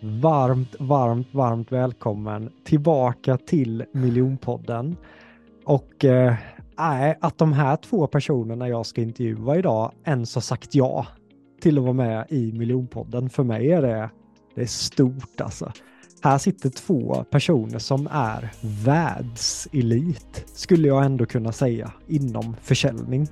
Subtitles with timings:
[0.00, 4.96] varmt, varmt, varmt välkommen tillbaka till Miljonpodden.
[5.64, 6.34] Och eh,
[7.20, 11.06] att de här två personerna jag ska intervjua idag ens har sagt ja
[11.60, 13.30] till att vara med i Miljonpodden.
[13.30, 14.10] För mig är det,
[14.54, 15.72] det är stort alltså.
[16.22, 18.50] Här sitter två personer som är
[18.84, 23.28] världselit, skulle jag ändå kunna säga, inom försäljning.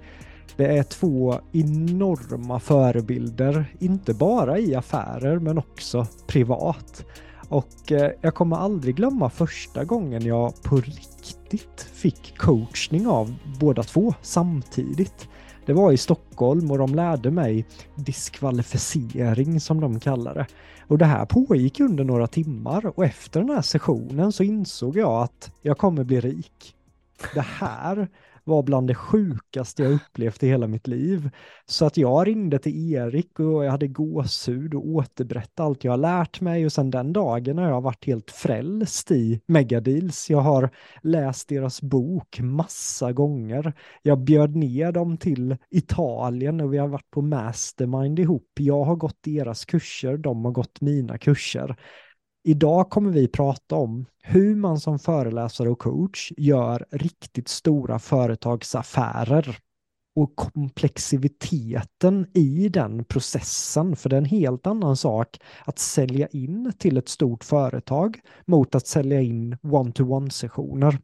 [0.56, 7.04] Det är två enorma förebilder, inte bara i affärer men också privat.
[7.48, 13.82] Och eh, jag kommer aldrig glömma första gången jag på riktigt fick coachning av båda
[13.82, 15.28] två samtidigt.
[15.66, 20.46] Det var i Stockholm och de lärde mig diskvalificering som de kallar det.
[20.86, 25.22] Och det här pågick under några timmar och efter den här sessionen så insåg jag
[25.22, 26.74] att jag kommer bli rik.
[27.34, 28.08] Det här
[28.44, 31.30] var bland det sjukaste jag upplevt i hela mitt liv.
[31.66, 35.96] Så att jag ringde till Erik och jag hade gåshud och återberättade allt jag har
[35.96, 40.30] lärt mig och sen den dagen har jag varit helt frälst i Megadeals.
[40.30, 40.70] Jag har
[41.02, 43.72] läst deras bok massa gånger.
[44.02, 48.50] Jag bjöd ner dem till Italien och vi har varit på mastermind ihop.
[48.60, 51.76] Jag har gått deras kurser, de har gått mina kurser.
[52.46, 59.58] Idag kommer vi prata om hur man som föreläsare och coach gör riktigt stora företagsaffärer
[60.16, 63.96] och komplexiteten i den processen.
[63.96, 68.74] För det är en helt annan sak att sälja in till ett stort företag mot
[68.74, 70.98] att sälja in one-to-one sessioner.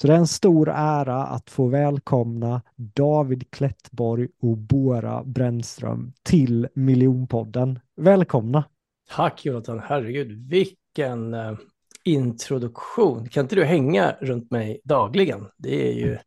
[0.00, 6.68] Så det är en stor ära att få välkomna David Klettborg och Bora Brännström till
[6.74, 7.78] Miljonpodden.
[7.96, 8.64] Välkomna!
[9.08, 11.58] Tack Jonathan, herregud vilken uh,
[12.04, 13.28] introduktion.
[13.28, 15.48] Kan inte du hänga runt mig dagligen?
[15.56, 16.18] Det är ju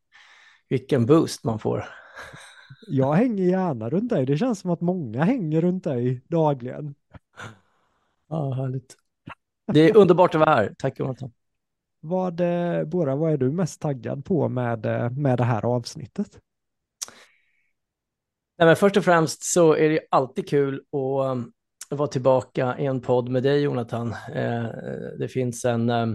[0.69, 1.85] vilken boost man får.
[2.87, 4.25] Jag hänger gärna runt dig.
[4.25, 6.95] Det känns som att många hänger runt dig dagligen.
[8.29, 8.97] Ja, härligt.
[9.73, 10.75] Det är underbart att vara här.
[10.77, 11.31] Tack Jonathan.
[11.99, 16.39] Vad, eh, Bora, vad är du mest taggad på med, eh, med det här avsnittet?
[18.57, 21.37] Nej, men först och främst så är det alltid kul att
[21.89, 24.15] vara tillbaka i en podd med dig Jonathan.
[24.35, 24.65] Eh,
[25.19, 26.07] det finns en eh,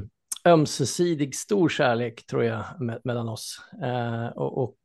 [0.45, 2.65] ömsesidig stor kärlek tror jag
[3.05, 3.59] mellan oss.
[3.83, 4.79] Eh, och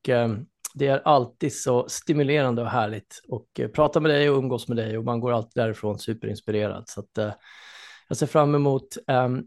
[0.73, 4.97] det är alltid så stimulerande och härligt att prata med dig och umgås med dig
[4.97, 6.83] och man går alltid därifrån superinspirerad.
[6.88, 7.38] Så att,
[8.07, 8.97] jag ser fram emot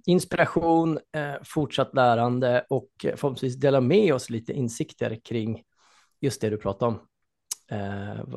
[0.06, 0.98] inspiration,
[1.42, 5.62] fortsatt lärande och förhoppningsvis dela med oss lite insikter kring
[6.20, 7.00] just det du pratar om.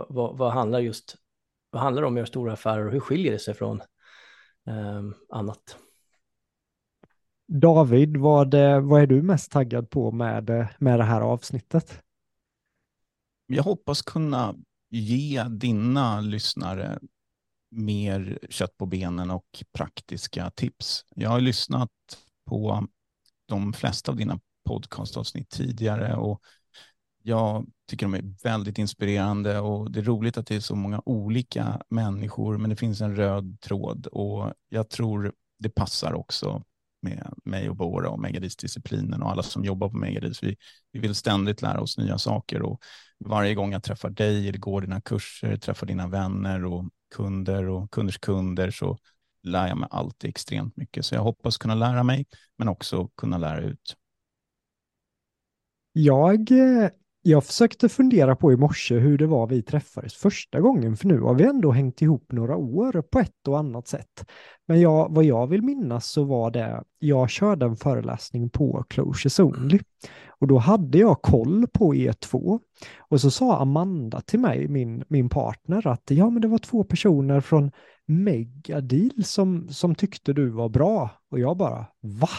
[0.09, 1.15] vad, vad handlar just
[1.75, 3.81] vad handlar det om att göra stora affärer och hur skiljer det sig från
[4.67, 5.77] eh, annat?
[7.47, 12.01] David, vad, vad är du mest taggad på med, med det här avsnittet?
[13.45, 14.55] Jag hoppas kunna
[14.89, 16.99] ge dina lyssnare
[17.71, 21.05] mer kött på benen och praktiska tips.
[21.15, 21.91] Jag har lyssnat
[22.45, 22.87] på
[23.45, 26.41] de flesta av dina podcastavsnitt tidigare och
[27.23, 31.01] jag tycker de är väldigt inspirerande och det är roligt att det är så många
[31.05, 36.63] olika människor, men det finns en röd tråd och jag tror det passar också
[37.01, 40.43] med mig och Bora och Megadis-disciplinen och alla som jobbar på Megadis.
[40.43, 40.57] Vi,
[40.91, 42.81] vi vill ständigt lära oss nya saker och
[43.19, 47.91] varje gång jag träffar dig eller går dina kurser, träffar dina vänner och kunder och
[47.91, 48.97] kunders kunder så
[49.43, 51.05] lär jag mig alltid extremt mycket.
[51.05, 52.25] Så jag hoppas kunna lära mig,
[52.57, 53.95] men också kunna lära ut.
[55.91, 56.89] Jag eh,
[57.27, 61.19] jag försökte fundera på i morse hur det var vi träffades första gången, för nu
[61.19, 64.25] har vi ändå hängt ihop några år på ett och annat sätt.
[64.67, 69.39] Men jag, vad jag vill minnas så var det, jag körde en föreläsning på Closures
[69.39, 69.79] Only
[70.39, 72.59] och då hade jag koll på er två.
[72.99, 76.83] Och så sa Amanda till mig, min, min partner, att ja, men det var två
[76.83, 77.71] personer från
[78.05, 81.09] Megadeal som, som tyckte du var bra.
[81.31, 82.29] Och jag bara, va?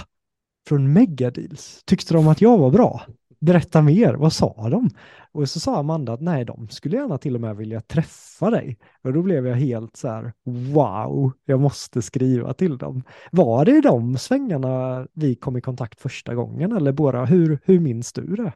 [0.69, 1.83] Från Megadeals?
[1.85, 3.03] Tyckte de att jag var bra?
[3.41, 4.91] Berätta mer, vad sa de?
[5.33, 8.79] Och så sa Amanda att nej, de skulle gärna till och med vilja träffa dig.
[9.03, 10.33] Och då blev jag helt så här,
[10.73, 13.03] wow, jag måste skriva till dem.
[13.33, 17.81] Var det i de svängarna vi kom i kontakt första gången eller bara, hur, hur
[17.81, 18.53] minns du det?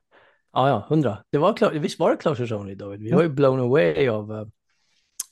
[0.53, 1.19] Ja, ja, hundra.
[1.33, 3.01] Det var, visst var det Closures Only, David?
[3.01, 4.47] Vi var ju blown away av uh,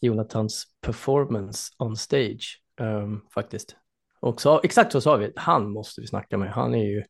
[0.00, 3.76] Jonathans performance on stage, um, faktiskt.
[4.20, 6.52] Och så, exakt så sa vi, han måste vi snacka med.
[6.52, 7.04] Han är ju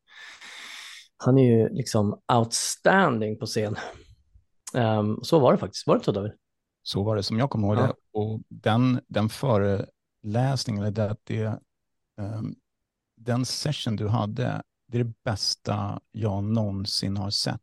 [1.19, 3.77] han är ju liksom outstanding på scen.
[4.75, 6.33] Um, så var det faktiskt, var det inte så David?
[6.83, 7.87] Så var det som jag kommer ihåg ja.
[7.87, 7.95] det.
[8.13, 11.61] Och den, den föreläsningen, eller det, det,
[12.21, 12.55] um,
[13.17, 17.61] den session du hade, det är det bästa jag någonsin har sett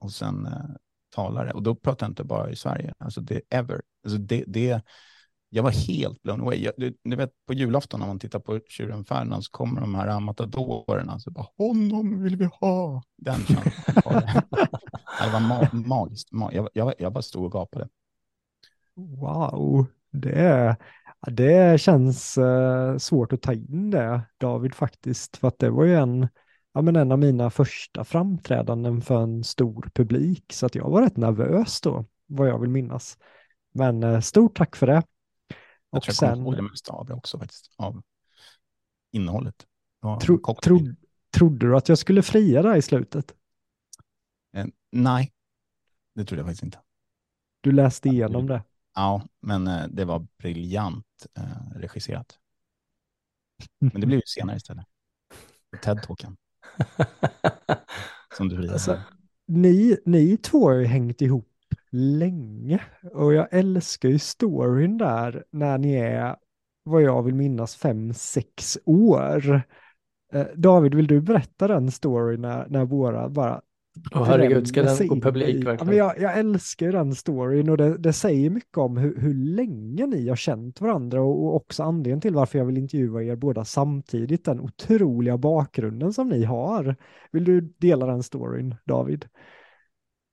[0.00, 0.76] hos en uh,
[1.14, 1.52] talare.
[1.52, 3.82] Och då pratar jag inte bara i Sverige, alltså det är ever.
[4.04, 4.82] Alltså det, det,
[5.54, 6.62] jag var helt blown away.
[6.62, 9.94] Jag, du, du, vet på julafton när man tittar på Tjuren Ferdinand så kommer de
[9.94, 11.18] här matadorerna.
[11.18, 13.02] Så bara, honom vill vi ha.
[13.16, 13.72] Den känslan.
[15.20, 16.28] det var ma magiskt.
[16.52, 17.88] Jag, jag, jag bara stod och gapade.
[18.94, 20.76] Wow, det,
[21.30, 25.36] det känns uh, svårt att ta in det, David, faktiskt.
[25.36, 26.28] För att det var ju en,
[26.74, 30.52] ja, men en av mina första framträdanden för en stor publik.
[30.52, 33.18] Så att jag var rätt nervös då, vad jag vill minnas.
[33.74, 35.02] Men uh, stort tack för det.
[35.92, 38.02] Jag och tror jag kommer ihåg det mesta av det också faktiskt, av
[39.12, 39.66] innehållet.
[40.22, 40.78] Tro, tro,
[41.36, 43.34] trodde du att jag skulle fria där i slutet?
[44.56, 45.32] Eh, nej,
[46.14, 46.80] det trodde jag faktiskt inte.
[47.60, 48.64] Du läste igenom det?
[48.94, 52.38] Ja, men eh, det var briljant eh, regisserat.
[53.78, 54.86] Men det blev ju senare istället.
[55.82, 56.36] TED-talken.
[58.36, 58.72] Som du friade.
[58.72, 59.00] Alltså,
[59.46, 61.51] ni, ni två har ju hängt ihop
[61.92, 62.80] länge.
[63.12, 66.36] Och jag älskar ju storyn där när ni är,
[66.84, 69.62] vad jag vill minnas, fem, sex år.
[70.32, 73.60] Eh, David, vill du berätta den storyn när, när våra bara
[74.14, 75.86] oh, herregud, ska den gå publik verkligen?
[75.86, 80.06] men jag, jag älskar den storyn och det, det säger mycket om hur, hur länge
[80.06, 83.64] ni har känt varandra och, och, också anledningen till varför jag vill intervjua er båda
[83.64, 86.96] samtidigt, den otroliga bakgrunden som ni har.
[87.32, 89.26] Vill du dela den storyn, David?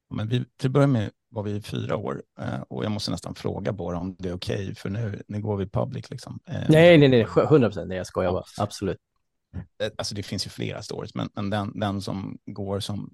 [0.10, 3.36] Men vi, till att börja med var vi fyra år eh, och jag måste nästan
[3.36, 6.40] fråga bara om det är okej, okay, för nu, nu går vi public liksom.
[6.46, 8.98] Eh, nej, nej, nej, hundra procent, nej, jag skojar bara, absolut.
[9.54, 13.14] Eh, alltså det finns ju flera stories, men, men den, den som går som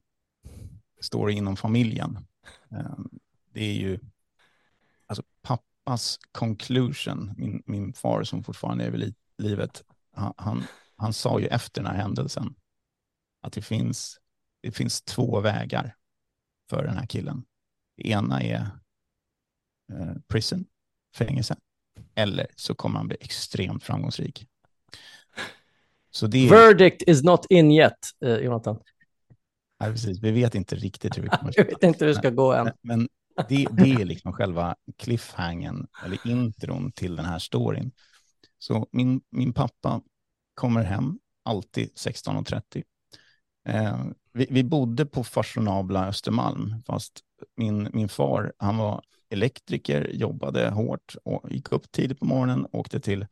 [1.01, 2.17] story inom familjen,
[3.53, 3.99] det är ju
[5.07, 9.83] alltså pappas conclusion, min, min far som fortfarande är vid livet,
[10.13, 10.63] han, han,
[10.95, 12.55] han sa ju efter den här händelsen
[13.41, 14.19] att det finns,
[14.61, 15.95] det finns två vägar
[16.69, 17.45] för den här killen.
[17.97, 18.67] Det ena är
[19.93, 20.65] eh, prison,
[21.15, 21.55] fängelse,
[22.15, 24.47] eller så kommer han bli extremt framgångsrik.
[26.11, 26.49] Så det är...
[26.49, 27.93] Verdict is not in yet,
[28.25, 28.79] eh, Jonathan.
[29.79, 30.19] Nej, precis.
[30.19, 32.53] Vi vet inte riktigt hur vi kommer att Jag vet inte hur det ska gå
[32.53, 32.71] än.
[32.81, 33.07] Men
[33.49, 37.91] det, det är liksom själva cliffhangen, eller intron till den här storyn.
[38.59, 40.01] Så min, min pappa
[40.53, 42.83] kommer hem, alltid 16.30.
[43.65, 47.19] Eh, vi, vi, bodde på fashionabla Östermalm, fast
[47.55, 52.99] min, min far, han var elektriker, jobbade hårt och gick upp tidigt på morgonen, åkte
[52.99, 53.27] till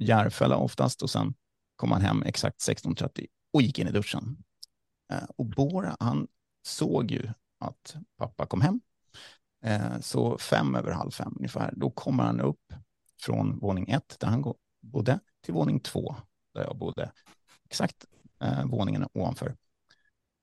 [0.00, 1.34] Järfälla oftast och sen
[1.76, 4.36] kom han hem exakt 16.30 och gick in i duschen.
[5.12, 6.28] Eh, och Bora, han
[6.62, 7.28] såg ju
[7.60, 8.80] att pappa kom hem.
[9.64, 12.72] Eh, så fem över halv fem ungefär, då kommer han upp
[13.20, 16.16] från våning ett där han bodde till våning två
[16.54, 17.12] där jag bodde.
[17.64, 18.04] Exakt
[18.40, 19.56] eh, våningen ovanför.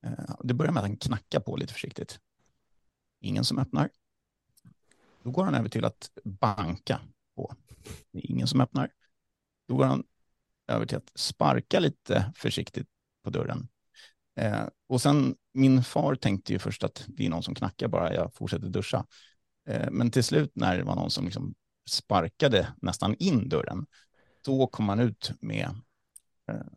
[0.06, 2.20] Eh, det börjar med att han knackar på lite försiktigt.
[3.22, 3.90] Ingen som öppnar.
[5.24, 7.02] Då går han över till att banka
[7.36, 7.56] på.
[8.12, 8.92] Det är ingen som öppnar.
[9.68, 10.04] Då går han
[10.68, 12.88] över till att sparka lite försiktigt
[13.24, 13.68] på dörren.
[14.36, 18.14] Eh, och sen, min far tänkte ju först att det är någon som knackar bara,
[18.14, 19.06] jag fortsätter duscha.
[19.68, 21.56] Eh, men till slut när det var någon som liksom
[21.90, 23.86] sparkade nästan in dörren,
[24.46, 25.70] då kom han ut med
[26.52, 26.68] eh,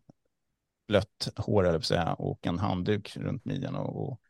[0.89, 4.21] blött hår, eller säga, och en handduk runt midjan och, och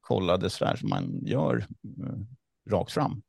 [0.00, 2.16] kollade så där som man gör eh,
[2.70, 3.22] rakt fram.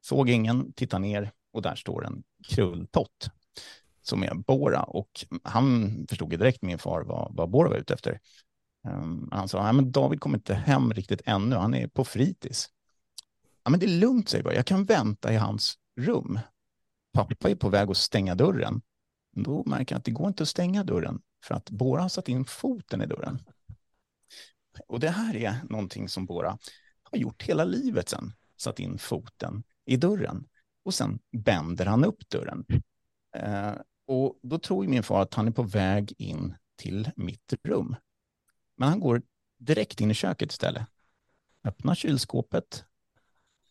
[0.00, 3.30] Såg ingen, tittade ner och där står en krulltott
[4.02, 7.94] som är Bora och han förstod ju direkt min far vad, vad Bora var ute
[7.94, 8.20] efter.
[8.88, 12.68] Um, han sa, Nej, men David kommer inte hem riktigt ännu, han är på fritids.
[13.64, 16.38] Ja, men det är lugnt, säger jag, jag kan vänta i hans rum.
[17.12, 18.82] Pappa är på väg att stänga dörren.
[19.36, 22.28] Då märker jag att det går inte att stänga dörren för att Bora har satt
[22.28, 23.38] in foten i dörren.
[24.86, 26.58] Och det här är någonting som Bora
[27.02, 30.48] har gjort hela livet sen, satt in foten i dörren
[30.84, 32.66] och sen bänder han upp dörren.
[33.36, 33.74] Eh,
[34.06, 37.96] och då tror min far att han är på väg in till mitt rum.
[38.76, 39.22] Men han går
[39.58, 40.86] direkt in i köket istället.
[41.64, 42.84] Öppnar kylskåpet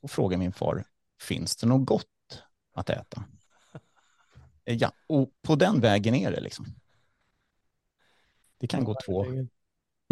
[0.02, 0.86] och frågar min far,
[1.22, 3.24] finns det något gott att äta?
[4.66, 6.66] Eh, ja, och på den vägen är det liksom.
[8.62, 9.26] Det kan gå två,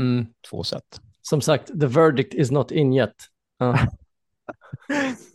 [0.01, 0.25] mm.
[0.49, 1.01] två sätt.
[1.21, 3.15] Som sagt, the verdict is not in yet.
[3.63, 3.85] Uh.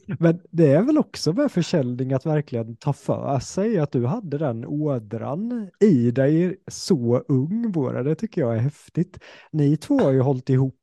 [0.19, 4.39] Men det är väl också med försäljning att verkligen ta för sig att du hade
[4.39, 8.03] den ådran i dig så ung, Bora.
[8.03, 9.19] Det tycker jag är häftigt.
[9.53, 10.81] Ni två har ju hållit ihop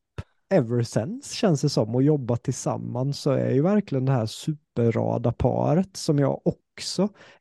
[0.50, 5.32] ever since känns det som och jobbat tillsammans så är ju verkligen det här superrada
[5.32, 6.71] paret som jag också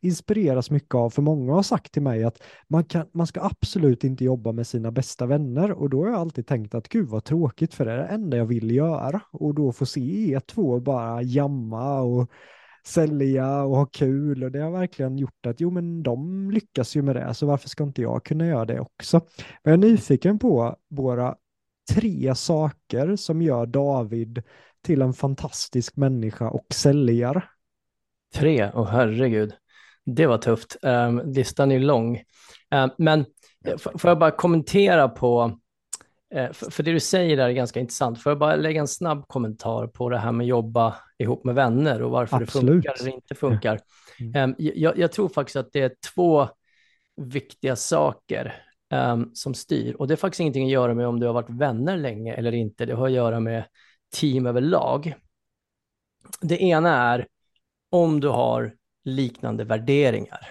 [0.01, 1.11] inspireras mycket av.
[1.11, 4.67] För många har sagt till mig att man, kan, man ska absolut inte jobba med
[4.67, 7.93] sina bästa vänner och då har jag alltid tänkt att gud vad tråkigt för det
[7.93, 12.31] är det enda jag vill göra och då få se er två bara jamma och
[12.87, 17.03] sälja och ha kul och det har verkligen gjort att jo men de lyckas ju
[17.03, 19.21] med det så varför ska inte jag kunna göra det också?
[19.63, 21.37] Men jag är nyfiken på våra
[21.95, 24.43] tre saker som gör David
[24.83, 27.43] till en fantastisk människa och säljare.
[28.35, 29.53] Tre, oh, herregud.
[30.07, 30.77] Det var tufft.
[30.83, 32.17] Um, listan är lång.
[32.75, 33.25] Uh, men
[33.77, 35.59] får jag bara kommentera på,
[36.37, 38.23] uh, för, för, det du säger där är ganska intressant.
[38.23, 42.03] Får jag bara lägga en snabb kommentar på det här med jobba ihop med vänner
[42.03, 42.67] och varför Absolut.
[42.67, 43.81] det funkar eller inte funkar.
[44.37, 46.49] Um, jag, jag, tror faktiskt att det är två
[47.17, 49.95] viktiga saker um, som styr.
[49.95, 52.53] Och det är faktiskt ingenting att göra med om du har varit vänner länge eller
[52.53, 52.87] inte.
[52.87, 53.65] Det har att göra med
[54.15, 55.15] team överlag.
[56.41, 57.27] Det ena är
[57.91, 60.49] om du har liknande värderingar.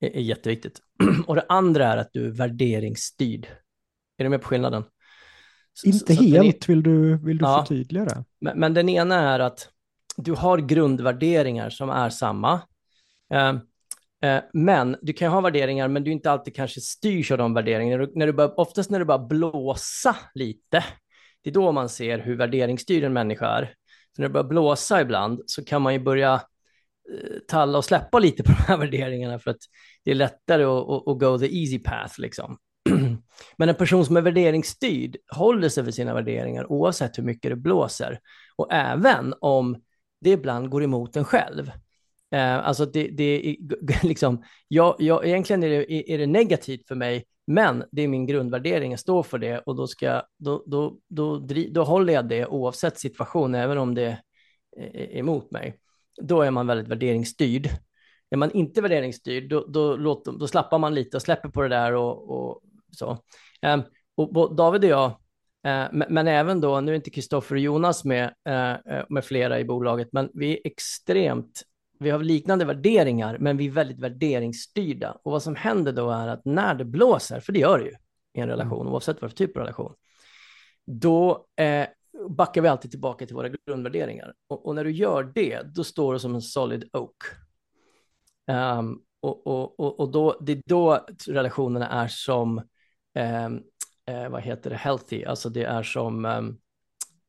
[0.00, 0.80] Det är jätteviktigt.
[1.26, 3.46] Och det andra är att du är värderingsstyrd.
[4.18, 4.84] Är du med på skillnaden?
[5.84, 8.24] Inte så, helt, så vill du, vill du ja, förtydliga det?
[8.40, 9.68] Men, men, den ena är att
[10.16, 12.60] du har grundvärderingar som är samma.
[13.32, 13.48] Eh,
[14.30, 17.96] eh, men du kan ha värderingar, men du inte alltid kanske styrs av de värderingarna.
[17.96, 20.84] När du, när du bör, oftast när du bara blåsa lite,
[21.42, 23.74] det är då man ser hur värderingsstyrd en människa är.
[24.18, 28.42] När det börjar blåsa ibland så kan man ju börja eh, talla och släppa lite
[28.42, 29.60] på de här värderingarna för att
[30.04, 32.58] det är lättare att, att, att go the easy path liksom.
[33.56, 37.56] Men en person som är värderingsstyrd håller sig för sina värderingar oavsett hur mycket det
[37.56, 38.20] blåser.
[38.56, 39.82] Och även om
[40.20, 41.70] det ibland går emot en själv.
[42.30, 43.56] Eh, alltså det, det är
[44.06, 48.26] liksom, jag, jag, egentligen är det, är det negativt för mig men det är min
[48.26, 52.28] grundvärdering, jag står för det och då, ska, då, då, då, då, då håller jag
[52.28, 54.18] det oavsett situation, även om det
[54.76, 55.78] är emot mig.
[56.22, 57.68] Då är man väldigt värderingsstyrd.
[58.30, 61.68] Är man inte värderingsstyrd, då, då, låter, då slappar man lite och släpper på det
[61.68, 62.62] där och, och
[62.92, 63.18] så.
[63.62, 63.82] Um,
[64.16, 65.06] och David och jag,
[65.66, 69.24] eh, men, men, även då, nu är inte Kristoffer och Jonas med, eh, eh, med
[69.24, 71.62] flera i bolaget, men vi är extremt
[71.98, 75.18] vi har liknande värderingar, men vi är väldigt värderingsstyrda.
[75.22, 77.94] Och vad som händer då är att när det blåser, för det gör det ju
[78.34, 78.92] i en relation, mm.
[78.92, 79.94] oavsett vad för typ av relation,
[80.86, 81.86] då eh,
[82.28, 84.34] backar vi alltid tillbaka till våra grundvärderingar.
[84.46, 87.16] Och, och, när du gör det, då står du som en solid oak.
[88.50, 92.58] Um, och, och, och, då, det är då relationerna är som,
[93.14, 93.62] um,
[94.06, 96.58] eh, vad heter det, healthy, alltså det är som, um,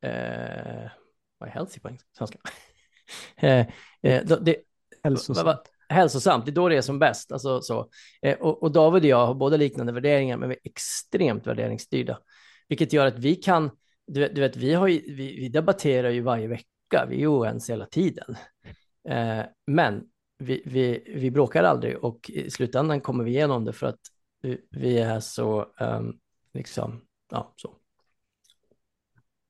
[0.02, 0.90] eh,
[1.38, 2.40] vad är healthy på svenska?
[3.38, 3.68] Eh,
[4.02, 4.56] eh, det,
[5.04, 5.60] hälsosamt.
[5.90, 7.32] hälsosamt, det är då det är som bäst.
[7.32, 7.90] Alltså, så.
[8.22, 12.20] Eh, och, och David och jag har båda liknande värderingar, men vi är extremt värderingsstyrda.
[12.68, 13.72] Vilket gör att vi kan,
[14.08, 17.74] du du vet vi, har ju, vi, vi debatterar ju varje vecka, vi är oense
[17.74, 18.36] hela tiden.
[19.68, 20.04] Men
[20.38, 24.00] vi, vi, vi bråkar aldrig och i slutändan kommer vi igenom det för att
[24.42, 26.20] vi, vi är så, um,
[26.54, 27.77] liksom, ja, så.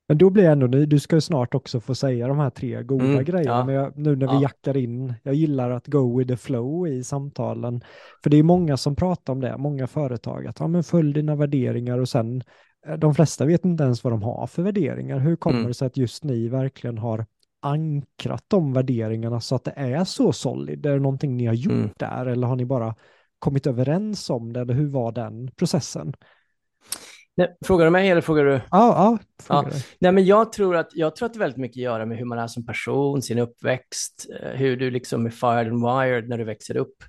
[0.08, 0.86] Men då blir jag ändå ny.
[0.86, 3.52] Du ska ju snart också få säga de här tre goda mm, grejerna.
[3.52, 3.66] Ja.
[3.66, 4.42] Men jag, nu när vi ja.
[4.42, 7.82] jackar in, jag gillar att go with the flow i samtalen.
[8.24, 11.36] För det är många som pratar om det, många företag, att ja, men följ dina
[11.36, 12.44] värderingar och sen
[12.88, 15.20] eh, de flesta vet inte ens vad de har för värderingar.
[15.20, 15.68] Hur kommer mm.
[15.68, 17.26] det sig att just ni verkligen har
[17.62, 20.86] ankrat de värderingarna så att det är så solid?
[20.86, 21.90] Är det någonting ni har gjort mm.
[21.98, 22.96] där eller har ni bara
[23.40, 24.60] kommit överens om det?
[24.60, 26.14] Eller hur var den processen?
[27.38, 28.52] Nej, frågar du mig eller frågar du?
[28.52, 29.18] Ja, ja,
[29.50, 29.70] ja.
[30.00, 32.18] Nej, men jag tror att jag tror att det är väldigt mycket att göra med
[32.18, 36.30] hur man är som person, sin uppväxt, eh, hur du liksom är fired and wired
[36.30, 37.04] när du växer upp.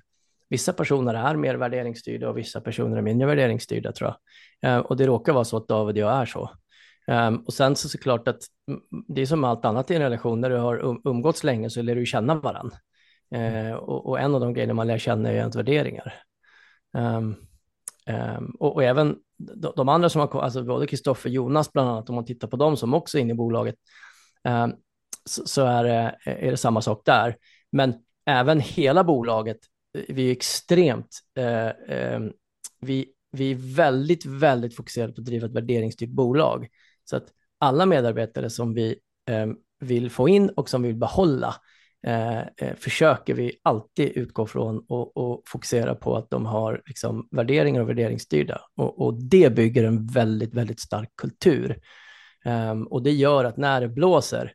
[0.49, 4.13] Vissa personer är mer värderingsstyrda och vissa personer är mindre värderingsstyrda tror
[4.61, 4.77] jag.
[4.77, 6.51] Uh, och det råkar vara så att David och jag är så.
[7.07, 8.39] Um, och sen så såklart att
[9.07, 11.81] det är som allt annat i en relation, när du har um, umgåtts länge så
[11.81, 12.77] lär du känna varandra.
[13.35, 16.13] Uh, och, en av de grejerna man lär känna är ens värderingar.
[16.97, 17.35] Um,
[18.09, 21.89] Um, och, och, även de, de, andra som har alltså både Kristoffer och Jonas bland
[21.89, 23.75] annat, om man tittar på dem som också är inne i bolaget,
[24.43, 24.67] eh,
[25.25, 27.37] så, så, är, det, är det samma sak där.
[27.71, 27.93] Men
[28.25, 29.57] även hela bolaget,
[29.97, 32.31] eh, vi är extremt, eh, ehm,
[32.81, 36.67] vi, vi är väldigt, väldigt fokuserade på att driva ett värderingsstyrt bolag.
[37.03, 37.27] Så att
[37.59, 41.55] alla medarbetare som vi ehm, vill få in och som vi vill behålla
[42.07, 47.27] Eh, eh, försöker vi alltid utgå från och, och, fokusera på att de har liksom,
[47.31, 48.61] värderingar och värderingsstyrda.
[48.75, 51.79] Och, och det bygger en väldigt, väldigt stark kultur.
[52.45, 54.53] Um, och det gör att när det blåser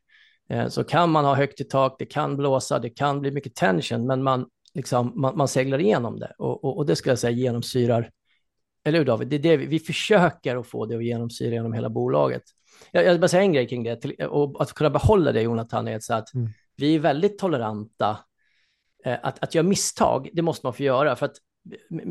[0.51, 3.55] eh, så kan man ha högt i tak, det kan blåsa, det kan bli mycket
[3.55, 6.33] tension, men man, liksom, man, man seglar igenom det.
[6.39, 8.11] Och, och, och, det skulle jag säga genomsyrar,
[8.85, 9.29] eller hur David?
[9.29, 12.43] Det är det vi, vi försöker att få det att genomsyra genom hela bolaget.
[12.91, 15.43] Jag, jag vill bara säga en grej kring det, till, och att kunna behålla det
[15.43, 18.19] Jonathan, är att mm vi är väldigt toleranta.
[19.05, 21.37] Eh, att, att göra misstag, det måste man få göra, för att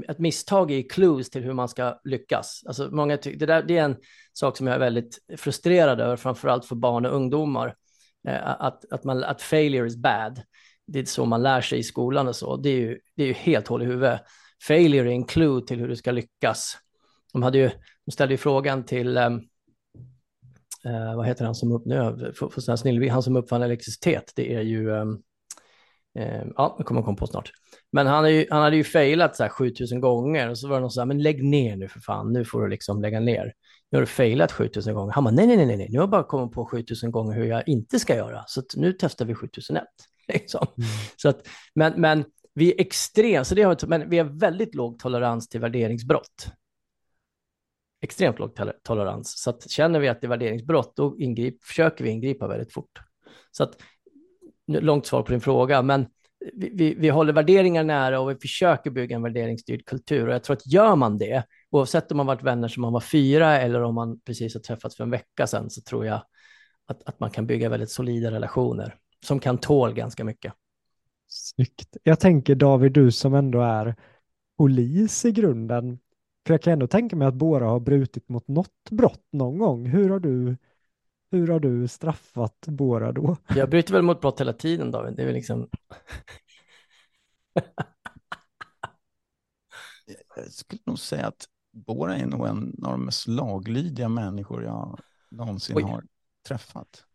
[0.10, 2.64] ett misstag är clues till hur man ska lyckas.
[2.68, 3.96] Alltså många det, där, det är en
[4.34, 7.76] sak som jag är väldigt frustrerad över, framförallt för barn och ungdomar.
[8.28, 10.42] Eh, att, att, man, att failure is bad.
[10.88, 12.58] Det är så man lär sig i skolan och så.
[12.58, 14.22] Det är ju, det är ju helt hål i huvudet.
[14.68, 16.78] Failure är en clue till hur du ska lyckas.
[17.34, 17.70] De, hade ju,
[18.06, 19.42] de ställde ju frågan till, um,
[20.86, 21.96] uh, vad heter han som, upp, nu,
[22.40, 25.06] för, för snill, han som uppfann elektricitet, det är ju, uh,
[26.56, 27.52] ja, det kommer komma på snart.
[27.92, 30.82] Men han, ju, han hade ju failat så här 7000 gånger och så var det
[30.82, 33.54] någon så här, men lägg ner nu för fan, nu får du liksom lägga ner.
[33.92, 35.14] Nu har du failat 7000 gånger.
[35.14, 37.46] Han bara, nej, nej, nej, nej, nu har jag bara kommit på 7000 gånger hur
[37.46, 39.84] jag inte ska göra, så nu testar vi 7001.
[40.28, 40.68] Liksom.
[40.78, 40.90] Mm.
[41.18, 45.00] Så att, men, men vi är extremt, så det har, men vi har väldigt låg
[45.00, 46.48] tolerans till värderingsbrott.
[48.04, 48.52] Extremt låg
[48.84, 49.34] tolerans.
[49.38, 53.00] Så att känner vi att det är värderingsbrott, då ingrip, försöker vi ingripa väldigt fort.
[53.52, 53.78] Så att,
[54.68, 56.06] långt svar på din fråga, men
[56.54, 60.28] vi, vi, vi, håller värderingar nära och vi försöker bygga en värderingsstyrd kultur.
[60.28, 63.00] Och jag tror att gör man det, oavsett om man varit vänner som man var
[63.00, 66.22] fyra eller om man precis har träffats för en vecka sedan, så tror jag
[66.86, 68.96] att, att man kan bygga väldigt solida relationer
[69.26, 70.54] som kan tål ganska mycket.
[71.28, 71.98] Snyggt.
[72.04, 73.96] Jag tänker David, du som ändå är
[74.58, 76.00] polis i grunden,
[76.46, 79.86] för jag kan ändå tänka mig att båda har brutit mot något brott någon gång.
[79.86, 80.58] Hur har du,
[81.32, 83.38] hur har du straffat båda då?
[83.56, 85.70] Jag bryter väl mot brott hela tiden David, det är väl liksom...
[90.36, 95.00] jag skulle nog säga att Bora är nog en av de mest laglydiga människor jag
[95.32, 95.84] någonsin Oj.
[95.84, 96.04] har
[96.48, 97.06] träffat.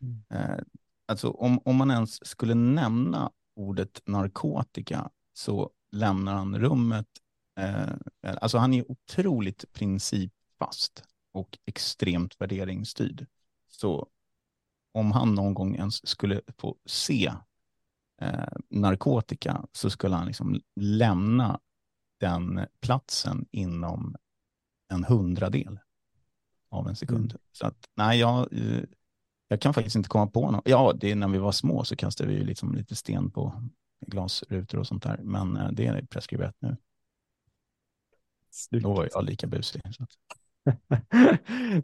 [0.00, 0.22] Mm.
[0.30, 0.58] Eh,
[1.06, 7.06] alltså om, om man ens skulle nämna ordet narkotika så lämnar han rummet.
[7.60, 13.26] Eh, alltså han är otroligt principfast och extremt värderingsstyrd.
[13.68, 14.08] Så
[14.92, 17.32] om han någon gång ens skulle få se
[18.20, 21.60] eh, narkotika så skulle han liksom lämna
[22.20, 24.16] den platsen inom
[24.88, 25.78] en hundradel
[26.70, 27.32] av en sekund.
[27.32, 27.40] Mm.
[27.52, 28.82] Så att nej, jag, eh,
[29.48, 30.62] jag kan faktiskt inte komma på något.
[30.64, 33.62] Ja, det är när vi var små så kastade vi liksom lite sten på
[34.06, 35.20] glasrutor och sånt där.
[35.22, 36.76] Men eh, det är preskriberat nu.
[38.50, 38.84] Snyggt.
[38.84, 39.82] Då var jag lika busig.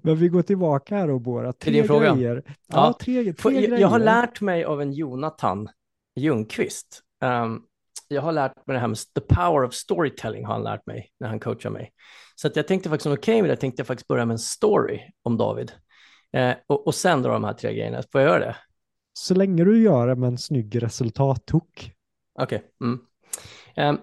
[0.03, 1.53] Men vi går tillbaka här och Bora.
[1.53, 2.15] Tre din fråga.
[2.15, 2.43] grejer.
[2.47, 3.79] Ja, ja tre, tre jag, grejer.
[3.79, 5.69] Jag har lärt mig av en Jonathan
[6.17, 7.03] Ljungqvist.
[7.25, 7.63] Um,
[8.09, 11.11] jag har lärt mig det här med the power of storytelling har han lärt mig
[11.21, 11.93] när han coachar mig.
[12.35, 14.35] Så att jag tänkte faktiskt, om okej okay med det, tänkte jag faktiskt börja med
[14.35, 15.73] en story om David.
[16.33, 18.03] Eh, och, och sen då de här tre grejerna.
[18.13, 18.57] Får jag göra det?
[19.13, 21.93] Så länge du gör det med en snygg resultattok.
[22.39, 22.59] Okej.
[22.59, 22.69] Okay.
[22.81, 23.01] Mm.
[23.77, 23.99] Um,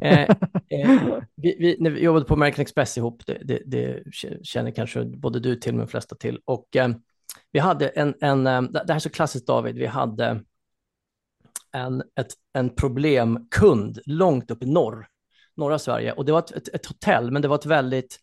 [0.00, 0.22] eh,
[0.68, 4.02] eh, vi, vi, när vi jobbade på American Express ihop, det, det, det
[4.42, 6.40] känner kanske både du till, men de flesta till.
[6.44, 6.88] Och eh,
[7.52, 10.42] vi hade en, en, eh, det här är så klassiskt David, vi hade
[11.72, 15.06] en, ett, en problemkund långt upp i norr,
[15.56, 16.12] norra Sverige.
[16.12, 18.18] Och det var ett, ett, ett hotell, men det var ett väldigt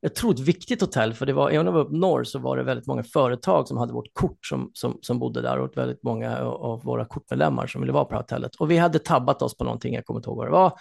[0.00, 2.38] jag tror ett viktigt hotell, för det var, även om det var upp norr så
[2.38, 5.76] var det väldigt många företag som hade vårt kort som, som, som bodde där och
[5.76, 8.54] väldigt många av våra kortmedlemmar som ville vara på hotellet.
[8.54, 10.72] Och vi hade tabbat oss på någonting, jag kommer inte ihåg vad det var.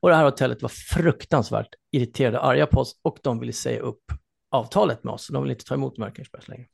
[0.00, 3.80] Och det här hotellet var fruktansvärt irriterade, och arga på oss och de ville säga
[3.80, 4.02] upp
[4.50, 5.28] avtalet med oss.
[5.28, 6.66] De ville inte ta emot American Express längre.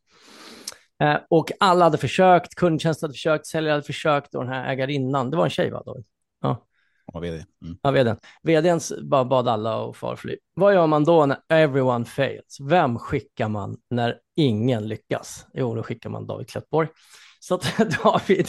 [1.02, 5.30] Eh, och alla hade försökt, kundtjänst hade försökt, säljare hade försökt och den här ägarinnan,
[5.30, 6.04] det var en tjej va David?
[7.12, 7.20] Ja.
[7.20, 7.44] Vd.
[7.62, 7.78] Mm.
[7.82, 8.16] Ja, vdn.
[8.42, 10.36] Vdn bara bad alla att farfly.
[10.54, 12.58] Vad gör man då när everyone fails?
[12.60, 15.46] Vem skickar man när ingen lyckas?
[15.54, 16.88] Jo, då skickar man David Klättborg.
[17.40, 18.48] Så att David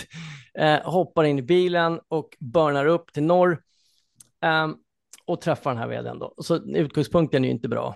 [0.54, 3.62] eh, hoppar in i bilen och börnar upp till norr
[4.44, 4.68] eh,
[5.26, 6.34] och träffar den här vdn då.
[6.38, 7.96] Så utgångspunkten är ju inte bra.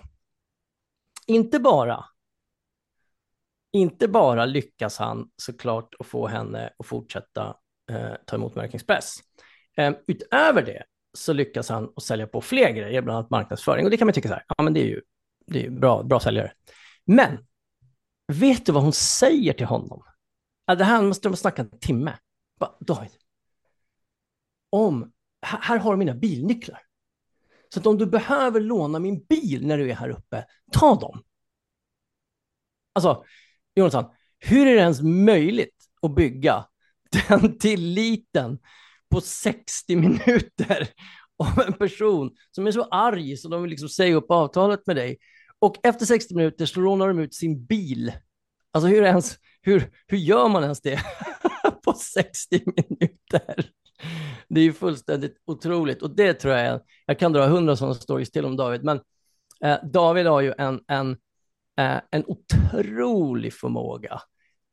[1.26, 2.04] Inte bara,
[3.72, 7.56] inte bara lyckas han såklart att få henne att fortsätta
[7.90, 9.16] eh, ta emot American Express.
[9.76, 13.84] Ehm, utöver det så lyckas han att sälja på fler grejer, bland annat marknadsföring.
[13.84, 15.00] Och det kan man tycka så här, ja men det är ju,
[15.46, 16.52] det är bra, bra säljare.
[17.04, 17.46] Men
[18.32, 20.02] vet du vad hon säger till honom?
[20.66, 22.18] Ja, det här måste de snacka en timme.
[22.60, 23.10] Bara, David,
[24.70, 26.82] om, här har du mina bilnycklar.
[27.74, 31.22] Så att om du behöver låna min bil när du är här uppe, ta dem.
[32.92, 33.24] Alltså,
[33.74, 36.66] Jonathan, hur är det ens möjligt att bygga
[37.28, 38.58] den tilliten
[39.10, 40.88] på 60 minuter
[41.38, 44.96] av en person som är så arg så de vill liksom säga upp avtalet med
[44.96, 45.18] dig.
[45.58, 48.12] Och efter 60 minuter så lånar de ut sin bil.
[48.72, 51.00] Alltså hur, ens, hur, hur gör man ens det
[51.84, 53.70] på 60 minuter?
[54.48, 58.30] Det är ju fullständigt otroligt och det tror jag, jag kan dra hundra sådana stories
[58.30, 59.00] till om David, men
[59.64, 61.10] eh, David har ju en, en,
[61.78, 64.20] eh, en otrolig förmåga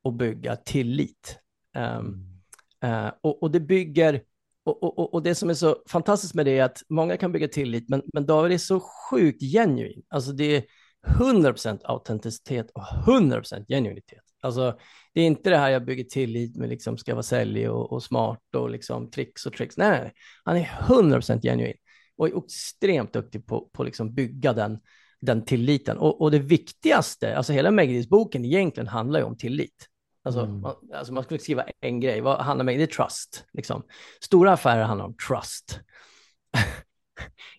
[0.08, 1.40] att bygga tillit.
[1.78, 2.37] Um,
[2.86, 4.22] Uh, och, och, det bygger,
[4.66, 7.48] och, och, och, det som är så fantastiskt med det är att många kan bygga
[7.48, 10.04] tillit, men, men David är så sjukt genuin.
[10.10, 10.64] Alltså det är
[11.08, 14.24] 100% autenticitet och 100% genuinitet.
[14.42, 14.80] Alltså,
[15.14, 18.04] det är inte det här jag bygger tillit med, liksom, ska vara säljig och, och
[18.04, 19.78] smart och liksom tricks och tricks.
[19.78, 20.14] Nej, nej, nej.
[20.44, 20.66] han är
[21.12, 21.78] 100% genuin
[22.18, 24.80] och är extremt duktig på att liksom bygga den,
[25.22, 25.98] den tilliten.
[25.98, 29.88] Och, och det viktigaste, alltså hela Megadis-boken egentligen handlar ju om tillit.
[30.28, 30.62] Alltså, mm.
[30.62, 32.78] man, alltså man skulle skriva en grej, vad handlar det om?
[32.78, 33.46] Det är trust.
[33.54, 33.84] Liksom.
[34.22, 35.80] Stora affärer handlar om trust.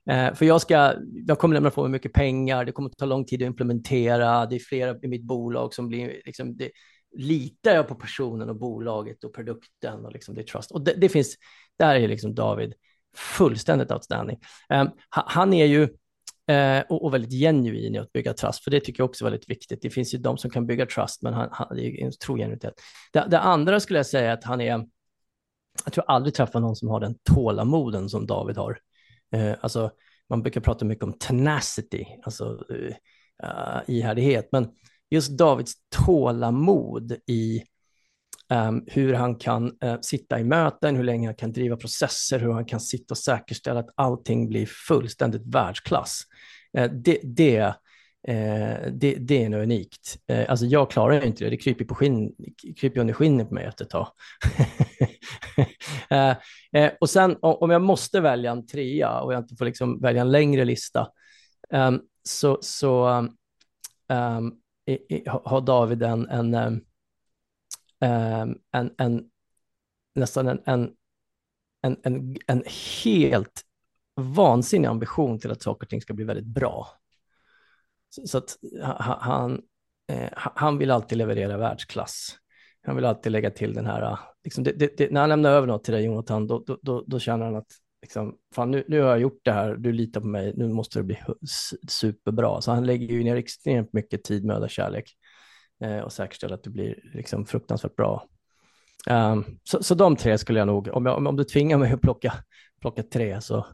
[0.11, 0.94] eh, för jag, ska,
[1.26, 4.57] jag kommer lämna ifrån mig mycket pengar, det kommer ta lång tid att implementera, det
[4.57, 6.70] är flera i mitt bolag som blir, liksom, det,
[7.16, 10.70] litar jag på personen och bolaget och produkten och liksom det är trust.
[10.70, 11.37] Och det, det finns,
[11.78, 12.74] där är liksom David
[13.16, 14.38] fullständigt outstanding.
[14.68, 15.88] Um, han är ju
[16.48, 19.30] Eh, och, och, väldigt genuin i att bygga trust, för det tycker jag också är
[19.30, 19.82] väldigt viktigt.
[19.82, 22.74] Det finns ju de som kan bygga trust, men han, han är en tro genuinitet.
[23.12, 24.87] Det, det, andra skulle jag säga att han är,
[25.84, 28.78] jag tror aldrig träffat någon som har den tålamoden som David har.
[29.34, 29.90] Eh, alltså,
[30.28, 34.68] man brukar prata mycket om tenacity, alltså uh, ihärdighet, men
[35.11, 35.72] just Davids
[36.06, 37.62] tålamod i
[38.50, 42.52] um, hur han kan uh, sitta i möten, hur länge han kan driva processer, hur
[42.52, 46.22] han kan sitta och säkerställa att allting blir fullständigt världsklass.
[46.78, 47.74] Uh, det, det, uh,
[48.92, 50.18] det, det är nog unikt.
[50.48, 52.32] alltså jag klarar inte det, det kryper, på skinn,
[52.76, 54.08] kryper under skinnet på mig efter ett tag.
[57.00, 60.30] och sen om jag måste välja en trea och jag inte får liksom välja en
[60.30, 61.08] längre lista,
[61.72, 63.08] um, så, så
[64.08, 64.54] um,
[65.26, 66.80] har David en, en,
[68.00, 69.24] en, en, en
[70.14, 70.90] nästan en, en,
[71.82, 72.62] en, en, en
[73.04, 73.62] helt
[74.16, 76.88] vansinnig ambition till att saker och ting ska bli väldigt bra.
[78.11, 78.56] Så, så att
[79.20, 79.62] han,
[80.12, 82.37] eh, han vill alltid leverera världsklass.
[82.82, 85.66] Han vill alltid lägga till den här, liksom det, det, det, när han lämnar över
[85.66, 89.00] något till dig Jonathan, då, då, då, då känner han att liksom, fan, nu, nu
[89.00, 91.18] har jag gjort det här, du litar på mig, nu måste det bli
[91.88, 92.61] superbra.
[92.61, 95.17] Så han lägger ju ner extremt mycket tid, möda, kärlek
[96.05, 98.29] och säkerställer att det blir liksom fruktansvärt bra.
[99.11, 102.01] Um, så, så de tre skulle jag nog, om, jag, om du tvingar mig att
[102.01, 102.35] plocka,
[102.81, 103.67] plocka tre, så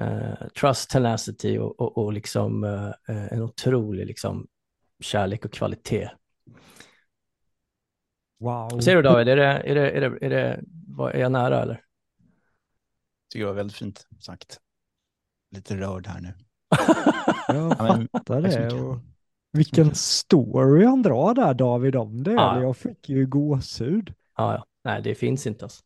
[0.00, 4.46] uh, trust, tenacity och, och, och liksom, uh, en otrolig liksom,
[5.00, 6.10] kärlek och kvalitet.
[8.40, 8.80] Wow.
[8.80, 10.62] Ser du David, är, det, är, det, är, det, är, det,
[11.12, 11.80] är jag nära eller?
[13.32, 14.58] tycker jag var väldigt fint sagt.
[15.50, 16.34] Lite rörd här nu.
[17.48, 18.74] jag fattar det.
[18.74, 18.98] Och
[19.52, 22.32] vilken story han drar där David om det.
[22.32, 22.62] Ja.
[22.62, 24.14] Jag fick ju gåshud.
[24.36, 24.64] Ja, ja.
[24.84, 25.82] Nej, det finns inte alltså.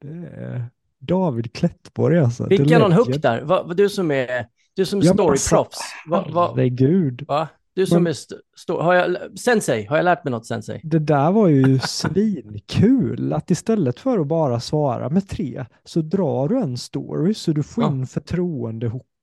[0.00, 0.64] Det är
[0.98, 2.46] David Klettborg alltså.
[2.46, 3.42] Fick jag någon hook där?
[3.42, 5.78] Va, du som är, du som är ja, storyproffs.
[6.10, 7.24] Herregud.
[7.28, 7.48] Va?
[7.74, 8.16] Du som men, är
[8.56, 10.80] stor, har jag, sensei, har jag lärt mig något sensei?
[10.84, 16.48] Det där var ju svinkul, att istället för att bara svara med tre så drar
[16.48, 17.90] du en story så du får ja.
[17.90, 18.06] in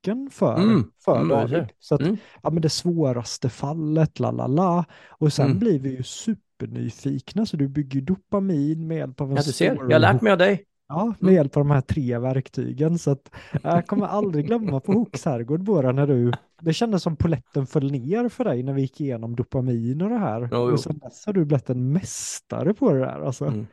[0.06, 0.92] förtroendehooken för, mm.
[1.06, 1.74] för mm, David.
[1.80, 2.18] Så att, mm.
[2.44, 4.86] ja men det svåraste fallet, la la la.
[5.10, 5.60] Och sen mm.
[5.60, 9.76] blir vi ju supernyfikna så du bygger dopamin med hjälp av en ja, du ser,
[9.76, 10.64] jag har lärt mig av dig.
[10.90, 11.36] Ja, med mm.
[11.36, 13.00] hjälp av de här tre verktygen.
[13.00, 13.32] Så att
[13.64, 16.32] jag kommer aldrig glömma på Hooks herrgård bara när du,
[16.62, 20.18] det kändes som poletten föll ner för dig när vi gick igenom dopamin och det
[20.18, 20.46] här.
[20.46, 23.46] Oh, och sen dess har du blivit en mästare på det där alltså.
[23.46, 23.68] Mm.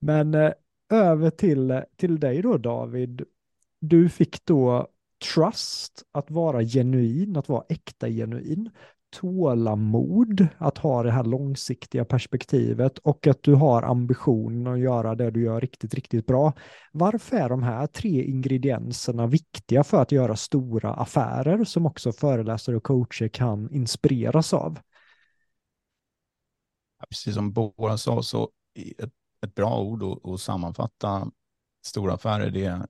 [0.00, 0.52] Men eh,
[0.90, 3.22] över till, till dig då David.
[3.84, 4.88] Du fick då
[5.34, 8.70] trust, att vara genuin, att vara äkta genuin
[9.10, 15.30] tålamod att ha det här långsiktiga perspektivet och att du har ambitionen att göra det
[15.30, 16.52] du gör riktigt, riktigt bra.
[16.92, 22.76] Varför är de här tre ingredienserna viktiga för att göra stora affärer som också föreläsare
[22.76, 24.78] och coacher kan inspireras av?
[27.08, 28.50] Precis som Bora sa, så
[28.98, 29.12] ett,
[29.46, 30.02] ett bra ord
[30.34, 31.30] att sammanfatta
[31.86, 32.86] stora affärer det är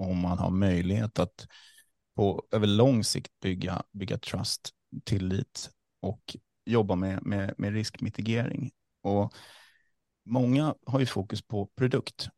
[0.00, 1.48] om man har möjlighet att
[2.16, 4.70] på över lång sikt bygga, bygga trust
[5.04, 6.36] tillit och
[6.66, 8.70] jobba med, med, med riskmitigering.
[9.02, 9.34] Och
[10.24, 12.28] många har ju fokus på produkt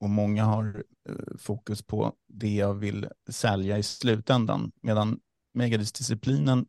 [0.00, 4.72] och många har eh, fokus på det jag vill sälja i slutändan.
[4.82, 5.20] Medan
[5.54, 6.66] megadisciplinen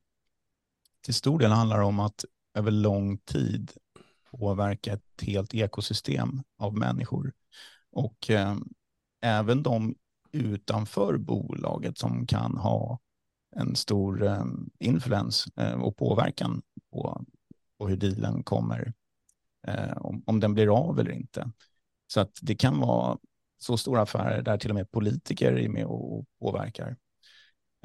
[1.02, 3.72] till stor del handlar om att över lång tid
[4.32, 7.34] påverka ett helt ekosystem av människor.
[7.92, 8.56] Och eh,
[9.22, 9.96] även de
[10.36, 13.00] utanför bolaget som kan ha
[13.56, 14.46] en stor eh,
[14.80, 17.26] influens eh, och påverkan på,
[17.78, 18.94] på hur dealen kommer,
[19.68, 21.52] eh, om, om den blir av eller inte.
[22.08, 23.18] Så att det kan vara
[23.58, 26.98] så stora affärer där till och med politiker är med och påverkar.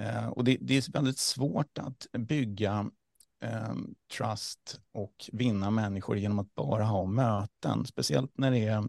[0.00, 2.90] Eh, och det, det är väldigt svårt att bygga
[3.44, 3.74] eh,
[4.16, 8.88] trust och vinna människor genom att bara ha möten, speciellt när det är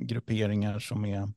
[0.00, 1.32] grupperingar som är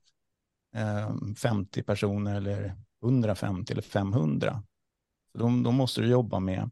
[0.76, 4.64] Eh, 50 personer eller 150 eller 500.
[5.34, 6.70] Då, de måste du jobba med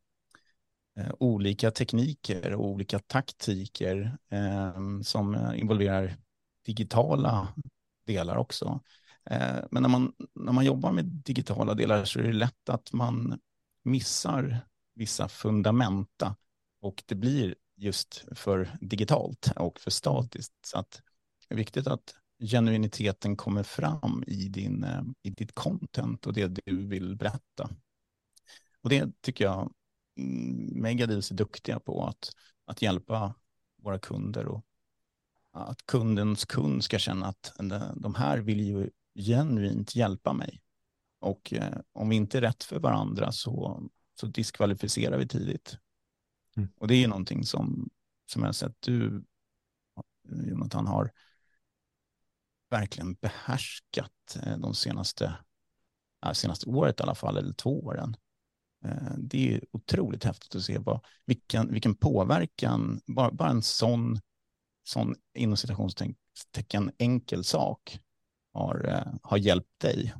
[0.98, 6.18] eh, olika tekniker och olika taktiker eh, som involverar
[6.66, 7.54] digitala
[8.06, 8.80] delar också.
[9.26, 12.94] Eh, men när man, när man jobbar med digitala delar så är det lätt att
[12.94, 13.40] man
[13.84, 14.60] missar
[14.96, 16.36] vissa fundamenta
[16.82, 20.54] och det blir just för digitalt och för statiskt.
[20.66, 21.02] Så att
[21.48, 22.16] det är viktigt att
[22.48, 27.70] genuiniteten kommer fram i, din, eh, i ditt content och det du vill berätta.
[28.82, 29.74] Och det tycker jag
[30.18, 32.32] mm, Megadeals är duktiga på, att,
[32.66, 33.36] att hjälpa
[33.78, 34.66] våra kunder och
[35.52, 37.54] att kundens kund ska känna att
[37.96, 40.62] de här vill ju genuint hjälpa mig.
[41.20, 43.84] Och eh, om vi inte är rätt för varandra så,
[44.20, 45.78] så diskvalificerar vi tidigt.
[46.56, 46.70] Mm.
[46.78, 47.90] Och det är någonting som,
[48.26, 49.24] som jag har sett du,
[50.30, 51.12] Jonathan, har
[52.74, 55.34] verkligen behärskat eh, de senaste,
[56.34, 58.16] senaste året i alla fall, eller två åren.
[58.86, 64.20] Eh, det är otroligt häftigt att se vad, vilken, vilken påverkan, bara, bara en sån,
[64.84, 68.00] sån inom citationstecken enkel sak
[68.54, 70.14] har, eh, har hjälpt dig.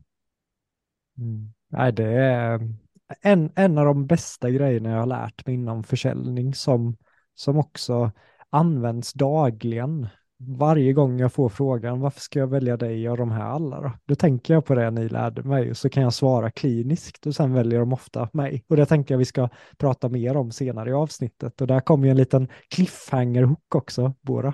[1.18, 1.54] Mm.
[1.68, 2.74] Nej, det är
[3.22, 6.98] en, en av de bästa grejerna jag har lärt mig inom försäljning som,
[7.34, 8.12] som också
[8.50, 10.08] används dagligen
[10.40, 13.92] varje gång jag får frågan varför ska jag välja dig och de här alla då?
[14.06, 17.36] Då tänker jag på det ni lärde mig och så kan jag svara kliniskt och
[17.36, 18.64] sen väljer de ofta mig.
[18.68, 22.06] Och det tänkte jag vi ska prata mer om senare i avsnittet och där kommer
[22.06, 24.54] ju en liten cliffhanger-hook också, Bora.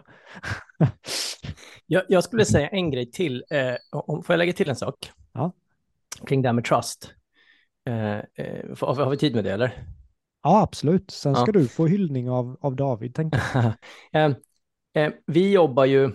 [1.86, 5.12] jag, jag, skulle säga en grej till, eh, om, får jag lägga till en sak?
[5.34, 5.52] Ja.
[6.28, 7.14] Kring det här med trust.
[7.88, 9.84] Eh, eh, har, har vi tid med det eller?
[10.44, 11.12] Ja, absolut.
[11.12, 11.52] Sen ska ja.
[11.52, 13.74] du få hyllning av, av David, tänker jag.
[14.94, 16.12] Eh, vi, jobbar ju,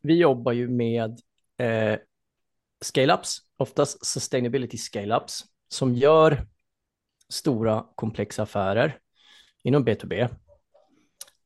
[0.00, 1.20] vi jobbar ju med
[1.58, 1.98] eh,
[2.84, 6.46] scale-ups, oftast sustainability scale-ups, som gör
[7.28, 8.98] stora komplexa affärer
[9.64, 10.28] inom B2B.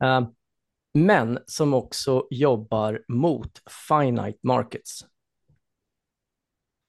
[0.03, 0.29] Eh,
[0.95, 5.07] men som också jobbar mot finite markets.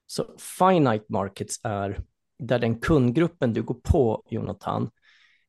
[0.06, 2.04] Så finite markets är
[2.40, 4.92] där den kundgruppen du går på, Jonathan,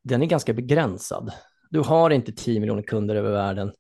[0.03, 1.33] den är ganska begränsad.
[1.75, 3.73] Du har inte 10 miljoner kunder över världen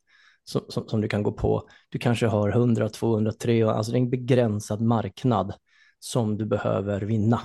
[0.44, 1.68] som, som, som, du kan gå på.
[1.88, 5.54] Du kanske har 100, 200, 300, alltså det är en begränsad marknad
[5.98, 7.40] som du behöver vinna.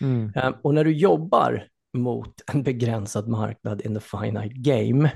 [0.00, 0.32] Mm.
[0.44, 5.10] Um, och när du jobbar mot en begränsad marknad in the finite game,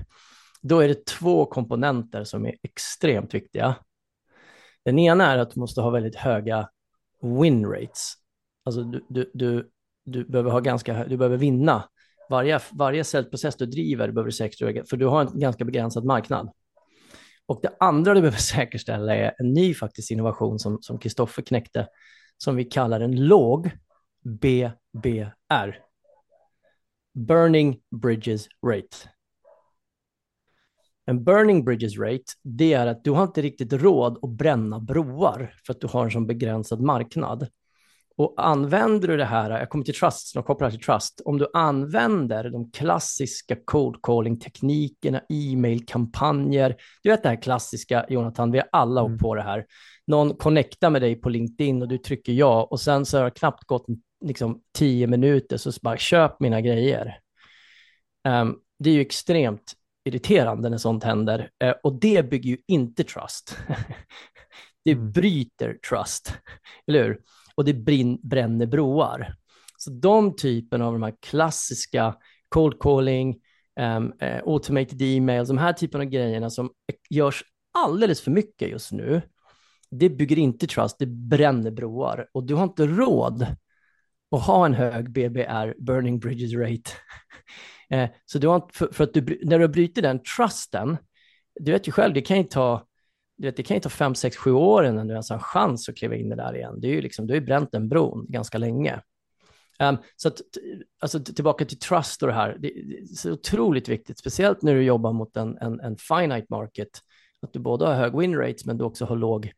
[0.62, 3.74] då är det två komponenter som är extremt viktiga.
[4.84, 6.68] Den ena är att du måste ha väldigt höga
[7.22, 8.14] win rates.
[8.64, 9.70] Alltså du, du, du,
[10.04, 11.88] du behöver ha ganska, du behöver vinna
[12.30, 16.52] varje, varje säljprocess du driver behöver du säkerställa, för du har en ganska begränsad marknad.
[17.46, 21.88] Och det andra du behöver säkerställa är en ny faktiskt innovation som Kristoffer knäckte,
[22.36, 23.70] som vi kallar en låg
[24.24, 25.78] BBR.
[27.14, 28.96] Burning Bridges Rate.
[31.04, 35.54] En burning bridges rate, det är att du har inte riktigt råd att bränna broar
[35.66, 37.48] för att du har en sån begränsad marknad.
[38.16, 41.46] Och använder du det här, jag kommer till trust, snart kopplar till trust, om du
[41.54, 49.00] använder de klassiska cold calling-teknikerna, e-mail-kampanjer, du vet det här klassiska, Jonathan, vi har alla
[49.00, 49.18] mm.
[49.18, 49.66] på det här.
[50.06, 53.30] Någon connectar med dig på LinkedIn och du trycker ja och sen så har det
[53.30, 53.86] knappt gått
[54.24, 57.18] liksom tio minuter så bara köp mina grejer.
[58.28, 59.72] Um, det är ju extremt
[60.04, 63.58] irriterande när sånt händer uh, och det bygger ju inte trust.
[64.84, 65.12] det mm.
[65.12, 66.34] bryter trust,
[66.86, 67.20] eller hur?
[67.54, 69.34] Och det brin, bränner broar.
[69.76, 72.14] Så de typen av de här klassiska
[72.48, 73.36] cold calling,
[73.80, 76.70] um, uh, automated emails, de här typen av grejerna som
[77.10, 79.22] görs alldeles för mycket just nu,
[79.90, 83.46] det bygger inte trust, det bränner broar och du har inte råd
[84.30, 86.90] att ha en hög BBR, burning bridges rate.
[87.94, 90.96] uh, så du har, för, för, att du, när du bryter den trusten,
[91.60, 92.86] du vet ju själv, det kan ju ta
[93.42, 95.42] du vet, det kan ju ta fem, sex, sju år innan du ens har en
[95.42, 96.80] chans att kliva in i det där igen.
[96.80, 99.00] Det är ju liksom, du har ju bränt den bron ganska länge.
[99.78, 100.40] Um, så att,
[101.00, 104.74] alltså, tillbaka till trust och det här, det, det är så otroligt viktigt, speciellt när
[104.74, 106.88] du jobbar mot en, en, en finite market,
[107.42, 109.52] att du både har hög win rates men du också har låg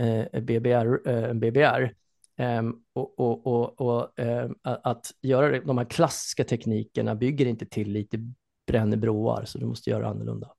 [0.00, 1.08] eh, BBR.
[1.08, 1.82] Eh, BBR.
[1.82, 7.66] Um, ehm, och, och, och, och um, att göra de här klassiska teknikerna bygger inte
[7.66, 8.18] till lite
[8.66, 10.50] bränner broar, så du måste göra annorlunda.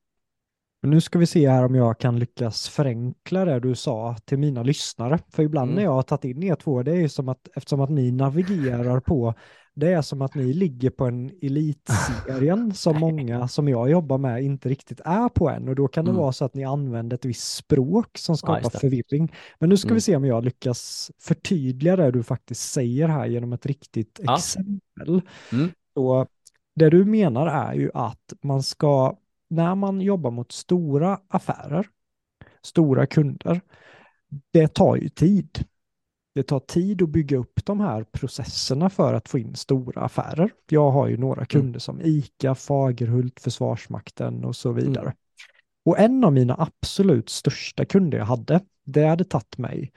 [0.82, 4.38] Men nu ska vi se här om jag kan lyckas förenkla det du sa till
[4.38, 5.18] mina lyssnare.
[5.28, 5.76] För ibland mm.
[5.76, 8.10] när jag har tagit in er två, det är ju som att eftersom att ni
[8.10, 9.34] navigerar på,
[9.74, 14.42] det är som att ni ligger på en elitserien som många som jag jobbar med
[14.42, 15.68] inte riktigt är på än.
[15.68, 16.22] Och då kan det mm.
[16.22, 19.32] vara så att ni använder ett visst språk som skapar ja, förvirring.
[19.58, 19.94] Men nu ska mm.
[19.94, 24.36] vi se om jag lyckas förtydliga det du faktiskt säger här genom ett riktigt ja.
[24.36, 25.22] exempel.
[25.52, 25.70] Mm.
[25.94, 26.26] Så
[26.74, 29.16] det du menar är ju att man ska,
[29.50, 31.86] när man jobbar mot stora affärer,
[32.62, 33.60] stora kunder,
[34.52, 35.64] det tar ju tid.
[36.34, 40.50] Det tar tid att bygga upp de här processerna för att få in stora affärer.
[40.68, 41.46] Jag har ju några Mm.
[41.46, 45.04] kunder som ICA, Fagerhult, Försvarsmakten och så vidare.
[45.04, 45.16] Mm.
[45.84, 49.92] Och en av mina absolut största kunder jag hade, det hade tagit mig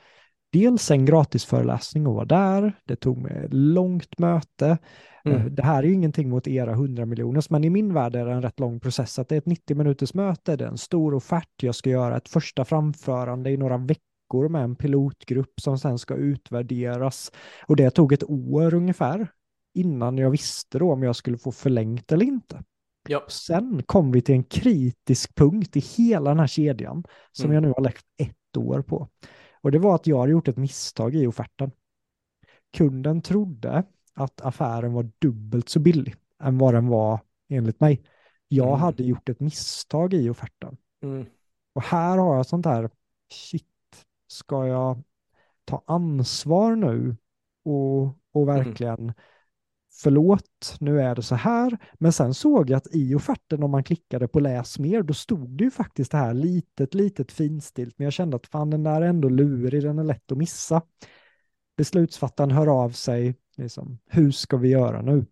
[0.54, 2.74] dels en gratis föreläsning och vara där.
[2.86, 4.78] Det tog mig ett långt möte.
[5.26, 5.38] Mm.
[5.42, 8.26] Eh, Det här är ju ingenting mot era 100 miljoners, men i min värld är
[8.26, 9.20] det en rätt lång process.
[9.20, 12.18] Att det är ett 90 minuters möte, det är en stor offert, jag ska göra
[12.18, 17.32] ett första framförande i några veckor med en pilotgrupp som sen ska utvärderas.
[17.68, 19.28] Och det tog ett år ungefär
[19.76, 22.64] innan jag visste då om jag skulle få förlängt eller inte.
[23.10, 23.24] Ja.
[23.30, 27.54] Sen kom vi till en kritisk punkt i hela den här kedjan som Mm.
[27.56, 29.08] jag nu har lagt ett år på.
[29.64, 31.72] Och det var att jag hade gjort ett misstag i offerten.
[32.74, 38.04] Kunden trodde att affären var dubbelt så billig än vad den var enligt mig.
[38.48, 38.80] Jag Mm.
[38.80, 40.78] hade gjort ett misstag i offerten.
[41.04, 41.26] Mm.
[41.74, 42.90] Och här har jag sånt här,
[43.34, 45.04] shit, ska jag
[45.66, 47.18] ta ansvar nu
[47.64, 48.48] och, och
[48.88, 49.14] Mm.
[49.94, 51.78] Förlåt, nu är det så här.
[51.94, 55.58] Men sen såg jag att i offerten, om man klickade på läs mer, då stod
[55.58, 57.96] det ju faktiskt det här litet, litet finstilt.
[57.98, 60.82] Men jag kände att fan, den där är ändå lurig, den är lätt att missa.
[61.78, 65.26] Beslutsfattaren hör av sig, liksom, hur ska vi göra nu?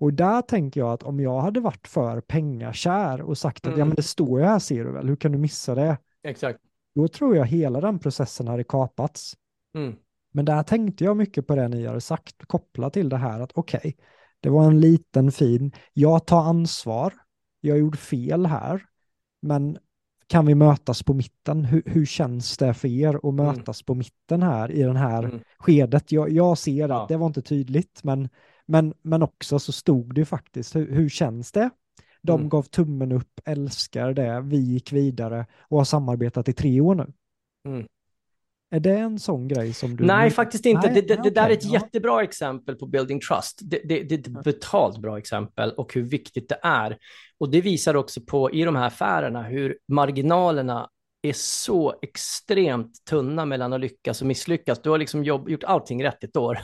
[0.00, 3.76] Och där tänker jag att om jag hade varit för pengakär och sagt att ja
[3.76, 3.88] Mm.
[3.88, 5.98] men det står ju här ser du väl, hur kan du missa det?
[6.22, 6.60] Exakt.
[6.94, 9.36] Då tror jag hela den processen hade kapats.
[9.74, 9.96] Mm.
[10.30, 13.52] Men där tänkte jag mycket på det ni hade sagt, kopplat till det här att
[13.54, 13.96] okej,
[14.40, 17.12] det var en liten fin, jag tar ansvar,
[17.60, 18.82] jag gjorde fel här,
[19.42, 19.78] men
[20.26, 21.64] kan vi mötas på mitten?
[21.64, 23.36] Hur, hur känns det för er att Mm.
[23.36, 25.40] mötas på mitten här i den här Mm.
[25.58, 26.12] skedet?
[26.12, 27.02] Jag, jag ser Ja.
[27.02, 28.28] att det var inte tydligt, men,
[28.66, 31.70] men, men också så stod det faktiskt, hur, hur känns det?
[32.22, 32.48] De Mm.
[32.48, 37.12] gav tummen upp, älskar det, vi gick vidare och har samarbetat i tre år nu.
[37.66, 37.86] Mm.
[38.70, 40.04] Är det en sån grej som du...
[40.04, 40.86] Nej, faktiskt inte.
[40.86, 41.72] Nej, det, det, det där är ett ja.
[41.72, 43.60] jättebra exempel på building trust.
[43.62, 46.98] Det, det, är ett betalt bra exempel och hur viktigt det är.
[47.40, 50.88] Och det visar också på i de här affärerna hur marginalerna
[51.22, 54.82] är så extremt tunna mellan att lyckas och misslyckas.
[54.82, 56.58] Du har liksom jobb, gjort allting rätt ett år.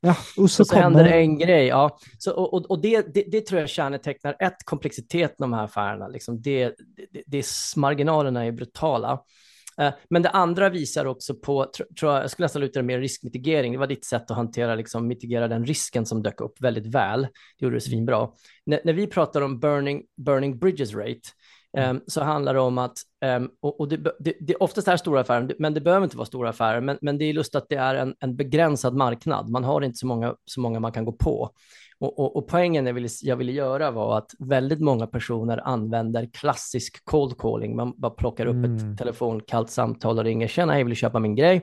[0.00, 1.66] Ja, och så, och så händer det en grej.
[1.66, 1.98] Ja.
[2.18, 6.08] Så, och och, det, det, det tror jag kännetecknar ett, komplexiteten av de här affärerna.
[6.08, 6.74] Liksom det,
[7.10, 9.20] det, det, marginalerna är brutala.
[9.80, 12.86] Eh, Men det andra visar också på, tr- tror jag, jag skulle nästan luta det
[12.86, 13.72] mer riskmitigering.
[13.72, 17.22] Det var ditt sätt att hantera, liksom, mitigera den risken som dök upp väldigt väl.
[17.58, 18.28] Det gjorde du svinbra.
[18.66, 21.20] När, när vi pratar om burning, burning bridges rate,
[21.90, 22.98] um, så handlar det om att,
[23.36, 26.48] um, och, det, det, det oftast är stora affärer, men det behöver inte vara stora
[26.48, 29.48] affärer, men, men det är just att det är en, en begränsad marknad.
[29.48, 31.50] Man har inte så många, så många man kan gå på.
[32.00, 36.28] Och, och, och poängen jag ville, jag ville göra var att väldigt många personer använder
[36.32, 37.76] klassisk cold calling.
[37.76, 38.92] Man bara plockar upp Mm.
[38.92, 40.48] ett telefonkallt samtal och ringer.
[40.48, 41.62] Tjena, jag vill köpa min grej.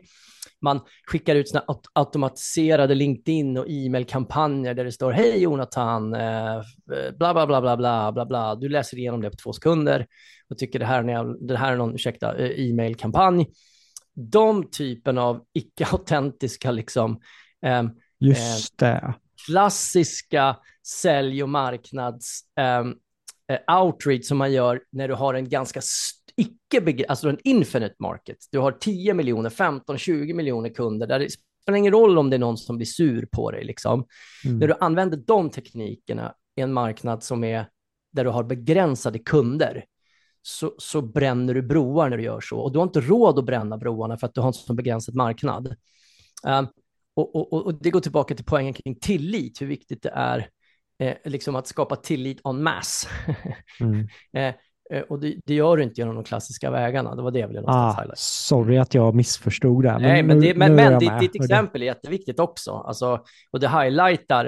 [0.62, 6.62] Man skickar ut såna aut- automatiserade LinkedIn och e-mailkampanjer där det står Hej Jonathan, eh,
[7.18, 8.56] bla bla bla bla bla bla bla.
[8.56, 10.06] Du läser igenom det på två sekunder
[10.50, 13.48] och tycker det här, det här är någon, ursäkta, eh, e-mailkampanj.
[14.14, 17.20] De typen av icke-autentiska liksom,
[17.66, 19.14] ehm, Just det.
[19.46, 22.96] Klassiska sälj och marknads ehm,
[23.52, 25.82] eh, outreach som man gör när du har en ganska
[26.38, 28.38] icke alltså en infinite market.
[28.52, 31.30] Du har 10 miljoner, 15, 20 miljoner kunder där det
[31.62, 34.06] spelar ingen roll om det är någon som blir sur på dig liksom.
[34.46, 34.60] Mm.
[34.60, 37.70] När du använder de teknikerna i en marknad som är
[38.14, 39.86] där du har begränsade kunder
[40.42, 42.60] så, så bränner du broar när du gör så.
[42.60, 45.16] Och du har inte råd att bränna broarna för att du har en så begränsad
[45.16, 45.76] marknad.
[46.48, 46.68] Um,
[47.16, 50.50] och, och, och, det går tillbaka till poängen kring tillit, hur viktigt det är
[51.00, 53.08] eh, liksom att skapa tillit en masse.
[53.80, 54.08] Mm.
[54.34, 54.56] eh,
[54.98, 57.48] eh, och det, det gör du inte genom de klassiska vägarna, det var det jag
[57.48, 58.18] ville någonstans Ah, highlight.
[58.18, 59.98] sorry att jag missförstod det.
[59.98, 62.72] Nej, men, det, men, men ditt, ditt exempel är jätteviktigt också.
[62.72, 64.44] Alltså, och det highlightar,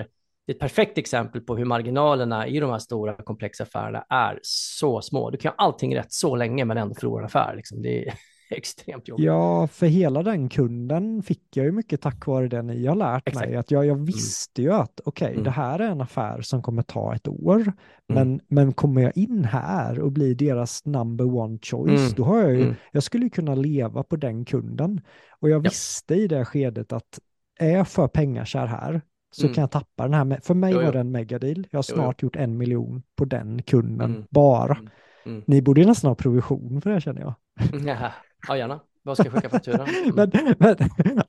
[0.45, 4.39] det är ett perfekt exempel på hur marginalerna i de här stora komplexa affärerna är
[4.41, 5.29] så små.
[5.29, 7.55] Du kan ha allting rätt så länge men ändå förlora en affär.
[7.55, 7.81] Liksom.
[7.81, 8.13] Det är
[8.57, 9.25] extremt jobbigt.
[9.25, 13.27] Ja, för hela den kunden fick jag ju mycket tack vare det ni har lärt
[13.27, 13.47] Exakt.
[13.47, 13.55] mig.
[13.55, 15.43] Att jag, jag visste ju att okej, Mm.
[15.43, 17.73] det här är en affär som kommer ta ett år.
[18.07, 22.13] Men, men kommer jag in här och blir deras number one choice, Mm.
[22.15, 22.75] då har jag ju, Mm.
[22.91, 25.01] jag skulle ju kunna leva på den kunden.
[25.39, 25.69] Och jag Ja.
[25.69, 27.19] visste i det skedet att
[27.59, 29.53] är jag för pengakär här så Mm.
[29.55, 30.39] kan jag tappa den här.
[30.43, 31.67] För mig Jo, var det en megadeal.
[31.71, 31.95] Jag har Jo, jo.
[31.95, 34.23] snart gjort en miljon på den kunden Mm.
[34.29, 34.73] bara.
[34.75, 34.89] Mm.
[35.25, 35.43] Mm.
[35.47, 37.33] Ni borde ju nästan ha provision för det känner jag.
[38.47, 38.79] Ja, gärna.
[39.03, 39.87] Vad ska jag skicka fakturan?
[40.03, 40.15] Mm.
[40.15, 40.77] men, men,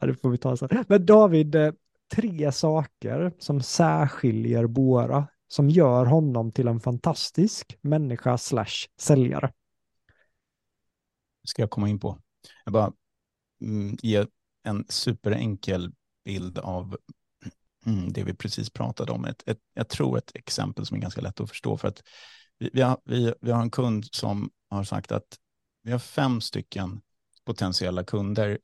[0.01, 0.85] ja, det får vi ta sen.
[0.89, 1.73] Men David, eh,
[2.15, 9.53] tre saker som särskiljer våra som gör honom till en fantastisk människa slash säljare?
[11.49, 12.19] ska jag komma in på.
[12.65, 12.93] Jag bara
[13.63, 14.27] mm, ge
[14.63, 15.93] en superenkel
[16.25, 16.97] bild av
[17.87, 19.25] mm, det vi precis pratade om.
[19.25, 21.77] Ett, ett, jag tror ett exempel som är ganska lätt att förstå.
[21.77, 22.03] för att
[22.59, 25.39] vi, vi, har, vi, vi har en kund som har sagt att
[25.83, 27.01] vi har fem stycken
[27.45, 28.59] potentiella kunder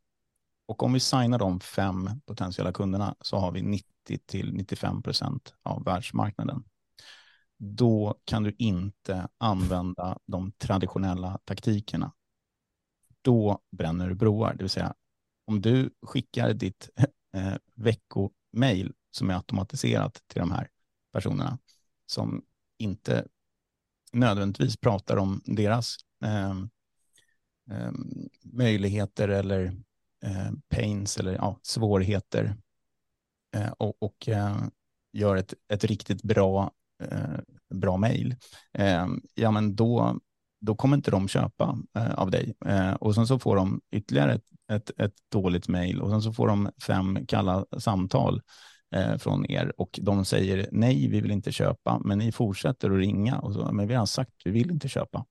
[0.67, 5.55] och om vi signar de fem potentiella kunderna så har vi 90 till 95 procent
[5.63, 6.65] av världsmarknaden.
[7.59, 12.13] Då kan du inte använda de traditionella taktikerna.
[13.23, 14.95] Då bränner du broar, det vill säga
[15.47, 16.91] om du skickar ditt
[17.35, 20.69] eh, veckomail som är automatiserat till de här
[21.13, 21.59] personerna
[22.07, 22.43] som
[22.79, 23.27] inte
[24.13, 26.55] nödvändigtvis pratar om deras eh,
[27.71, 27.93] eh,
[28.43, 29.65] möjligheter eller
[30.25, 32.57] eh, pains eller ja, svårigheter
[33.57, 34.57] eh, och, och eh,
[35.13, 36.71] gör ett, ett riktigt bra,
[37.03, 37.39] eh,
[37.75, 38.37] bra mejl,
[38.73, 40.19] ehm, ja men då,
[40.61, 42.55] då kommer inte de köpa eh, av dig.
[42.67, 46.33] Eh, och sen så får de ytterligare ett, ett, ett dåligt mejl och sen så
[46.33, 48.43] får de fem kalla samtal
[48.95, 52.99] eh, från er och de säger nej, vi vill inte köpa, men ni fortsätter att
[52.99, 55.25] ringa och så, men vi har sagt vi vill inte köpa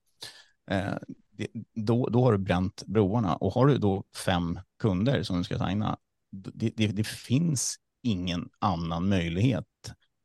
[1.34, 3.36] det, då, då har du bränt broarna.
[3.36, 5.97] Och har du då fem kunder som du ska signa,
[6.31, 9.65] det, det, det finns ingen annan möjlighet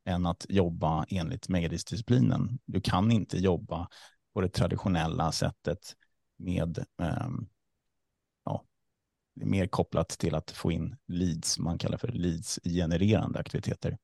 [0.05, 2.59] än att jobba enligt megadisciplinen.
[2.65, 3.89] Du kan inte jobba
[4.35, 5.97] på det traditionella sättet
[6.37, 7.29] med eh,
[8.45, 8.65] ja,
[9.35, 13.99] mer kopplat till att få in leads, man kallar för leads-genererande aktiviteter.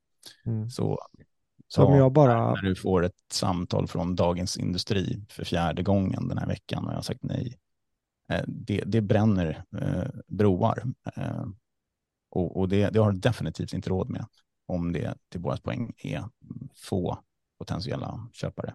[0.44, 0.70] Mm.
[0.70, 1.00] Så
[1.68, 2.50] så om jag bara...
[2.50, 6.90] När du får ett samtal från Dagens Industri för fjärde gången den här veckan och
[6.90, 7.58] jag har sagt nej.
[8.30, 10.82] Eh, det, det bränner eh, broar.
[11.16, 11.44] Eh,
[12.30, 14.26] och, och det, det, har du definitivt inte råd med
[14.66, 16.24] om det till vårt poäng är
[16.74, 17.18] få
[17.58, 18.74] potentiella köpare.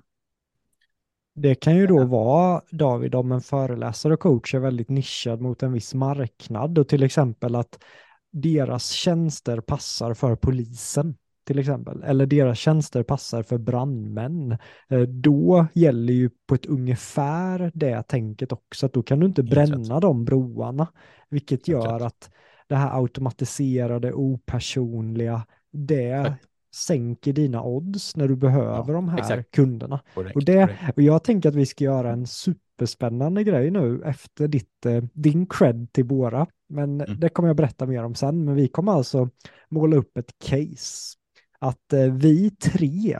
[1.35, 5.63] Det kan ju då vara, David, om en föreläsare och coach är väldigt nischad mot
[5.63, 7.83] en viss marknad och till exempel att
[8.31, 11.17] deras tjänster passar för polisen
[11.49, 14.57] till exempel, eller deras tjänster passar för brandmän,
[14.89, 19.43] eh, då gäller ju på ett ungefär det tänket också, att då kan du inte
[19.43, 20.87] bränna de broarna,
[21.29, 22.29] vilket gör att
[22.67, 26.33] det här automatiserade, opersonliga, det
[26.75, 29.51] sänker dina odds när du behöver ja, de här exakt.
[29.51, 29.99] kunderna.
[30.13, 34.47] Correct, och, det, och jag tänker att vi ska göra en superspännande grej nu efter
[34.47, 36.47] ditt, eh, din cred till Bora.
[36.69, 37.19] Men mm.
[37.19, 38.45] det kommer jag berätta mer om sen.
[38.45, 39.29] Men vi kommer alltså
[39.69, 41.18] måla upp ett case
[41.59, 43.19] att eh, vi tre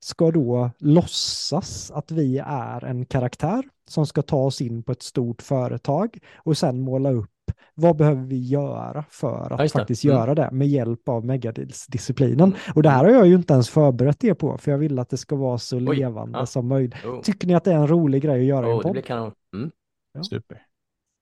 [0.00, 5.02] ska då låtsas att vi är en karaktär som ska ta oss in på ett
[5.02, 7.30] stort företag och sen måla upp
[7.74, 10.16] vad behöver vi göra för att faktiskt mm.
[10.16, 12.54] göra det med hjälp av megadisciplinen.
[12.74, 15.08] Och det här har jag ju inte ens förberett er på, för jag vill att
[15.08, 15.96] det ska vara så Oj.
[15.96, 16.46] levande ja.
[16.46, 17.04] som möjligt.
[17.04, 17.20] Oh.
[17.20, 18.90] Tycker ni att det är en rolig grej att göra oh, i en podd?
[18.90, 19.32] Det blir kanon.
[19.54, 19.70] Mm.
[20.12, 20.22] Ja.
[20.22, 20.62] Super.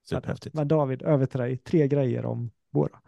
[0.08, 0.54] Superhäftigt.
[0.54, 1.58] Men David, över till dig.
[1.58, 2.50] Tre grejer om.
[2.72, 3.00] Bara.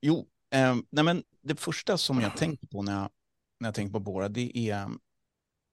[0.00, 3.10] Jo, eh, nej men det första som jag tänker på när jag,
[3.60, 4.88] när jag tänker på Bora, det är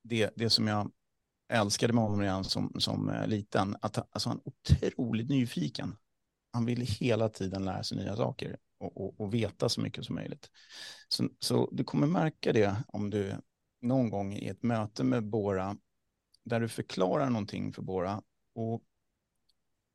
[0.03, 0.91] det, det som jag
[1.49, 3.75] älskade med honom redan som, som eh, liten.
[3.81, 5.95] Att, alltså han är otroligt nyfiken.
[6.53, 10.15] Han vill hela tiden lära sig nya saker och, och, och veta så mycket som
[10.15, 10.49] möjligt.
[11.07, 13.35] Så, så, du kommer märka det om du
[13.81, 15.77] någon gång i ett möte med Bora
[16.43, 18.21] där du förklarar någonting för Bora
[18.55, 18.81] och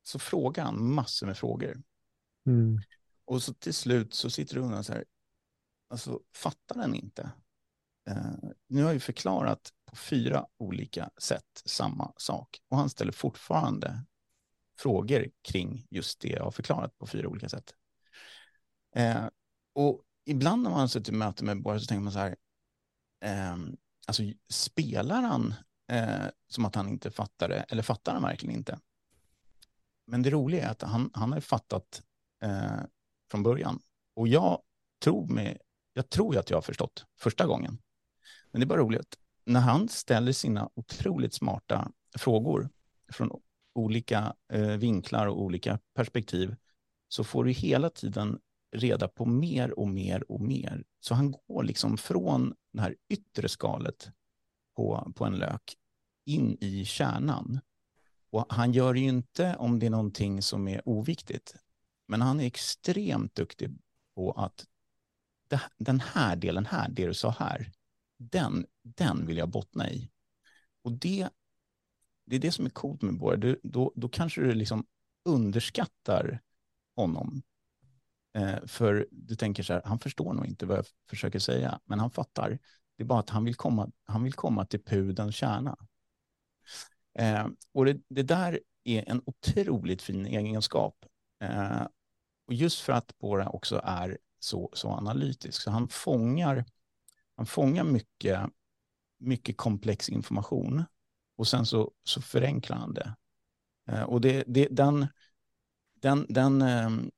[0.02, 1.82] så frågar han massor med frågor.
[2.46, 2.78] Mm.
[3.26, 5.04] Och så till slut så sitter du och så här,
[5.90, 7.30] alltså fattar den inte?
[8.08, 8.34] Eh,
[8.68, 14.04] nu har jag ju förklarat på fyra olika sätt samma sak och han ställer fortfarande
[14.78, 17.74] frågor kring just det jag har förklarat på fyra olika sätt.
[18.96, 19.28] Eh,
[19.74, 22.36] och ibland när man suttit i möte med Borg så tänker man så här,
[23.24, 23.56] eh,
[24.06, 25.54] alltså spelar han
[25.92, 28.78] eh, som att han inte fattar det eller fattar han verkligen inte?
[30.06, 32.02] Men det roliga är att han, han har fattat
[32.42, 32.80] eh,
[33.30, 33.80] från början.
[34.14, 34.62] Och jag
[35.02, 35.58] tror, mig,
[35.92, 37.78] jag tror att jag har förstått första gången.
[38.50, 39.18] Men det är bara roligt.
[39.44, 42.68] När han ställer sina otroligt smarta frågor
[43.12, 43.30] från
[43.74, 46.56] olika eh, vinklar och olika perspektiv
[47.08, 48.38] så får du hela tiden
[48.76, 50.84] reda på mer och mer och mer.
[51.00, 54.10] Så han går liksom från det här yttre skalet
[54.76, 55.76] på, på en lök
[56.24, 57.60] in i kärnan.
[58.30, 61.54] Och han gör det ju inte om det är någonting som är oviktigt.
[62.06, 63.78] Men han är extremt duktig
[64.14, 64.66] på att
[65.48, 67.72] det, den här delen här, det du sa här,
[68.18, 70.10] den, den vill jag bottna i.
[70.82, 71.28] Och det,
[72.26, 73.40] det är det som är coolt med Borg.
[73.40, 74.86] Du, då, då kanske du liksom
[75.24, 76.40] underskattar
[76.96, 77.42] honom.
[78.34, 82.00] Eh, för du tänker så här, han förstår nog inte vad jag försöker säga, men
[82.00, 82.58] han fattar.
[82.96, 85.76] Det är bara att han vill komma, han vill komma till pudens kärna.
[87.18, 91.04] Eh, och det, det, där är en otroligt fin egenskap.
[91.40, 91.82] Eh,
[92.46, 96.64] och just för att Bora också är så, så analytisk, så han fångar,
[97.36, 98.40] han fångar mycket,
[99.18, 100.84] mycket komplex information
[101.36, 103.16] och sen så, så förenklar han det.
[103.88, 105.06] Eh, och det, det, den,
[105.94, 107.10] den, den, ehm,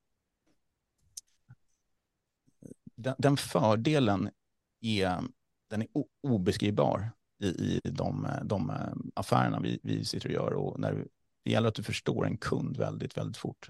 [2.95, 4.31] den, den, fördelen
[4.81, 5.23] är,
[5.71, 5.89] den är
[6.23, 8.73] obeskrivbar i, i de, de
[9.15, 10.53] affärerna vi, vi sitter och gör.
[10.53, 11.07] Och när
[11.45, 13.69] det gäller att du förstår en kund väldigt, väldigt fort.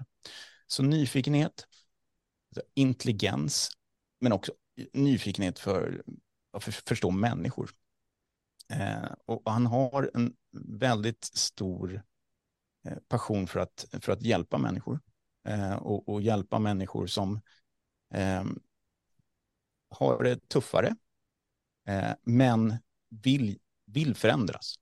[0.71, 1.67] Så nyfikenhet,
[2.73, 3.71] intelligens,
[4.19, 4.51] men också
[4.93, 6.03] nyfikenhet för
[6.53, 7.71] att förstå människor.
[8.73, 12.03] Eh, och han har en väldigt stor
[12.85, 14.99] eh, passion för att, för att hjälpa människor.
[15.47, 17.41] Eh, och, och, hjälpa människor som
[18.13, 18.43] eh,
[19.89, 20.95] har det tuffare,
[21.87, 22.77] eh, men
[23.09, 24.75] vill, vill förändras.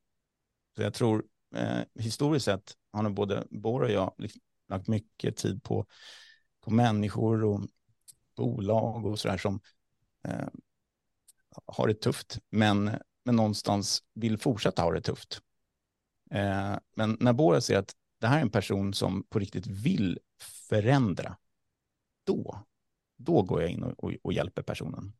[0.75, 1.25] Så jag tror
[1.55, 5.85] eh, historiskt sett har nog både Bor och jag liksom lagt mycket tid på,
[6.61, 7.61] på människor och
[8.35, 9.59] bolag och sådär som
[10.23, 10.47] eh,
[11.65, 12.91] har det tufft, men,
[13.23, 15.41] men någonstans vill fortsätta ha det tufft.
[16.31, 20.19] Eh, men när Bora ser att det här är en person som på riktigt vill
[20.69, 21.37] förändra,
[22.23, 22.65] då,
[23.17, 25.13] då går jag in och, och, och hjälper personen.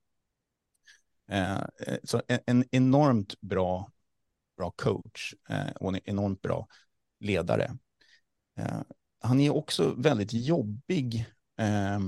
[1.27, 3.91] Eh, eh så en, en, enormt bra,
[4.57, 6.67] bra coach eh, och en enormt bra
[7.19, 7.77] ledare.
[8.57, 8.81] Eh,
[9.20, 11.26] han är också väldigt jobbig
[11.59, 11.99] eh,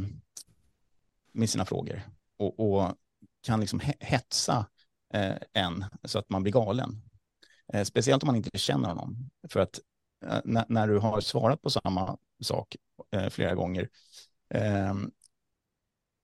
[1.31, 2.01] med sina frågor
[2.37, 2.95] och, och
[3.43, 4.65] kan liksom hetsa
[5.13, 7.01] eh, en så att man blir galen.
[7.73, 9.29] Eh, speciellt om man inte känner honom.
[9.49, 9.79] För att
[10.25, 12.75] eh, när, när, du har svarat på samma sak
[13.11, 13.89] eh, flera gånger
[14.49, 15.11] ehm,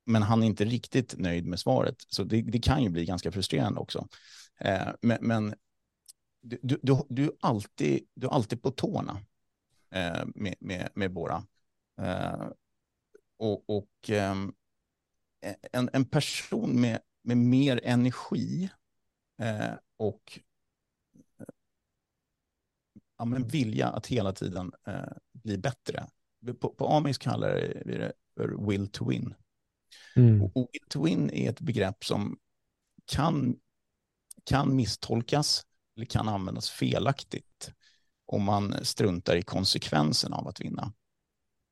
[0.06, 1.96] men han är inte riktigt nöjd med svaret.
[2.08, 4.08] Så det, det kan ju bli ganska frustrerande också.
[4.60, 5.56] Eh, men, men
[6.42, 9.22] du, du, du, är alltid, du är alltid på tårna
[10.36, 11.43] med, med, med Bora.
[12.02, 12.48] Eh,
[13.38, 14.54] och, och ehm,
[15.72, 18.70] en, en person med, med mer energi
[19.41, 20.39] eh, och
[23.18, 26.08] ja, men vilja att hela tiden eh, bli bättre.
[26.60, 29.36] På, på amisk kallar vi det för will to win.
[30.16, 30.41] Mm.
[30.41, 32.38] Och, och will to win är ett begrepp som
[33.06, 33.60] kan,
[34.43, 35.66] kan misstolkas
[35.96, 37.72] eller kan användas felaktigt
[38.26, 40.93] om man struntar i konsekvensen av att vinna.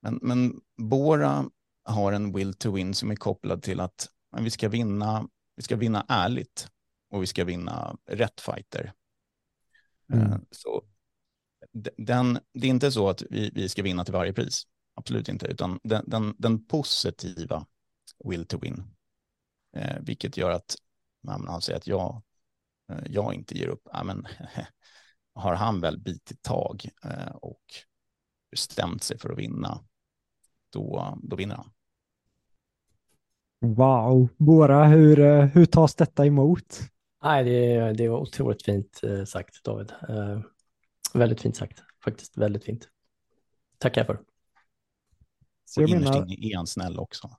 [0.02, 1.46] Men, men Bora
[1.84, 5.76] har en will to win som är kopplad till att vi ska vinna, vi ska
[5.76, 6.68] vinna ärligt
[7.10, 8.94] och vi ska vinna rätt fighter.
[10.14, 10.32] Mm.
[10.32, 10.84] Eh, så
[11.98, 14.64] den, det är inte så att vi, vi ska vinna till varje pris,
[14.96, 17.66] absolut inte, utan den, den, den positiva
[18.26, 18.84] will to win,
[19.76, 20.76] eh, vilket gör att
[21.24, 22.22] man säger att jag,
[22.92, 23.88] eh, jag inte ger upp.
[23.94, 24.28] Ja, men,
[25.36, 27.64] har han väl bitit tag eh, och
[28.52, 29.80] bestämt sig för att vinna,
[30.74, 31.72] då, då vinner han.
[33.64, 36.80] Wow, Bora, hur, eh, hur tas detta emot?
[37.24, 39.92] Nej, det, det var otroligt fint eh, sagt, David.
[40.10, 40.40] Uh,
[41.14, 42.90] väldigt fint sagt, faktiskt väldigt fint.
[43.78, 44.20] Tackar för.
[45.66, 46.26] Så jag innerst menar...
[46.26, 47.30] inne är han snäll också.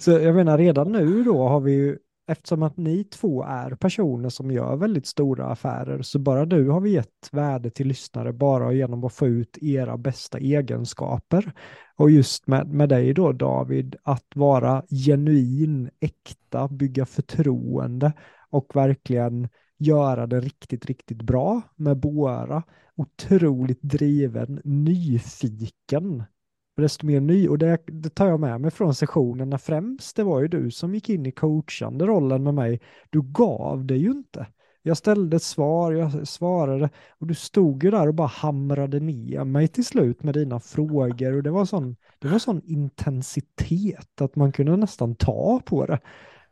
[0.00, 1.98] så jag menar redan nu då har vi ju
[2.32, 6.80] eftersom att ni två är personer som gör väldigt stora affärer, så bara du har
[6.80, 11.52] vi gett värde till lyssnare bara genom att få ut era bästa egenskaper.
[11.96, 18.12] Och just med, med dig då David, att vara genuin, äkta, bygga förtroende
[18.50, 22.62] och verkligen göra det riktigt, riktigt bra med Bora.
[22.96, 26.24] Otroligt driven, nyfiken
[26.80, 27.48] desto mer ny.
[27.48, 30.16] Och det, det, tar jag med mig från sessionerna främst.
[30.16, 32.80] Det var ju du som gick in i coachande rollen med mig.
[33.10, 34.46] Du gav det ju inte.
[34.82, 39.44] Jag ställde ett svar, jag svarade och du stod ju där och bara hamrade ner
[39.44, 44.36] mig till slut med dina frågor och det var sån, det var sån intensitet att
[44.36, 46.00] man kunde nästan ta på det.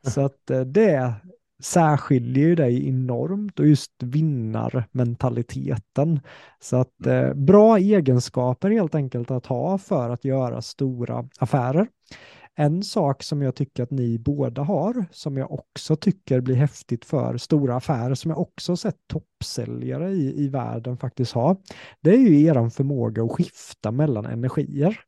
[0.03, 1.15] Så att eh, det,
[1.61, 6.21] särskiljer ju dig enormt och just vinnarmentaliteten.
[6.61, 7.25] Så att mm.
[7.25, 11.87] eh, bra egenskaper helt enkelt att ha för att göra stora affärer.
[12.55, 17.05] En sak som jag tycker att ni båda har, som jag också tycker blir häftigt
[17.05, 21.57] för stora affärer, som jag också sett toppsäljare i, i världen faktiskt ha,
[22.01, 25.01] det är ju er förmåga att skifta mellan energier.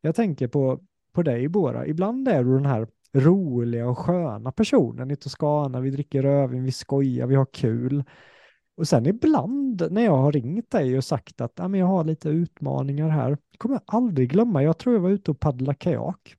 [0.00, 0.80] Jag tänker på,
[1.12, 5.80] på dig Bora, ibland är du den här roliga och sköna personen i Toscana.
[5.80, 8.04] Vi dricker rödvin, vi skojar, vi har kul.
[8.76, 12.04] Och sen ibland när jag har ringt dig och sagt att ah, men jag har
[12.04, 14.62] lite utmaningar här, kommer jag aldrig glömma.
[14.62, 16.36] Jag tror jag var ute och paddla kajak.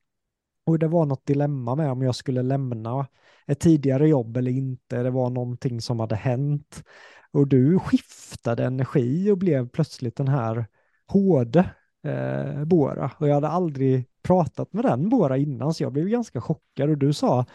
[0.66, 3.08] Och det var något dilemma med om jag skulle lämna
[3.48, 5.04] ett tidigare jobb eller inte.
[5.04, 6.84] Det var någonting som hade hänt.
[7.32, 10.66] Och du skiftade energi och blev plötsligt den här
[11.08, 11.70] hårde
[12.06, 13.12] eh, Bora.
[13.18, 16.90] Och jag hade aldrig pratat med den Bora innan, så jag blev ganska chockad.
[16.90, 17.46] Och du sa,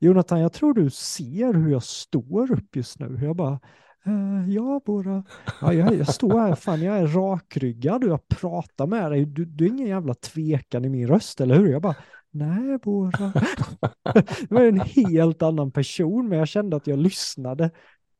[0.00, 3.18] Jonathan, jag tror du ser hur jag står upp just nu.
[3.22, 3.60] Jag bara,
[4.08, 5.24] Uh, ja, Bora.
[5.60, 9.24] Ja, jag, jag står här, fan jag är rakryggad och jag pratar med dig.
[9.24, 11.72] Du, du är ingen jävla tvekan i min röst, eller hur?
[11.72, 11.94] Jag bara,
[12.30, 13.32] nej Bora.
[14.48, 17.70] det var en helt annan person, men jag kände att jag lyssnade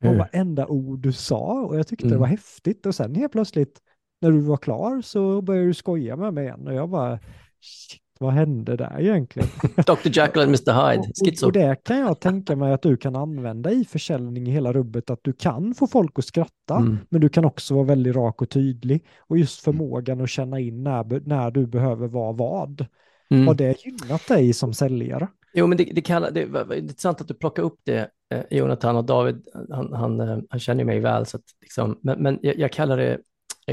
[0.00, 0.18] på mm.
[0.18, 2.14] varenda ord du sa och jag tyckte mm.
[2.14, 2.86] det var häftigt.
[2.86, 3.78] Och sen helt plötsligt,
[4.20, 7.18] när du var klar, så började du skoja med mig igen och jag bara,
[7.60, 9.48] shit, vad hände där egentligen?
[9.76, 10.08] Dr.
[10.08, 10.90] Jekyll and Mr.
[10.90, 11.46] Hyde, schizo.
[11.46, 14.72] Och, och det kan jag tänka mig att du kan använda i försäljning i hela
[14.72, 16.98] rubbet, att du kan få folk att skratta, mm.
[17.08, 19.04] men du kan också vara väldigt rak och tydlig.
[19.18, 22.86] Och just förmågan att känna in när, när du behöver vara vad.
[23.30, 23.46] Mm.
[23.46, 25.28] Har det gynnat dig som säljare?
[25.54, 28.96] Jo, men det, det, kallar, det var intressant att du plockar upp det, eh, Jonathan
[28.96, 32.58] och David, han, han, eh, han känner mig väl, så att, liksom, men, men jag,
[32.58, 33.18] jag kallar det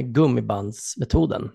[0.02, 1.52] gummibandsmetoden.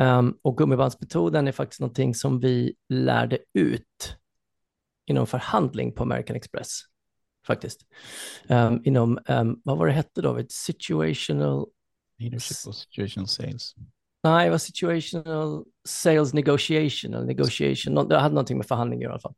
[0.00, 4.16] Um, och gummibandsmetoden är faktiskt någonting som vi lärde ut
[5.06, 6.80] inom förhandling på American Express.
[7.46, 7.80] Faktiskt.
[8.48, 10.42] Um, inom, um, vad var det hette då?
[10.48, 11.66] Situational...
[12.18, 13.74] Leadership och situational sales.
[14.22, 18.08] Nej, det var situational sales negotiation, eller negotiation.
[18.08, 19.34] Det hade någonting med förhandling i alla fall.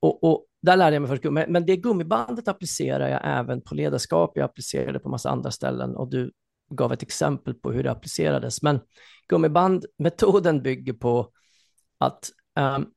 [0.00, 3.74] och, och, där lärde jag mig först, men, men det gummibandet applicerar jag även på
[3.74, 6.32] ledarskap, jag applicerar det på massa andra ställen och du
[6.70, 8.62] gav ett exempel på hur det applicerades.
[8.62, 8.80] Men
[9.28, 11.30] gummibandmetoden bygger på
[11.98, 12.90] att ehm, um,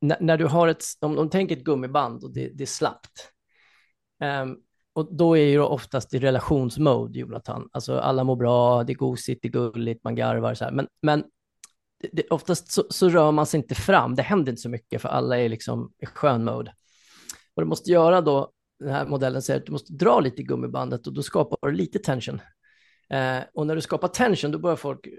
[0.00, 3.32] när, när, du har ett, om de tänker ett gummiband och det, det är slappt,
[4.42, 4.58] um,
[4.92, 7.68] och då är det oftast i relationsmode, Jonathan.
[7.72, 10.72] Alltså alla mår bra, det är gosigt, det är gulligt, man garvar så här.
[10.72, 11.24] Men, men
[12.12, 15.08] det, oftast så, så, rör man sig inte fram, det händer inte så mycket för
[15.08, 16.72] alla är liksom i skön mode.
[17.56, 20.44] Vad du måste göra då, den här modellen säger att du måste dra lite i
[20.44, 22.40] gummibandet och då skapar du lite tension.
[23.10, 25.12] Eh, och när du skapar tension, då börjar folk, eh,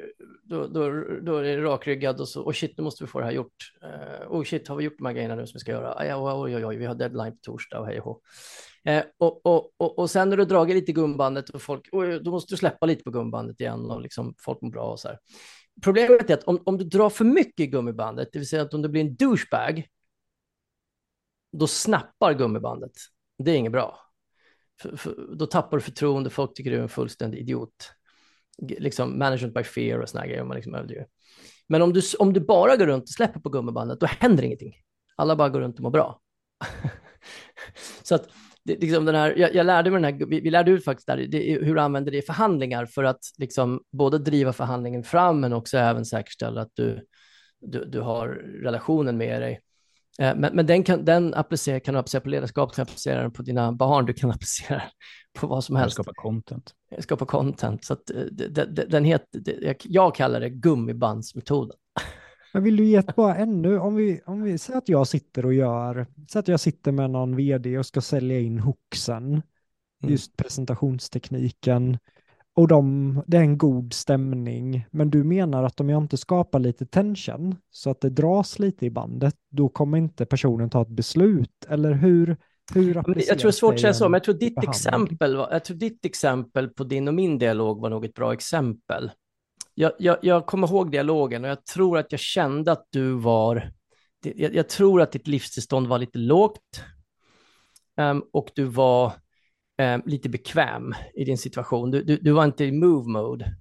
[0.44, 0.90] då, då,
[1.22, 3.74] då är det rakryggad och så, och shit, nu måste vi få det här gjort.
[3.84, 5.94] Eh, oh shit, har vi gjort de här grejerna nu som vi ska göra?
[5.98, 8.22] Aj, oj, oj, oj, vi har deadline på torsdag och hej och
[8.86, 12.32] eh, och, och, och, och sen när du dragit lite gumbandet och folk, oj, då
[12.32, 15.18] måste du släppa lite på gumbandet igen och liksom folk mår bra och så här.
[15.84, 18.74] Problemet är att om, om du drar för mycket i gummibandet, det vill säga att
[18.74, 19.88] om du blir en douchebag,
[21.52, 22.92] då snappar gummibandet.
[23.44, 24.00] Det är inget bra.
[24.82, 27.92] För, för, då tappar du förtroende, folk tycker du är en fullständig idiot.
[28.62, 30.44] Liksom management by fear och sådana grejer.
[30.44, 31.08] Man liksom överdriver.
[31.68, 34.76] Men om du, om du bara går runt och släpper på gummibandet, då händer ingenting.
[35.16, 36.22] Alla bara går runt och mår bra.
[38.04, 38.30] så att
[38.64, 41.08] det, liksom den här, jag, jag, lärde mig den här, vi, vi lärde ut faktiskt
[41.08, 45.40] där, det, hur du använder det i förhandlingar för att liksom både driva förhandlingen fram
[45.40, 47.06] men också även säkerställa att du,
[47.60, 48.28] du, du har
[48.64, 49.62] relationen med dig.
[50.18, 53.22] Eh, men, men den, kan, den applicera, kan du applicera på ledarskap, du kan applicera
[53.22, 54.82] den på dina barn, du kan applicera
[55.34, 55.94] på vad som helst.
[55.94, 56.74] Skapa content.
[57.00, 57.84] Skapa content.
[57.86, 58.24] Så att, eh,
[58.88, 61.78] den heter, jag kallar det gummibandsmetoden.
[62.54, 65.46] Men vill du ge ett bara ännu, om vi, om vi säger att jag sitter
[65.46, 69.44] och gör, så att jag sitter med någon vd och ska sälja in hooksen, mm.
[70.12, 71.98] just presentationstekniken,
[72.58, 76.60] och de, det är en god stämning, men du menar att om jag inte skapar
[76.60, 80.88] lite tension så att det dras lite i bandet, då kommer inte personen ta ett
[80.88, 82.38] beslut, eller hur?
[82.74, 85.64] hur jag tror det är svårt att säga så, men jag tror, ditt exempel, jag
[85.64, 89.12] tror ditt exempel på din och min dialog var nog ett bra exempel.
[89.74, 93.72] Jag, jag, jag kommer ihåg dialogen och jag tror att jag kände att du var,
[94.36, 96.84] jag, jag tror att ditt livstillstånd var lite lågt
[97.98, 99.14] um, och du var
[99.78, 101.92] eh, lite bekväm i din situation.
[101.92, 103.56] Du, du, du var inte i move mode.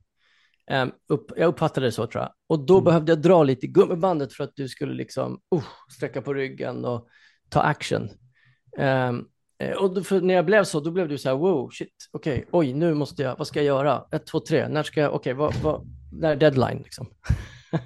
[0.70, 2.32] Um, upp, jag uppfattade det så tror jag.
[2.46, 2.84] Och då mm.
[2.84, 5.64] behövde jag dra lite i gummibandet för att du skulle liksom uh,
[5.96, 7.08] sträcka på ryggen och
[7.48, 8.08] ta action.
[8.78, 9.28] Um,
[9.78, 12.46] och då, när jag blev så, då blev du så här, wow, shit, okej, okay,
[12.52, 14.04] oj, nu måste jag, vad ska jag göra?
[14.12, 17.06] Ett, två, tre, när ska jag, okej, okay, vad, vad, när är deadline liksom?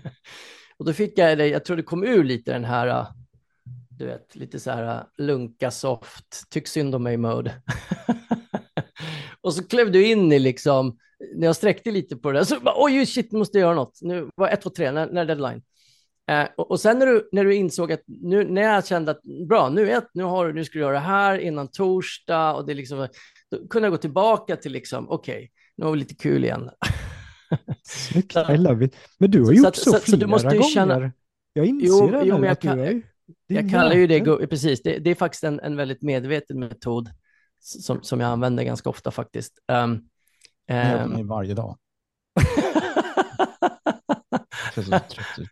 [0.76, 3.06] och då fick jag, jag tror det kom ur lite den här,
[4.00, 7.54] du vet, lite så här lunka soft, tyck synd om mig mode.
[9.40, 10.98] och så klev du in i liksom,
[11.34, 13.74] när jag sträckte lite på det där, så bara, oj shit, nu måste jag göra
[13.74, 13.98] något.
[14.02, 15.62] Nu var ett, två, tre, när, när deadline.
[16.30, 19.22] Eh, och, och, sen när du, när du insåg att, nu, när jag kände att
[19.48, 22.74] bra, nu, vet, nu, har, nu ska du göra det här innan torsdag och det
[22.74, 23.08] liksom,
[23.50, 26.70] då kunde jag gå tillbaka till liksom, okej, okay, nu har vi lite kul igen.
[27.82, 28.96] Snyggt, I love it.
[29.18, 30.62] Men du har gjort så, så, så, så flera gånger.
[30.62, 31.12] Känna...
[31.52, 33.02] Jag inser jo, det jo, nu, jag, kan, är...
[33.46, 37.10] jag kallar ju det, precis, det, det är faktiskt en, en väldigt medveten metod
[37.60, 39.58] som, som jag använder ganska ofta faktiskt.
[39.72, 40.08] Um,
[40.66, 41.76] jag varje dag.
[44.74, 45.50] ser så trött ut.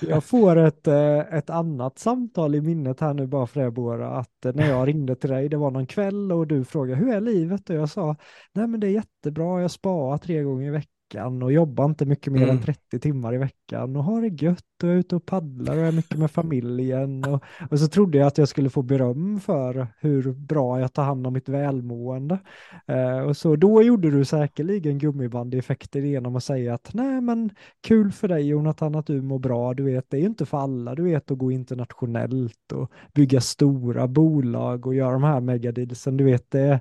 [0.00, 4.08] Jag får ett, eh, ett annat samtal i minnet här nu bara för det Bora,
[4.08, 7.14] att eh, när jag ringde till dig, det var någon kväll och du frågade hur
[7.14, 7.70] är livet?
[7.70, 8.16] Och jag sa,
[8.52, 12.06] nej men det är jättebra, jag sparar tre gånger i veckan veckan och jobbar inte
[12.06, 12.56] mycket mer mm.
[12.56, 15.82] än 30 timmar i veckan och har det gött och är ute och paddlar och
[15.82, 17.24] är mycket med familjen.
[17.24, 21.04] Och, och så trodde jag att jag skulle få beröm för hur bra jag tar
[21.04, 22.38] hand om mitt välmående.
[22.86, 27.50] Eh, och så då gjorde du säkerligen gummibandeffekter genom att säga att nej men
[27.80, 30.58] kul för dig Jonathan att du mår bra, du vet det är ju inte för
[30.58, 36.16] alla, du vet att gå internationellt och bygga stora bolag och göra de här megadealsen,
[36.16, 36.80] du vet det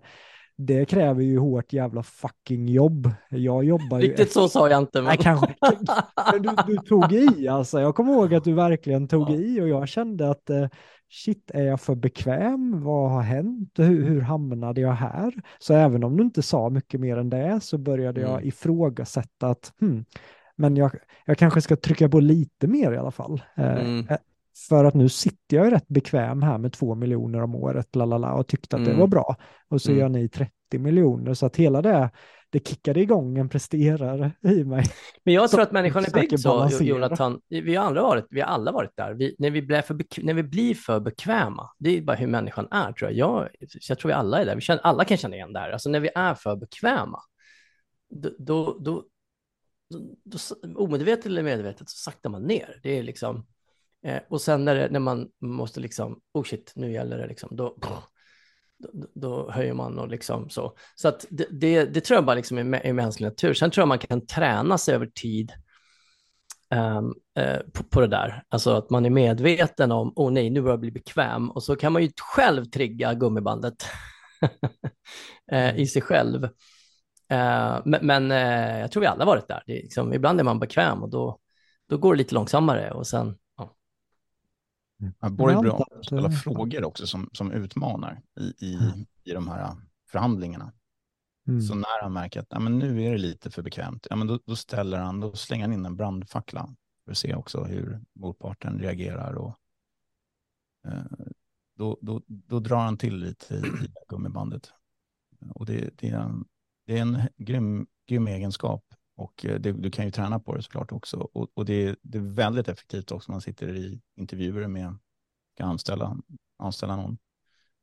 [0.57, 3.11] det kräver ju hårt jävla fucking jobb.
[3.29, 4.07] Jag jobbar ju...
[4.07, 5.01] Riktigt så sa jag inte.
[5.01, 5.05] Men...
[5.05, 5.55] Nej, kanske.
[6.39, 7.79] Du, du tog i alltså.
[7.79, 9.35] Jag kommer ihåg att du verkligen tog ja.
[9.35, 10.67] i och jag kände att eh,
[11.09, 12.83] shit, är jag för bekväm?
[12.83, 13.73] Vad har hänt?
[13.77, 15.33] Hur, hur hamnade jag här?
[15.59, 18.47] Så även om du inte sa mycket mer än det så började jag mm.
[18.47, 20.05] ifrågasätta att hmm,
[20.55, 20.91] men jag,
[21.25, 23.41] jag kanske ska trycka på lite mer i alla fall.
[23.55, 24.07] Eh, mm.
[24.69, 28.33] För att nu sitter jag ju rätt bekväm här med två miljoner om året lalala,
[28.33, 28.93] och tyckte att mm.
[28.93, 29.35] det var bra.
[29.69, 29.99] Och så mm.
[30.01, 32.11] gör ni 30 miljoner så att hela det,
[32.49, 34.85] det kickade igång en presterare i mig.
[35.23, 37.41] Men jag tror att människan är byggd så, Jonathan.
[37.47, 39.13] Vi har, alla varit, vi har alla varit där.
[39.13, 42.67] Vi, när, vi blir för, när vi blir för bekväma, det är bara hur människan
[42.71, 43.17] är tror jag.
[43.17, 43.49] Jag,
[43.89, 44.55] jag tror vi alla är där.
[44.55, 45.71] Vi känner, alla kan känna igen det här.
[45.71, 47.19] Alltså när vi är för bekväma,
[48.09, 49.03] då, då, då,
[50.23, 50.37] då
[50.75, 52.79] omedvetet eller medvetet så saktar man ner.
[52.83, 53.45] Det är liksom,
[54.05, 57.49] Eh, och sen när, det, när man måste liksom, oh shit, nu gäller det liksom,
[57.51, 58.03] då, då,
[59.15, 60.77] då höjer man och liksom så.
[60.95, 63.53] Så att det, det, det tror jag bara liksom är, är mänsklig natur.
[63.53, 65.51] Sen tror jag man kan träna sig över tid
[66.75, 68.43] um, eh, på, på, det där.
[68.49, 71.51] Alltså att man är medveten om, oh nej, nu börjar jag bli bekväm.
[71.51, 73.85] Och så kan man ju själv trigga gummibandet
[75.51, 76.43] eh, i sig själv.
[77.33, 79.63] Uh, men, men eh, jag tror vi alla varit där.
[79.65, 81.39] Det är liksom, ibland är man bekväm och då,
[81.89, 83.35] då går det lite långsammare och sen
[85.01, 85.13] Mm.
[85.19, 89.05] Det är bra att ställa frågor också som, som utmanar i, i, mm.
[89.23, 89.75] i de här
[90.11, 90.73] förhandlingarna.
[91.47, 91.61] Mm.
[91.61, 94.27] Så när han märker att ja, men nu är det lite för bekvämt, ja, men
[94.27, 96.75] då, då ställer han, då slänger han in en brandfackla
[97.05, 99.33] för att se också hur motparten reagerar.
[99.33, 99.55] Och,
[100.87, 101.03] eh,
[101.75, 104.71] då, då, då drar han till lite i, i gummibandet.
[105.49, 106.31] Och det, det, är,
[106.85, 108.86] det är en grym, grym egenskap
[109.17, 111.17] och eh, det, du kan ju träna på det såklart också.
[111.17, 114.97] Och, och det, det, är väldigt effektivt också om man sitter i intervjuer med,
[115.53, 116.17] ska anställa,
[116.57, 117.17] anställa någon.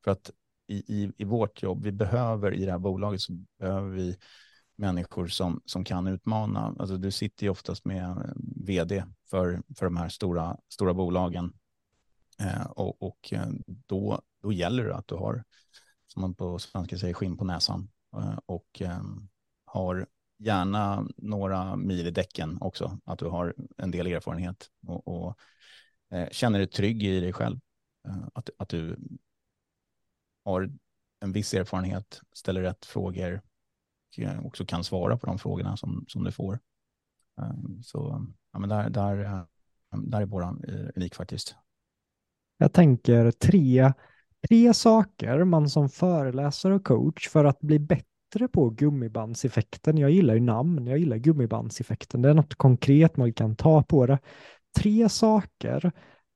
[0.04, 0.30] För att
[0.66, 4.16] i, i, i vårt jobb, vi behöver i det här bolaget så behöver vi
[4.76, 6.74] människor som, som kan utmana.
[6.78, 11.52] Alltså du sitter ju oftast med eh, vd för, för de här stora, stora bolagen.
[12.40, 15.44] Eh, och och eh, då, då gäller det att du har,
[16.06, 17.88] som man på svenska säger, skinn på näsan.
[18.16, 19.02] Eh, och eh,
[19.64, 20.06] har
[20.44, 25.38] gärna några mil i däcken också, att du har en del erfarenhet och, och
[26.12, 27.60] eh, känner dig trygg i dig själv.
[28.08, 28.96] Eh, att, att du
[30.44, 30.70] har
[31.20, 33.42] en viss erfarenhet, ställer rätt frågor
[34.08, 36.60] och eh, också kan svara på de frågorna som, som du får.
[37.40, 39.46] Eh, så ja, men där, där,
[39.90, 40.64] där är våran
[40.96, 41.56] unik faktiskt.
[42.56, 43.92] Jag tänker tre,
[44.48, 49.98] tre saker man som föreläsare och coach för att bli bättre bättre på gummibandseffekten.
[49.98, 52.22] Jag gillar ju namn, jag gillar gummibandseffekten.
[52.22, 54.18] Det är något konkret man kan ta på det.
[54.76, 55.92] Tre saker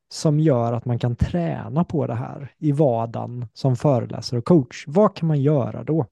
[0.08, 4.84] som gör att man kan träna på det här i vardagen som föreläsare och coach.
[4.86, 6.06] Vad kan man göra då?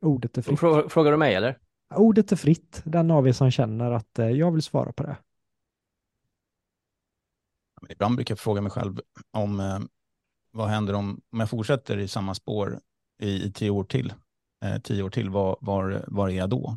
[0.00, 0.60] Ordet är fritt.
[0.92, 1.58] Frågar du mig eller?
[1.94, 2.82] Ordet är fritt.
[2.84, 5.16] Den av er som känner att eh, jag vill svara på det.
[7.88, 9.00] Ibland brukar jag fråga mig själv
[9.32, 9.78] om eh,
[10.50, 12.80] vad händer om, om jag fortsätter i samma spår
[13.18, 14.12] i, i tio år till,
[14.64, 16.76] eh, tio år till, var, var, var är jag då?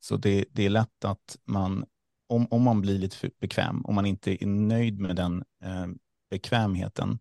[0.00, 1.84] Så det, det är lätt att man,
[2.28, 5.86] om, om man blir lite bekväm, om man inte är nöjd med den eh,
[6.30, 7.18] bekvämheten,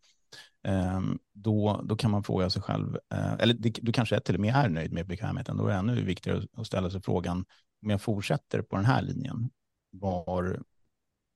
[0.64, 1.02] eh,
[1.34, 4.42] då, då kan man fråga sig själv, eh, eller det, du kanske är till och
[4.42, 7.46] med är nöjd med bekvämheten, då är det ännu viktigare att ställa sig frågan,
[7.84, 9.50] om jag fortsätter på den här linjen,
[9.92, 10.64] var,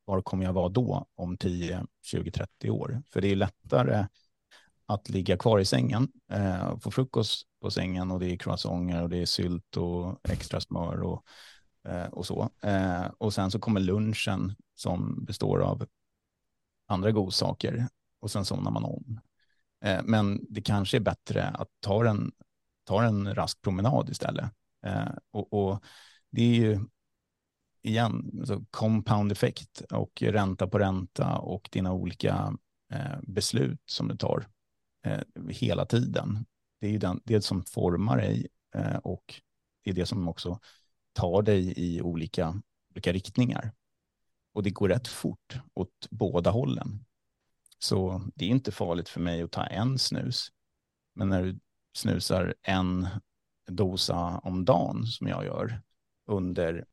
[0.06, 3.02] var kommer jag vara då om 10, 20, 30 år?
[3.08, 4.08] För det är lättare
[4.86, 9.10] att ligga kvar i sängen, eh, få frukost på sängen och det är croissanter och
[9.10, 11.24] det är sylt och extra smör och,
[11.88, 12.50] eh, och så.
[12.62, 15.86] Eh, och sen så kommer lunchen som består av
[16.88, 17.88] andra godsaker
[18.20, 19.20] och sen somnar man om.
[19.86, 22.32] Eh, men det kanske är bättre att ta en,
[22.84, 24.52] ta en rask promenad istället.
[24.86, 25.84] Eh, och, och,
[26.32, 26.80] det är ju
[27.82, 32.58] igen så compound effekt och ränta på ränta och dina olika
[32.94, 34.48] eh, beslut som du tar
[35.06, 36.46] eh, hela tiden.
[36.80, 39.42] Det är ju den, det som formar dig eh, och
[39.84, 40.60] det är det som också
[41.14, 43.74] tar dig i olika, olika riktningar.
[44.54, 47.06] och det går rätt fort åt båda hållen.
[47.80, 50.52] Så det är inte farligt för mig att ta en snus.
[51.14, 51.60] Men när du
[51.94, 53.08] snusar en
[53.68, 55.82] dosa om dagen som jag gör
[56.26, 56.86] under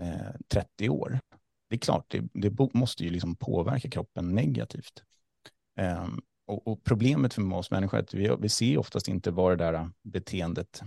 [0.00, 1.20] eh, 30 år.
[1.68, 5.02] Det är klart, det, det måste ju liksom påverka kroppen negativt.
[5.80, 9.56] Um, och, och, problemet för oss människor är att vi, vi ser oftast inte var
[9.56, 10.82] det där beteendet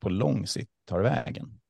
[0.00, 1.60] på lång sikt tar vägen.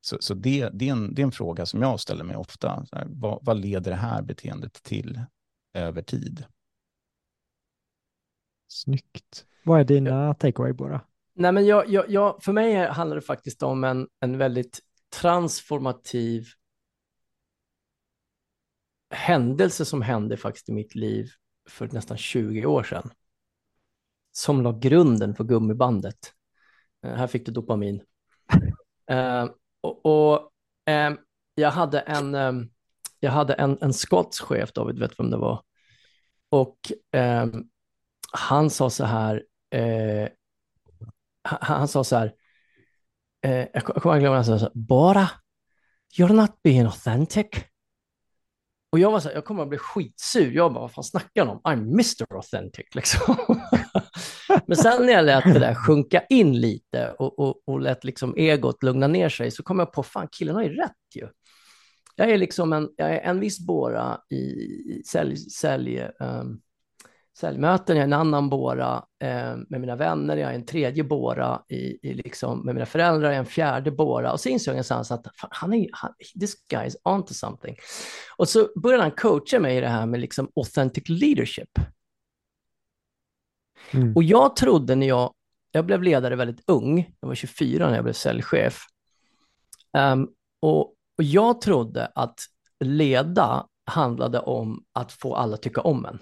[0.00, 2.86] Så, så det, det, är en, det är en fråga som jag ställer mig ofta.
[2.92, 5.20] Här, vad, vad leder det här beteendet till
[5.74, 6.44] över tid?
[8.68, 9.46] Snyggt.
[9.64, 11.00] Vad är dina takeaway bara?
[11.34, 14.80] Nej, men jag, jag, jag, för mig handlar det faktiskt om en, en väldigt
[15.20, 16.46] transformativ
[19.10, 21.30] händelse som hände faktiskt i mitt liv
[21.68, 23.10] för nästan 20 år sedan.
[24.32, 26.32] Som la grunden för gummibandet.
[27.06, 28.02] Eh, här fick du dopamin.
[29.10, 29.48] Eh,
[29.80, 30.52] och, och
[30.92, 31.14] eh,
[31.54, 32.52] jag hade en, eh,
[33.20, 35.62] jag hade en, en skottschef, David vet vem det var.
[36.48, 36.78] Och
[37.12, 37.46] eh,
[38.32, 40.28] han sa så här, eh,
[41.42, 42.34] han, han, sa så här,
[43.72, 45.30] jag kommer ihåg att han sa så här, bara,
[46.18, 47.46] you're not being authentic.
[48.94, 50.52] Och jag var så här, jag kommer att bli skitsur.
[50.52, 51.60] Jag bara, vad fan snackar han om?
[51.64, 53.36] I'm Mr Authentic liksom.
[54.66, 58.34] Men sen när jag lät det där sjunka in lite och, och, och lät liksom
[58.36, 61.28] egot lugna ner sig så kom jag på, fan killen har ju rätt ju.
[62.16, 66.60] Jag är liksom en, jag är en viss båra i sälj, sälj, um,
[67.36, 71.62] säljmöten, jag är en annan båra eh, med mina vänner, jag är en tredje båra
[71.68, 74.32] i, i liksom, med mina föräldrar, jag är en fjärde båra.
[74.32, 77.76] Och så insåg jag någonstans att fan, han är, han, this guy is onto something.
[78.36, 81.70] Och så började han coacha mig i det här med liksom authentic leadership.
[83.90, 84.16] Mm.
[84.16, 85.32] Och jag trodde när jag,
[85.70, 88.80] jag blev ledare väldigt ung, jag var 24 när jag blev säljchef.
[89.98, 90.28] Um,
[90.60, 90.80] och,
[91.18, 92.38] och jag trodde att
[92.84, 96.18] leda handlade om att få alla tycka om en.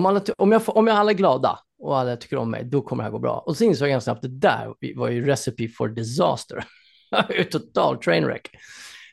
[0.00, 2.82] Om, alla, om, jag, om jag alla är glada och alla tycker om mig, då
[2.82, 3.38] kommer det här gå bra.
[3.38, 6.64] Och så insåg jag ganska snabbt att det där var ju recipe for disaster.
[7.50, 8.50] Total trainwreck.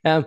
[0.03, 0.23] Um, ehm,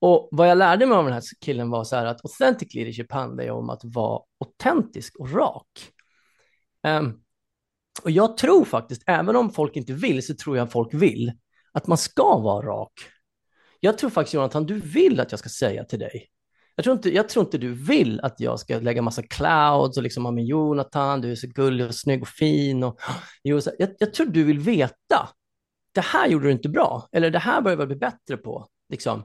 [0.00, 3.12] och vad jag lärde mig av den här killen var så här att authentic leadership
[3.12, 5.88] handlar ju om att vara autentisk och rak.
[6.86, 7.22] Um,
[8.02, 11.32] och jag tror faktiskt, även om folk inte vill, så tror jag att folk vill
[11.72, 12.92] att man ska vara rak.
[13.80, 16.31] Jag tror faktiskt, Jonathan, du vill att jag ska säga till dig
[16.74, 20.02] jag tror, inte, jag tror inte du vill att jag ska lägga massa clouds och
[20.02, 22.82] liksom, men Jonathan, du är så gullig och snygg och fin.
[22.82, 23.00] Och,
[23.42, 23.62] jag,
[23.98, 25.28] jag tror du vill veta,
[25.94, 28.68] det här gjorde du inte bra, eller det här behöver jag bli bättre på.
[28.88, 29.24] Liksom.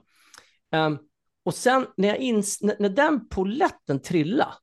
[0.75, 0.99] Um,
[1.45, 4.53] och sen när, jag ins när, när den poletten trillade,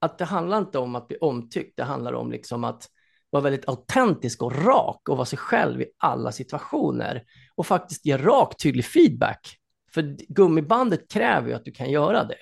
[0.00, 2.88] att det handlar inte om att bli omtyckt, det handlar om liksom att
[3.30, 7.22] vara väldigt autentisk och rak och vara sig själv i alla situationer
[7.54, 9.59] och faktiskt ge rak, tydlig feedback
[9.94, 12.38] för gummibandet kräver ju att du kan göra det.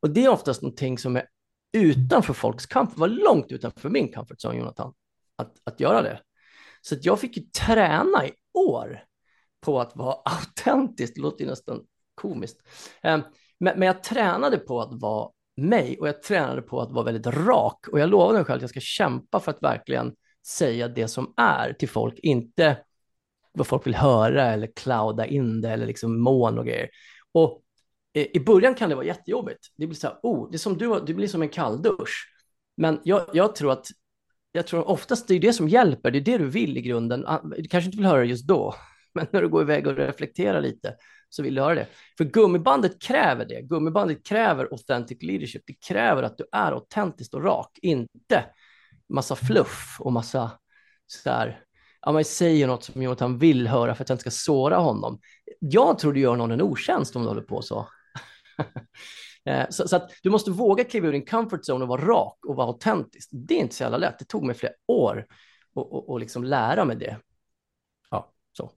[0.00, 1.26] Och det är oftast någonting som är
[1.72, 4.94] utanför folks kamp, var långt utanför min comfort zone, Jonathan,
[5.36, 6.20] att, att göra det.
[6.82, 9.04] Så att jag fick ju träna i år
[9.60, 11.80] på att vara autentisk, det låter ju nästan
[12.14, 12.58] komiskt.
[13.02, 13.22] Ehm,
[13.60, 17.26] men, men jag tränade på att vara mig och jag tränade på att vara väldigt
[17.26, 20.14] rak och jag lovade mig själv att jag ska kämpa för att verkligen
[20.46, 22.78] säga det som är till folk, inte
[23.52, 26.88] vad folk vill höra eller clouda in det eller liksom moln och grejer.
[27.32, 27.62] Och
[28.14, 29.58] i början kan det vara jättejobbigt.
[29.76, 32.32] Det blir så här, oh, det är som du, det blir som en kalldusch.
[32.76, 33.86] Men jag, jag tror att
[34.52, 37.24] jag tror oftast det är det som hjälper, det är det du vill i grunden.
[37.26, 38.74] Ah, du kanske inte vill höra det just då,
[39.14, 40.94] men när du går iväg och reflekterar lite
[41.28, 41.86] så vill du höra det.
[42.18, 43.62] För gummibandet kräver det.
[43.62, 45.62] Gummibandet kräver authentic leadership.
[45.66, 48.44] Det kräver att du är autentisk och rak, inte
[49.08, 50.50] massa fluff och massa
[51.06, 51.60] så här,
[52.06, 55.20] ja, man säger något som Jonathan vill höra för att jag inte ska såra honom.
[55.58, 57.88] Jag tror du gör någon en otjänst om du håller på så.
[59.44, 62.38] Eh, så, så, att du måste våga kliva ur din comfort zone och vara rak
[62.46, 63.28] och vara autentisk.
[63.32, 64.18] Det är inte så jävla lätt.
[64.18, 65.26] Det tog mig flera år
[66.08, 67.16] att liksom lära mig det.
[68.10, 68.70] Ja, så.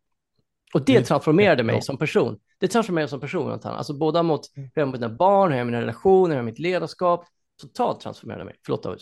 [0.73, 2.39] Och det transformerade mig som person.
[2.59, 3.75] Det transformerade mig som person, Jonathan.
[3.75, 7.25] Alltså båda mot hur jag mot mina barn, hur jag mina relationer, hur mitt ledarskap.
[7.61, 8.55] Totalt transformerade mig.
[8.65, 8.99] Förlåt, David.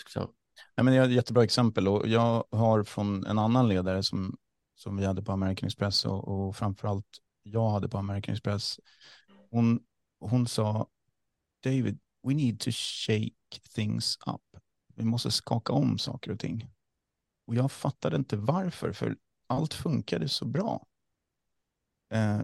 [0.80, 4.38] Ja, men jag har ett jättebra exempel och jag har från en annan ledare som,
[4.75, 7.05] som vi hade på American Express och, och framförallt
[7.43, 8.80] jag hade på American Express.
[9.51, 9.80] Hon,
[10.19, 10.88] hon sa,
[11.63, 14.61] David, we need to shake things up.
[14.95, 16.69] Vi måste skaka om saker och ting.
[17.47, 19.17] Och jag fattade inte varför, för
[19.47, 20.88] allt funkade så bra.
[22.13, 22.41] Uh,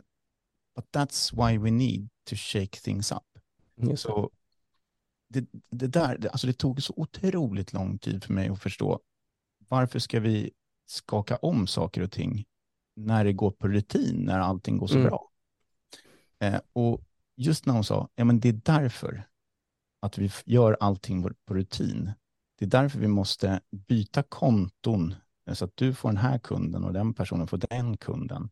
[0.76, 3.38] but that's why we need to shake things up.
[3.78, 3.98] Mm.
[3.98, 4.32] Så
[5.36, 9.00] det, det, där, alltså det tog så otroligt lång tid för mig att förstå
[9.68, 10.52] varför ska vi
[10.86, 12.46] skaka om saker och ting
[12.96, 15.08] när det går på rutin, när allting går så mm.
[15.08, 15.30] bra.
[16.40, 17.02] Eh, och
[17.38, 19.24] just när hon sa, ja men det är därför
[20.00, 22.12] att vi gör allting på rutin.
[22.60, 25.16] Det är därför vi måste byta konton
[25.54, 28.50] så att du får den här kunden och den personen får den kunden.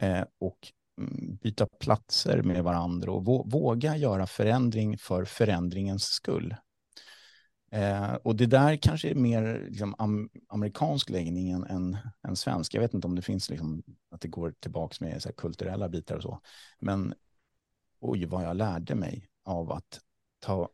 [0.00, 6.56] Eh, och Mm, byta platser med varandra och våga göra förändring för förändringens skull.
[7.70, 11.96] Eh, och det där kanske är mer liksom, am amerikansk läggning än, än,
[12.28, 12.74] än, svensk.
[12.74, 16.16] Jag vet inte om det finns liksom, att det går tillbaka med så kulturella bitar
[16.16, 16.40] och så.
[16.78, 17.14] Men
[18.00, 20.00] oj, vad jag lärde mig av att
[20.38, 20.68] ta,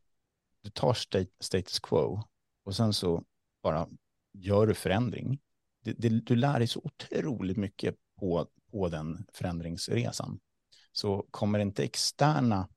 [0.62, 2.22] du tar state, status quo
[2.64, 3.25] och sen så
[3.62, 3.89] bara
[4.33, 5.41] gör du förändring.
[5.83, 10.41] Det, det, du lär dig så otroligt mycket på, på den förändringsresan.
[10.93, 12.68] Så kommer det inte externa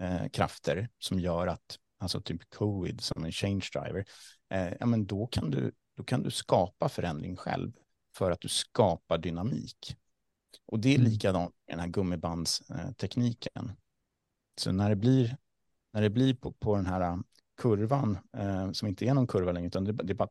[0.00, 4.04] eh, krafter som gör att alltså typ covid som en change driver,
[4.50, 7.72] eh, ja, men då, kan du, då kan du skapa förändring själv
[8.16, 9.96] för att du skapar dynamik.
[10.66, 11.10] Och det är mm.
[11.10, 13.72] likadant med den här gummibandstekniken.
[14.56, 15.36] Så när det blir,
[15.92, 17.18] när det blir på, på den här
[17.56, 20.28] kurvan, eh, som inte är någon kurva längre, utan det, det är bara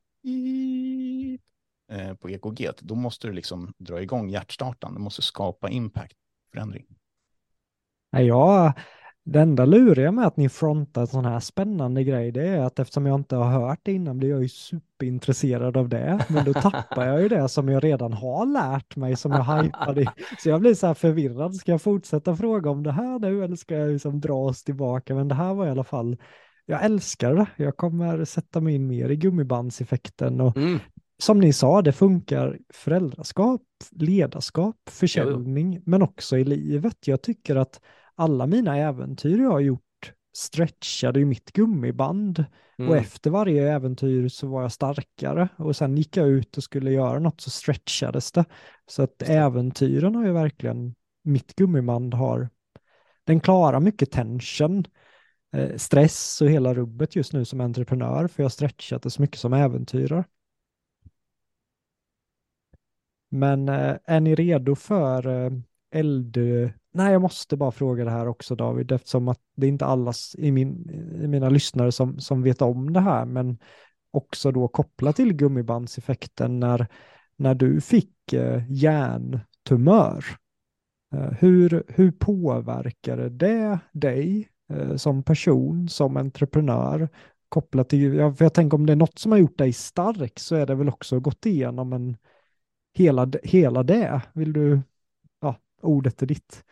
[2.19, 4.93] på EKG, då måste du liksom dra igång hjärtstartan.
[4.93, 6.17] Du måste skapa impact,
[6.51, 6.86] förändring.
[8.11, 8.73] Ja,
[9.23, 12.79] det enda luriga med att ni frontar en sån här spännande grej, det är att
[12.79, 16.25] eftersom jag inte har hört det innan blir jag ju superintresserad av det.
[16.29, 20.01] Men då tappar jag ju det som jag redan har lärt mig, som jag hajpade
[20.01, 20.07] i.
[20.39, 21.55] Så jag blir så här förvirrad.
[21.55, 25.15] Ska jag fortsätta fråga om det här nu eller ska jag liksom dra oss tillbaka?
[25.15, 26.17] Men det här var i alla fall,
[26.65, 27.47] jag älskar det.
[27.55, 30.79] Jag kommer sätta mig in mer i gummibandseffekten och mm.
[31.18, 33.61] Som ni sa, det funkar föräldraskap,
[33.91, 37.07] ledarskap, försäljning, men också i livet.
[37.07, 37.82] Jag tycker att
[38.16, 39.82] alla mina äventyr jag har gjort
[40.36, 42.45] stretchade ju mitt gummiband
[42.78, 42.91] mm.
[42.91, 46.91] och efter varje äventyr så var jag starkare och sen gick jag ut och skulle
[46.91, 48.45] göra något så stretchades det.
[48.88, 52.49] Så att äventyren har ju verkligen, mitt gummiband har,
[53.24, 54.86] den klarar mycket tension,
[55.55, 59.22] eh, stress och hela rubbet just nu som entreprenör för jag har stretchat det så
[59.22, 60.26] mycket som äventyrar.
[63.36, 65.51] Men eh, är ni redo för eh,
[65.91, 66.38] eld
[66.91, 70.13] Nej, jag måste bara fråga det här också David, eftersom att det är inte alla
[70.38, 70.89] i, min,
[71.23, 73.57] i mina lyssnare som, som vet om det här, men
[74.11, 76.88] också då kopplat till gummibandseffekten när,
[77.38, 80.25] när du fick eh, hjärntumör.
[81.13, 84.49] Eh, hur, hur påverkade det dig
[84.95, 87.09] som person, som entreprenör,
[87.49, 90.55] kopplat till, jag, jag tänker om det är något som har gjort dig stark så
[90.55, 92.17] är det väl också gått igenom en,
[92.95, 94.21] hela, hela det.
[94.33, 94.81] Vill du,
[95.39, 96.63] ja, ordet är ditt.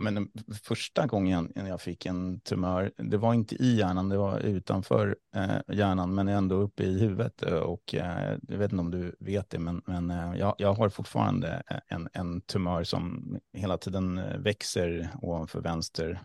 [0.00, 0.30] Men
[0.62, 5.76] första gången jag fick en tumör, det var inte i hjärnan, det var utanför eh,
[5.76, 7.42] hjärnan, men ändå uppe i huvudet.
[7.42, 10.74] Eh, och eh, jag vet inte om du vet det, men, men eh, jag, jag,
[10.74, 16.20] har fortfarande eh, en, en tumör som hela tiden eh, växer ovanför vänster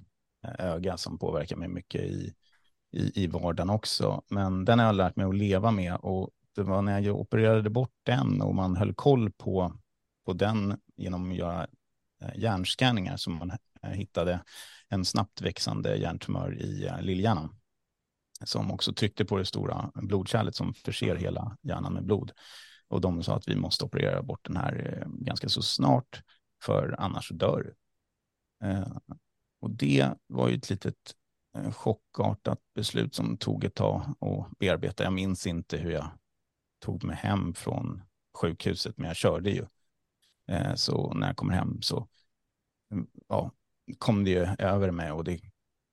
[0.60, 2.34] öga som påverkar mig mycket i,
[2.92, 4.24] i, i vardagen också.
[4.30, 7.70] Men den har jag lärt mig att leva med och det var när jag opererade
[7.70, 9.74] bort den och man höll koll på,
[10.26, 11.68] på den genom att göra
[12.22, 13.52] Eh, hjärnscanningar som man
[13.84, 14.44] eh, hittade
[14.90, 17.56] en snabbt växande hjärntumör i eh, lillhjärnan
[18.44, 22.32] som också tryckte på det stora blodkärlet som förser hela hjärnan med blod.
[22.88, 26.22] Och de sa att vi måste operera bort den här eh, ganska så snart,
[26.64, 27.74] för annars dör.
[29.62, 31.16] Och det var ju ett litet
[31.72, 35.04] chockartat beslut som tog ett tag att bearbeta.
[35.04, 36.10] Jag minns inte hur jag
[36.86, 38.04] tog mig hem från
[38.38, 39.66] sjukhuset, men jag körde ju.
[40.76, 42.08] Så när jag kommer hem så
[43.28, 43.52] ja,
[43.98, 45.40] kom det ju över mig och det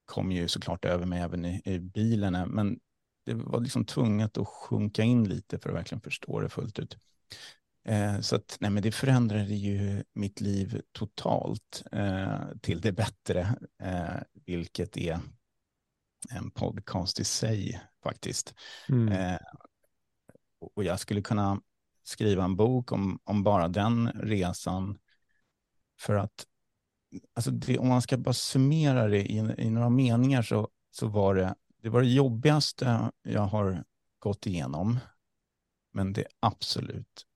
[0.05, 2.33] kom ju såklart över mig även i, i bilen.
[2.49, 2.81] Men
[3.27, 6.97] det var liksom tvunget att sjunka in lite för att verkligen förstå det fullt ut.
[7.85, 13.57] Eh, så att, nej, men det förändrade ju mitt liv totalt eh, till det bättre,
[13.83, 15.21] eh, vilket är
[16.31, 18.55] en podcast i sig faktiskt.
[18.89, 19.39] Mm.
[20.75, 21.61] Och jag skulle kunna
[22.03, 24.99] skriva en bok om, om bara den resan
[26.01, 26.47] för att
[27.35, 31.35] alltså det, om man ska bara summera det i, i, några meningar så, så var
[31.35, 33.85] det, det var det jobbigaste jag har
[34.19, 34.99] gått igenom.
[35.93, 37.27] Men det absolut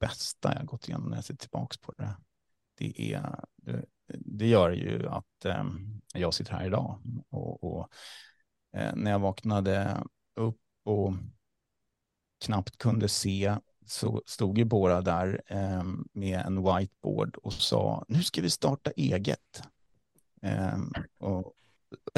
[0.00, 2.16] bästa jag gått igenom när jag ser tillbaka på det.
[2.74, 5.64] Det, är, det, det gör ju att eh,
[6.14, 6.98] jag sitter här idag.
[7.28, 7.88] Och, och
[8.76, 10.02] eh, när jag vaknade
[10.36, 11.12] upp och
[12.42, 18.22] knappt kunde se så stod ju Bora där eh, med en whiteboard och sa nu
[18.22, 19.62] ska vi starta eget.
[20.42, 21.52] Ehm, eh, och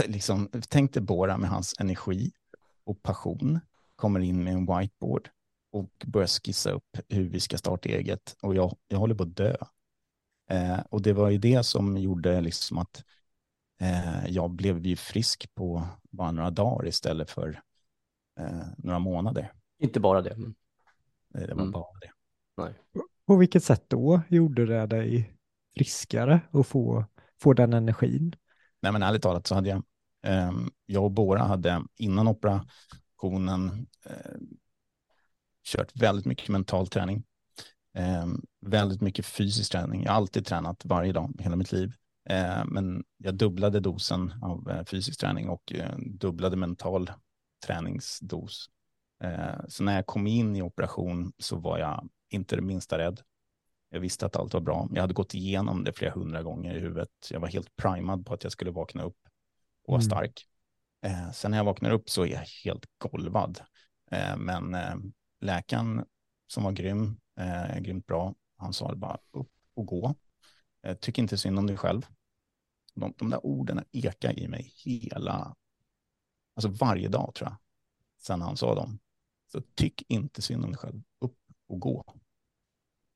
[0.07, 2.33] liksom, tänkte Bora med hans energi
[2.85, 3.61] och passion
[3.97, 5.29] kommer in med en whiteboard
[5.72, 9.37] och börjar skissa upp hur vi ska starta eget och jag, jag håller på att
[9.37, 9.57] dö.
[10.51, 13.05] Eh, och det var ju det som gjorde liksom att
[13.81, 17.61] eh, jag blev ju frisk på bara några dagar istället för
[18.41, 19.53] eh, några månader.
[19.85, 20.37] Inte bara det.
[20.37, 20.55] Men...
[21.28, 21.70] Det var mm.
[21.70, 22.11] bara det.
[22.57, 22.74] Nej.
[23.26, 25.37] På vilket sätt då gjorde det dig
[25.76, 27.05] friskare och få,
[27.41, 28.35] få den energin?
[28.82, 29.82] Nej men ärligt talat så hade jag,
[30.26, 30.53] eh,
[30.87, 34.37] jag och Bora hade innan operationen eh,
[35.64, 37.24] kört väldigt mycket mental träning.
[37.95, 38.26] Eh,
[38.61, 40.03] väldigt mycket fysisk träning.
[40.03, 41.93] Jag har alltid tränat varje dag hela mitt liv.
[42.30, 47.11] Eh, men jag dubblade dosen av eh, fysisk träning och eh, dubblade mental
[47.66, 48.70] träningsdos.
[49.25, 53.20] Eh, så när jag kom in i operation så var jag inte det minsta rädd.
[53.89, 54.89] Jag visste att allt var bra.
[54.93, 57.11] Jag hade gått igenom det flera hundra gånger i huvudet.
[57.31, 59.18] Jag var helt primad på att jag skulle vakna upp
[59.85, 60.11] och vara mm.
[60.11, 60.47] stark.
[61.03, 63.61] Eh, sen när jag vaknar upp så är jag helt golvad.
[64.11, 64.77] Eh, men
[65.41, 66.05] läkaren
[66.47, 67.16] som var grym,
[67.79, 70.14] grymt bra, han sa bara upp och gå.
[71.01, 72.07] Tyck inte synd om dig själv.
[72.95, 75.57] De, de där orden ekar i mig hela,
[76.55, 77.57] alltså varje dag tror jag,
[78.18, 78.99] sen han sa dem.
[79.55, 82.05] Så tyck inte synd om dig själv, upp och gå.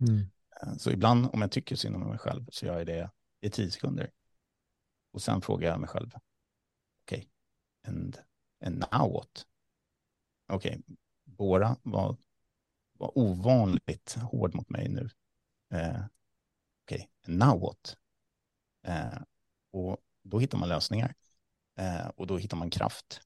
[0.00, 0.26] Mm.
[0.62, 3.10] Eh, så ibland om jag tycker synd om mig själv så gör jag det
[3.40, 4.10] i tio sekunder.
[5.12, 6.10] Och sen frågar jag mig själv,
[7.02, 7.28] okej, okay,
[7.86, 8.18] and,
[8.64, 9.46] and now what?
[10.46, 12.16] Okej, okay, Bora var,
[12.92, 15.10] var ovanligt hård mot mig nu.
[15.70, 16.04] Eh,
[16.84, 17.96] okej, okay, now what?
[18.86, 19.22] Eh,
[19.70, 21.14] och då hittar man lösningar.
[21.76, 23.20] Eh, och då hittar man kraft.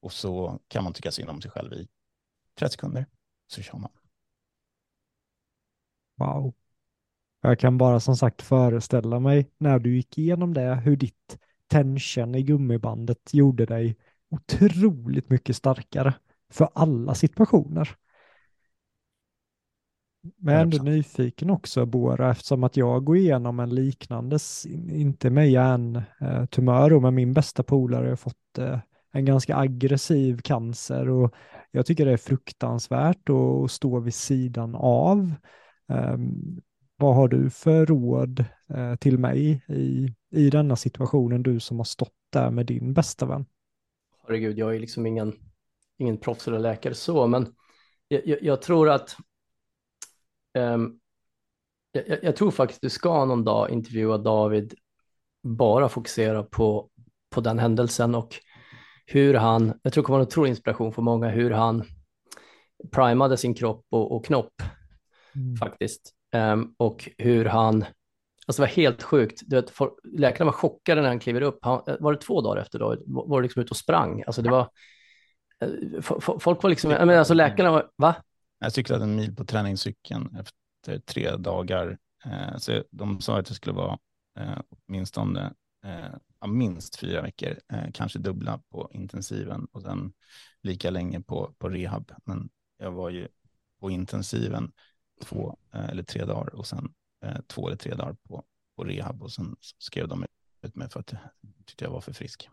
[0.00, 1.88] Och så kan man tycka synd om sig själv i
[2.58, 3.06] 30 sekunder.
[3.46, 3.90] Så kör man.
[6.16, 6.54] Wow.
[7.40, 12.34] Jag kan bara som sagt föreställa mig när du gick igenom det, hur ditt tension
[12.34, 13.96] i gummibandet gjorde dig
[14.30, 16.14] otroligt mycket starkare
[16.50, 17.96] för alla situationer.
[20.36, 24.38] Men jag är ändå nyfiken också, Bora, eftersom att jag går igenom en liknande,
[24.90, 28.78] inte med hjärntumör, men min bästa polare har fått eh,
[29.14, 31.34] en ganska aggressiv cancer och
[31.70, 35.32] jag tycker det är fruktansvärt att stå vid sidan av.
[35.88, 36.60] Um,
[36.96, 41.84] vad har du för råd eh, till mig i, i denna situationen, du som har
[41.84, 43.46] stått där med din bästa vän?
[44.22, 45.32] Herregud, jag är liksom ingen,
[45.98, 47.54] ingen proffs eller läkare så, men
[48.08, 49.16] jag, jag, jag tror att
[50.58, 51.00] um,
[51.92, 54.74] jag, jag, tror faktiskt du ska någon dag intervjua David,
[55.42, 56.90] bara fokusera på,
[57.30, 58.40] på den händelsen och
[59.06, 61.84] hur han, jag tror det kommer vara en otrolig inspiration för många, hur han
[62.92, 64.62] primade sin kropp och, och knopp
[65.34, 65.56] mm.
[65.56, 66.12] faktiskt.
[66.36, 67.84] Um, och hur han,
[68.46, 71.58] alltså det var helt sjukt, du vet, for, läkarna var chockade när han kliver upp.
[71.62, 72.96] Han, var det två dagar efter då?
[73.06, 74.22] Var det liksom ute och sprang?
[74.26, 74.68] Alltså det var,
[75.60, 76.00] eh,
[76.38, 78.14] folk var liksom, men alltså läkarna var, va?
[78.58, 81.98] Jag cyklade en mil på träningscykeln efter tre dagar.
[82.24, 83.98] Eh, så de sa att det skulle vara
[84.38, 85.52] eh, åtminstone
[86.44, 90.12] ja, minst fyra veckor, eh, kanske dubbla på intensiven och sen
[90.62, 92.12] lika länge på, på rehab.
[92.24, 93.28] Men jag var ju
[93.80, 94.72] på intensiven
[95.22, 98.44] två eh, eller tre dagar och sen eh, två eller tre dagar på,
[98.76, 100.26] på rehab och sen skrev de
[100.62, 101.20] ut mig för att jag
[101.66, 102.48] tyckte jag var för frisk.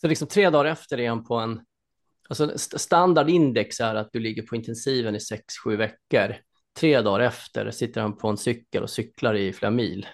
[0.00, 1.60] Så liksom tre dagar efter är han på en,
[2.28, 6.36] alltså standardindex är att du ligger på intensiven i sex, sju veckor.
[6.80, 10.06] Tre dagar efter sitter han på en cykel och cyklar i flera mil.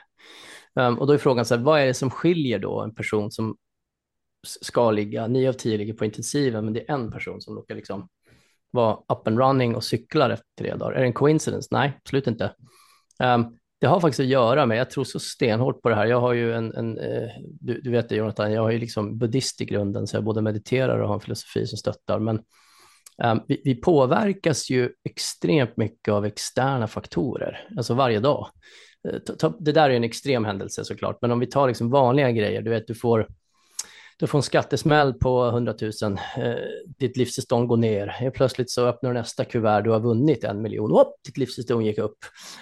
[0.75, 3.31] Um, och då är frågan, så här, vad är det som skiljer då en person
[3.31, 3.57] som
[4.61, 7.75] ska ligga, nio av tio ligger på intensiven, men det är en person som råkar
[7.75, 8.09] liksom
[8.71, 10.93] vara up and running och cyklar efter tre dagar.
[10.93, 11.69] Är det en coincidence?
[11.71, 12.55] Nej, absolut inte.
[13.23, 16.21] Um, det har faktiskt att göra med, jag tror så stenhårt på det här, jag
[16.21, 17.29] har ju en, en eh,
[17.61, 20.43] du, du, vet det Jonathan, jag har ju liksom buddhist i grunden, så jag både
[20.43, 22.41] mediterar och har en filosofi som stöttar, men
[23.25, 28.49] um, vi, vi, påverkas ju extremt mycket av externa faktorer, alltså varje dag.
[29.09, 32.63] Eh, det där är en extrem händelse såklart, men om vi tar liksom vanliga grejer,
[32.63, 33.29] du vet, du får,
[34.19, 36.55] du får en skattesmäll på 100 000, eh,
[36.99, 40.91] ditt livstillstånd går ner, plötsligt så öppnar du nästa kuvert, du har vunnit en miljon,
[40.91, 42.19] Hopp, ditt livstillstånd gick upp.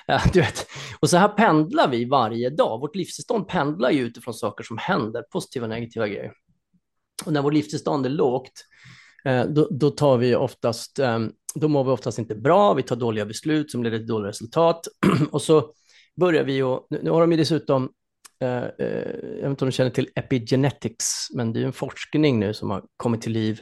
[0.08, 0.66] Eh, du vet.
[1.00, 5.22] Och så här pendlar vi varje dag, vårt livstillstånd pendlar ju utifrån saker som händer,
[5.22, 6.32] positiva och negativa grejer.
[7.26, 8.52] Och när vårt livstillstånd är lågt,
[9.24, 11.18] eh, då, då, tar vi oftast, eh,
[11.54, 14.88] då mår vi oftast inte bra, vi tar dåliga beslut som leder till dåliga resultat
[15.30, 15.72] och så
[16.20, 17.88] börjar vi och nu har de ju dessutom,
[18.40, 22.40] eh, eh, jag vet inte om du känner till epigenetics, men det är en forskning
[22.40, 23.60] nu som har kommit till liv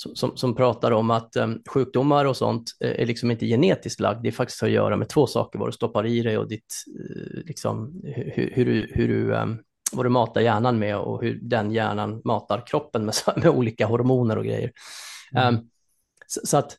[0.00, 4.22] som, som, som pratar om att um, sjukdomar och sånt är liksom inte genetiskt lagd.
[4.22, 6.74] Det är faktiskt att göra med två saker, vad du stoppar i dig och ditt,
[7.00, 9.58] uh, liksom, hur, hur, du, hur du, um,
[9.92, 14.38] vad du matar hjärnan med och hur den hjärnan matar kroppen med, med olika hormoner
[14.38, 14.72] och grejer.
[15.32, 15.54] Mm.
[15.54, 15.68] Um,
[16.26, 16.76] så, så, att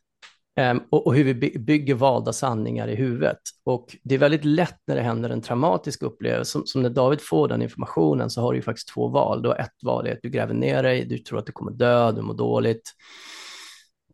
[0.56, 3.38] Ehm, och, och, hur vi bygger valda sanningar i huvudet.
[3.64, 7.20] Och det är väldigt lätt när det händer en traumatisk upplevelse, som, som, när David
[7.20, 9.42] får den informationen så har du ju faktiskt två val.
[9.42, 11.72] Du har ett val är att du gräver ner dig, du tror att du kommer
[11.72, 12.92] dö, du mår dåligt.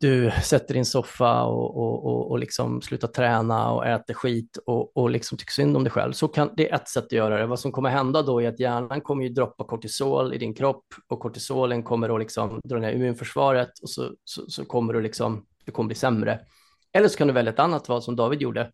[0.00, 4.96] Du sätter din soffa och, och, och, och liksom slutar träna och äter skit och,
[4.96, 6.12] och liksom tycker synd om dig själv.
[6.12, 7.46] Så kan, det är ett sätt att göra det.
[7.46, 10.84] Vad som kommer hända då är att hjärnan kommer ju droppa kortisol i din kropp
[11.08, 15.46] och kortisolen kommer att liksom dra ner immunförsvaret och så, så, så kommer du liksom
[15.66, 16.40] du kommer bli sämre.
[16.92, 18.70] Eller så kan du välja ett annat val som David gjorde.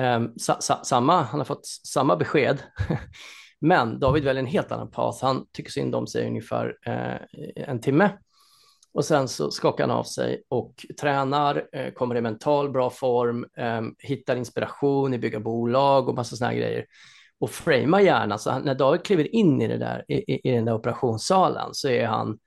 [0.00, 2.62] Um, sa, sa, samma, han har fått samma besked,
[3.60, 5.24] men David väljer en helt annan path.
[5.24, 7.16] Han tycker synd om sig ungefär eh,
[7.56, 8.10] en timme
[8.92, 13.46] och sen så skakar han av sig och tränar, eh, kommer i mental bra form,
[13.56, 16.86] eh, hittar inspiration i bygga bolag och massa sådana grejer
[17.40, 18.38] och framar gärna.
[18.38, 21.68] Så han, när David kliver in i, det där, i, i, i den där operationssalen
[21.72, 22.38] så är han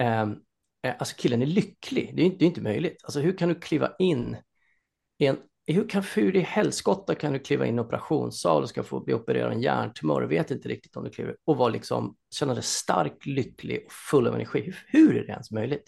[0.00, 0.26] Eh,
[0.82, 2.12] Eh, alltså killen är lycklig.
[2.16, 3.04] Det är, det är inte möjligt.
[3.04, 4.36] Alltså hur kan du kliva in
[5.18, 5.36] i en
[5.66, 9.00] hur, kan, hur i helskotta kan du kliva in i en operationssal och ska få
[9.00, 12.54] bli opererad en hjärntumör och vet inte riktigt om du kliver och vara liksom, känna
[12.54, 14.60] dig stark, lycklig och full av energi.
[14.60, 15.84] Hur, hur är det ens möjligt?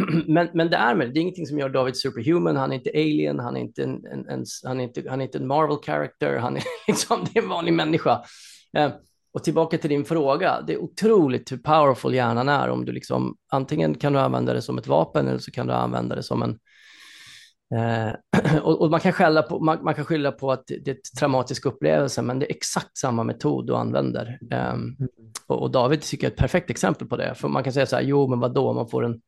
[0.26, 2.90] men, men det är med det är ingenting som gör David superhuman, han är inte
[2.90, 5.78] alien, han är inte en, en, en han är inte, han är inte en Marvel
[5.82, 8.24] character, han är liksom, det är en vanlig människa.
[8.76, 8.92] Eh,
[9.36, 12.68] Eh, och tillbaka till din fråga, det är otroligt hur powerful hjärnan är.
[12.68, 15.72] Om du liksom, antingen kan du använda det som ett vapen eller så kan du
[15.72, 16.58] använda det som en
[17.74, 20.94] eh, och, och, man kan skälla på, man, man, kan skylla på att det är
[20.94, 24.38] ett traumatisk upplevelse, men det är exakt samma metod du använder.
[24.74, 24.96] Um,
[25.46, 27.86] och, och, David tycker jag är ett perfekt exempel på det, för man kan säga
[27.86, 29.20] så här, jo men vad då, man får en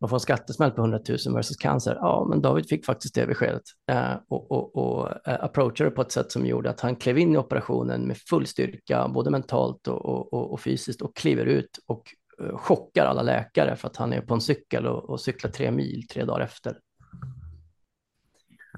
[0.00, 1.94] man får en skattesmäll på 100 000 versus cancer.
[2.00, 6.12] Ja, men David fick faktiskt det beskedet eh, och, och, och eh, approachade på ett
[6.12, 10.32] sätt som gjorde att han klev in i operationen med full styrka, både mentalt och,
[10.32, 12.02] och, och fysiskt och kliver ut och
[12.42, 15.70] eh, chockar alla läkare för att han är på en cykel och, och cyklar tre
[15.70, 16.78] mil tre dagar efter.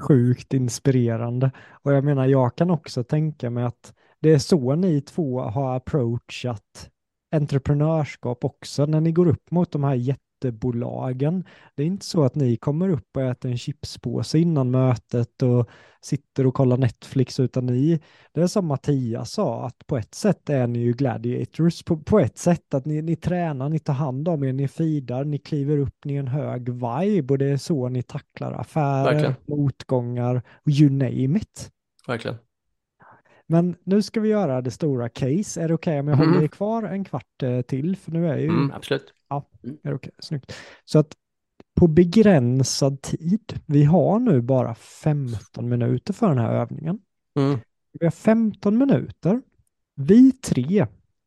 [0.09, 1.51] Sjukt inspirerande.
[1.73, 5.77] Och jag menar, jag kan också tänka mig att det är så ni två har
[5.77, 6.90] approachat
[7.35, 11.44] entreprenörskap också när ni går upp mot de här jätte jättebolagen.
[11.74, 15.69] Det är inte så att ni kommer upp och äter en chipspåse innan mötet och
[16.01, 18.01] sitter och kollar Netflix, utan ni,
[18.32, 22.20] det är som Mattias sa, att på ett sätt är ni ju gladiators, på, på
[22.20, 25.78] ett sätt att ni, ni tränar, ni tar hand om er, ni fidar, ni kliver
[25.78, 29.35] upp, ni är en hög vibe och det är så ni tacklar affärer, Verkligen.
[29.47, 31.70] motgångar, you name it.
[32.06, 32.36] Verkligen.
[33.53, 35.62] Men nu ska vi göra det stora case.
[35.62, 36.29] Är det okej okay om jag mm.
[36.29, 37.97] håller er kvar en kvart eh, till?
[37.97, 38.49] För nu är ju...
[38.49, 39.15] Mm, absolut.
[39.29, 39.77] Ja, mm.
[39.83, 40.09] är det okej.
[40.09, 40.11] Okay.
[40.19, 40.55] Snyggt.
[40.85, 41.16] Så att
[41.81, 46.99] på begränsad tid, vi har nu bara 15 minuter för den här övningen.
[47.39, 47.59] Mm.
[48.01, 49.43] Vi har 15 minuter.
[49.95, 50.87] Vi tre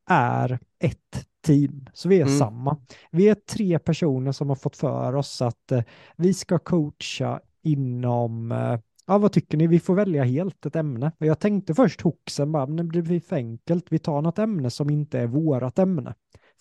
[0.09, 2.39] är ett team, så vi är mm.
[2.39, 2.77] samma.
[3.11, 5.83] Vi är tre personer som har fått för oss att eh,
[6.15, 9.67] vi ska coacha inom eh, Ja, vad tycker ni?
[9.67, 11.11] Vi får välja helt ett ämne.
[11.17, 13.85] Jag tänkte först hoxen, bara, men det blir för enkelt.
[13.89, 16.13] Vi tar något ämne som inte är vårat ämne.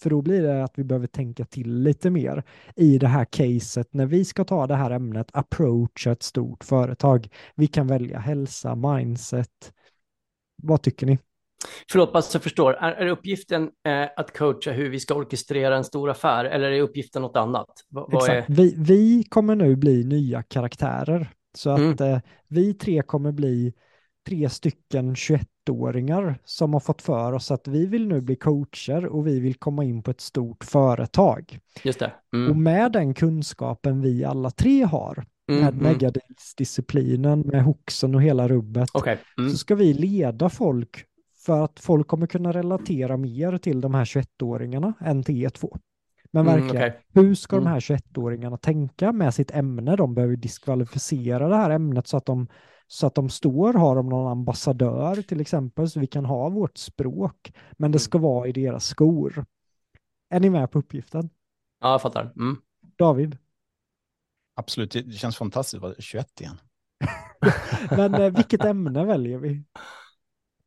[0.03, 2.43] För då blir det att vi behöver tänka till lite mer
[2.77, 7.29] i det här caset när vi ska ta det här ämnet, approacha ett stort företag.
[7.55, 9.73] Vi kan välja hälsa, mindset.
[10.62, 11.19] Vad tycker ni?
[11.91, 12.73] Förlåt, bara så jag förstår.
[12.73, 16.81] Är, är uppgiften eh, att coacha hur vi ska orkestrera en stor affär eller är
[16.81, 17.71] uppgiften något annat?
[17.91, 18.49] V Exakt.
[18.49, 18.55] Är...
[18.55, 21.29] Vi, vi kommer nu bli nya karaktärer.
[21.55, 22.20] Så att mm.
[22.48, 23.74] vi tre kommer bli
[24.26, 29.26] tre stycken 21-åringar som har fått för oss att vi vill nu bli coacher och
[29.26, 31.59] vi vill komma in på ett stort företag.
[31.85, 32.12] Just det.
[32.35, 32.51] Mm.
[32.51, 35.89] Och med den kunskapen vi alla tre har, mm, med mm.
[37.40, 39.16] med hoxen och hela rubbet, okay.
[39.39, 39.51] Mm.
[39.51, 41.05] så ska vi leda folk
[41.44, 45.78] för att folk kommer kunna relatera mer till de här 21-åringarna än till er två.
[46.35, 47.24] Men mm, verkligen, mm, okay.
[47.24, 49.97] hur ska de här 21-åringarna tänka med sitt ämne?
[49.97, 52.47] De behöver diskvalificera det här ämnet så att de
[52.86, 56.78] så att de står, har de någon ambassadör till exempel, så vi kan ha vårt
[56.78, 58.01] språk, men det mm.
[58.01, 59.44] ska vara i deras skor.
[60.31, 61.31] Är ni med på uppgiften?
[61.81, 62.32] Ja, jag fattar.
[62.36, 62.56] Mm.
[62.98, 63.39] David?
[64.55, 66.56] Absolut, det känns fantastiskt att vara 21 igen.
[67.90, 69.65] men eh, vilket ämne väljer vi?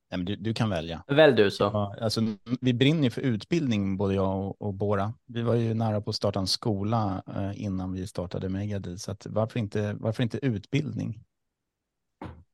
[0.10, 1.04] Nej, men du, du kan välja.
[1.08, 1.64] Välj du så.
[1.64, 2.22] Ja, alltså,
[2.62, 5.14] vi brinner för utbildning, både jag och, och Bora.
[5.26, 9.12] Vi var ju nära på att starta en skola eh, innan vi startade Megadil, så
[9.12, 11.24] att varför, inte, varför inte utbildning?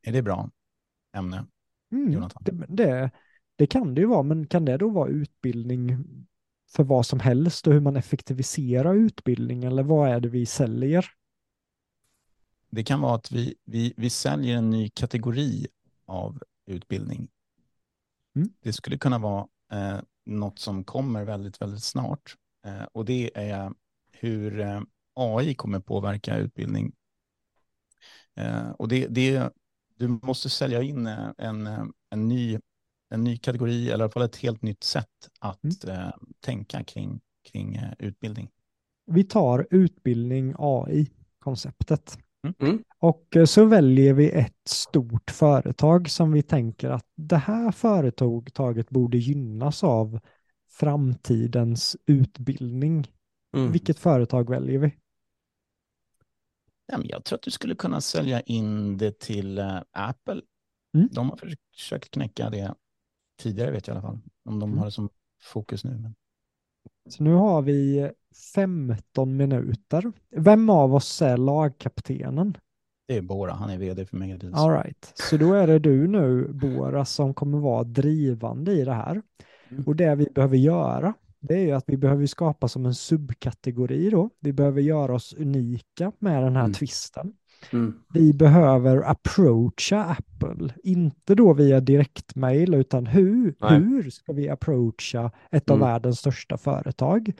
[0.01, 0.49] Är det bra
[1.15, 1.45] ämne,
[1.91, 2.43] mm, Jonathan?
[2.45, 3.11] Det, det,
[3.55, 5.97] det, kan det ju vara, men kan det då vara utbildning
[6.75, 11.05] för vad som helst och hur man effektiviserar utbildning, eller vad är det vi säljer?
[12.69, 15.67] Det kan vara att vi, vi, vi säljer en ny kategori
[16.05, 17.27] av utbildning
[18.35, 18.49] Mm.
[18.59, 22.35] Det skulle kunna vara eh, något som kommer väldigt, väldigt snart.
[22.65, 23.73] Eh, och det är
[24.11, 24.81] hur eh,
[25.15, 26.93] AI kommer påverka utbildning
[28.35, 29.53] Eh, och det, det,
[29.95, 32.59] du måste sälja in eh, en, eh, en, ny,
[33.09, 35.99] en ny kategori, eller i alla fall ett helt nytt sätt att mm.
[35.99, 38.49] eh, tänka kring, kring utbildning.
[39.05, 42.17] Vi tar utbildning AI-konceptet.
[42.43, 42.55] Mm.
[42.59, 42.83] mm.
[42.99, 48.89] Och eh, så väljer vi ett stort företag som vi tänker att det här företaget
[48.89, 50.19] borde gynnas av
[50.69, 53.07] framtidens utbildning.
[53.55, 53.71] Mm.
[53.71, 54.97] Vilket företag väljer vi?
[57.03, 60.41] Jag tror att du skulle kunna sälja in det till eh, Apple.
[60.93, 61.09] Mm.
[61.11, 61.39] De har
[61.73, 62.75] försökt knäcka det
[63.39, 64.19] tidigare vet jag i alla fall.
[64.45, 64.77] Om de mm.
[64.77, 65.09] har det som
[65.41, 65.91] fokus nu.
[65.91, 66.15] Men...
[67.09, 68.11] Så nu har vi
[68.55, 70.11] 15 minuter.
[70.35, 72.57] Vem av oss är lagkaptenen?
[73.07, 74.55] Det är Bora, han är vd för Megadeals.
[74.55, 75.11] All right.
[75.15, 79.21] Så då är det du nu, Bora, som kommer vara drivande i det här.
[79.69, 79.83] Mm.
[79.83, 84.09] Och det vi behöver göra, det är ju att vi behöver skapa som en subkategori
[84.09, 84.29] då.
[84.39, 86.73] Vi behöver göra oss unika med den här mm.
[86.73, 87.33] twisten.
[87.71, 87.93] Mm.
[88.13, 95.69] Vi behöver approacha Apple, inte då via direktmail, utan hur, hur ska vi approacha ett
[95.69, 95.87] av mm.
[95.87, 97.31] världens största företag?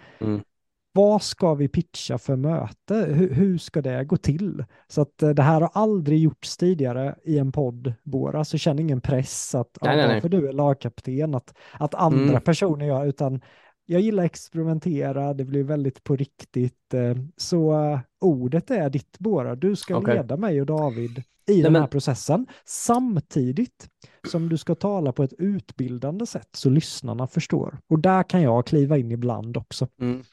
[0.95, 2.95] Vad ska vi pitcha för möte?
[2.95, 4.65] Hur, hur, ska det gå till?
[4.87, 8.79] Så att eh, det här har aldrig gjorts tidigare i en podd, Bora, så känn
[8.79, 10.29] ingen press att nej, nej, nej.
[10.29, 12.41] du är lagkapten, att, att andra mm.
[12.41, 13.41] personer gör, utan
[13.85, 16.93] jag gillar att experimentera, det blir väldigt på riktigt.
[16.93, 19.55] Eh, så uh, ordet är ditt Bora.
[19.55, 20.15] Du ska okay.
[20.15, 21.89] leda mig och David i den här men...
[21.89, 23.89] processen samtidigt
[24.27, 27.77] som du ska tala på ett utbildande sätt så lyssnarna förstår.
[27.87, 29.87] Och där kan jag kliva in ibland också.
[30.01, 30.23] Mm.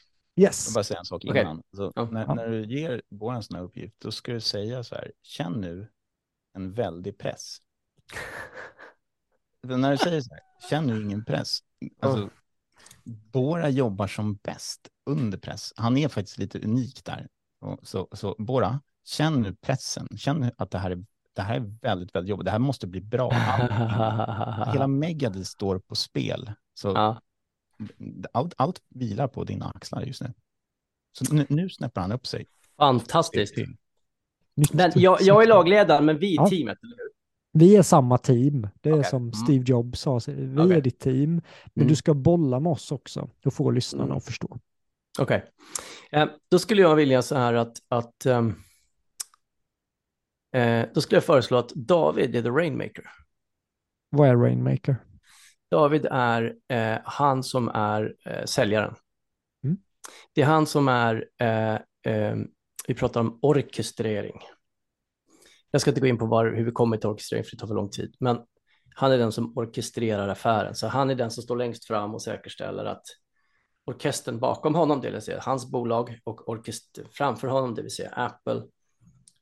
[0.40, 0.66] Yes.
[0.66, 1.58] Jag bara säga en sak innan.
[1.58, 1.62] Okay.
[1.76, 2.08] Så, ja.
[2.10, 5.12] när, när, du ger Bora en sån här uppgift, då ska du säga så här,
[5.22, 5.88] känn nu
[6.54, 7.58] en väldig press.
[9.62, 10.40] när du säger så här,
[10.70, 11.58] känn nu ingen press.
[12.00, 12.28] Alltså, oh
[13.04, 15.72] Bora jobbar som bäst under press.
[15.76, 17.28] Han är faktiskt lite unik där.
[17.82, 20.08] Så, så Bora, känn nu pressen.
[20.16, 22.44] Känn att det här är, det här är väldigt, väldigt jobbigt.
[22.44, 23.30] Det här måste bli bra.
[24.72, 26.52] hela Megadeth står på spel.
[26.74, 27.20] Så ja.
[28.32, 30.32] Allt, allt vilar på dina axlar just nu.
[31.12, 32.47] Så nu, nu snäpper han upp sig.
[32.78, 33.55] Fantastiskt.
[34.73, 36.48] Men jag, jag är lagledaren, men vi är ja.
[36.48, 37.11] teamet, eller hur?
[37.52, 38.69] Vi är samma team.
[38.81, 39.11] Det är okay.
[39.11, 39.32] som mm.
[39.32, 40.20] Steve Jobs sa.
[40.27, 40.77] Vi okay.
[40.77, 41.31] är ditt team.
[41.74, 41.89] Men mm.
[41.89, 44.16] du ska bolla med oss också och få lyssnarna mm.
[44.16, 44.59] att förstå.
[45.19, 45.44] Okej.
[46.09, 46.20] Okay.
[46.23, 48.62] Eh, då skulle jag vilja så här att, att um,
[50.55, 53.05] eh, då skulle jag föreslå att David är the rainmaker.
[54.11, 54.97] Vad är rainmaker?
[55.70, 58.94] David är eh, han som är eh, säljaren.
[59.64, 59.78] Mm.
[60.32, 61.74] Det är han som är, eh,
[62.14, 62.36] eh,
[62.88, 64.40] vi pratar om orkestrering.
[65.70, 67.66] Jag ska inte gå in på var, hur vi kommer till orkestrering för det tar
[67.66, 68.38] för lång tid, men
[68.94, 70.74] han är den som orkestrerar affären.
[70.74, 73.02] Så han är den som står längst fram och säkerställer att
[73.84, 78.10] orkestern bakom honom, det vill säga hans bolag och orkester framför honom, det vill säga
[78.10, 78.62] Apple,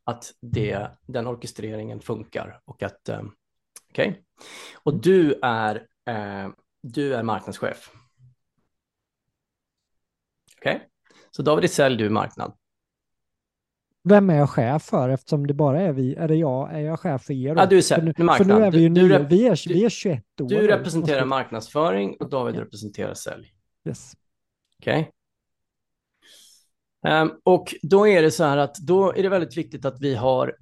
[0.04, 3.20] att det, den orkestreringen funkar och att eh,
[3.90, 4.08] okej.
[4.08, 4.22] Okay.
[4.82, 6.48] Och du är, eh,
[6.82, 7.92] du är marknadschef.
[10.58, 10.88] Okej, okay.
[11.30, 12.52] så David i sälj, du marknad.
[14.04, 17.00] Vem är jag chef för eftersom det bara är vi, är det jag, är jag
[17.00, 17.56] chef för er?
[17.56, 19.84] Ja, du är för nu, för nu är vi ju du, nya, vi, är, vi
[19.84, 20.48] är 21 år.
[20.48, 23.52] Du representerar marknadsföring och David representerar sälj.
[23.88, 24.12] Yes.
[24.80, 25.00] Okej.
[25.00, 25.12] Okay.
[27.12, 30.00] Um, ehm, och då är det så här att då är det väldigt viktigt att
[30.00, 30.56] vi har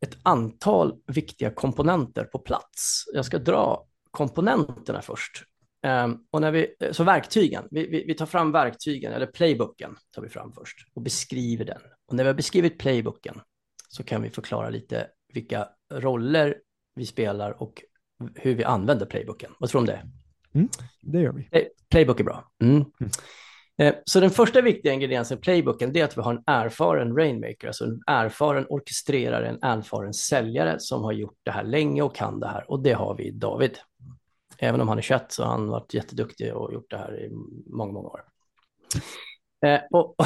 [0.00, 3.04] ett antal viktiga komponenter på plats.
[3.12, 5.44] Jag ska dra komponenterna först.
[5.86, 10.22] Um, och när vi, så verktygen, vi, vi, vi, tar fram verktygen, eller playbooken tar
[10.22, 11.80] vi fram först och beskriver den.
[12.08, 13.40] Och när vi har beskrivit playbooken
[13.88, 16.56] så kan vi förklara lite vilka roller
[16.94, 17.82] vi spelar och
[18.34, 19.50] hur vi använder playbooken.
[19.58, 20.10] Vad tror du om det?
[20.58, 20.68] Mm,
[21.02, 21.68] det gör vi.
[21.90, 22.52] Playbook är bra.
[22.62, 22.74] Mm.
[22.74, 23.10] Mm.
[23.78, 27.66] Eh, så den första viktiga ingrediensen i playbooken är att vi har en erfaren rainmaker,
[27.66, 32.40] alltså en erfaren orkestrerare, en erfaren säljare som har gjort det här länge och kan
[32.40, 32.70] det här.
[32.70, 33.78] Och det har vi David.
[34.58, 37.30] Även om han är 21 så har han varit jätteduktig och gjort det här i
[37.66, 38.20] många, många år.
[39.66, 40.16] Eh, och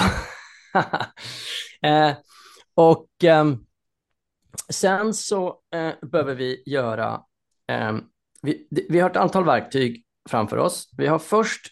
[1.88, 2.14] eh,
[2.74, 3.44] och eh,
[4.68, 7.22] sen så eh, behöver vi göra,
[7.66, 8.00] ehm,
[8.42, 10.90] vi, vi har ett antal verktyg framför oss.
[10.96, 11.66] Vi har först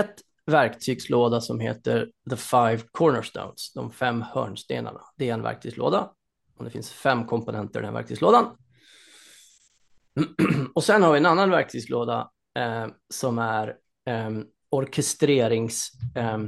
[0.00, 0.20] ett
[0.50, 5.00] verktygslåda som heter The Five Cornerstones, de fem hörnstenarna.
[5.16, 6.10] Det är en verktygslåda
[6.58, 8.56] och det finns fem komponenter i den här verktygslådan.
[10.74, 13.68] Och sen har vi en annan verktygslåda eh, som är
[14.06, 14.30] eh,
[14.70, 16.38] orkestrerings, eh,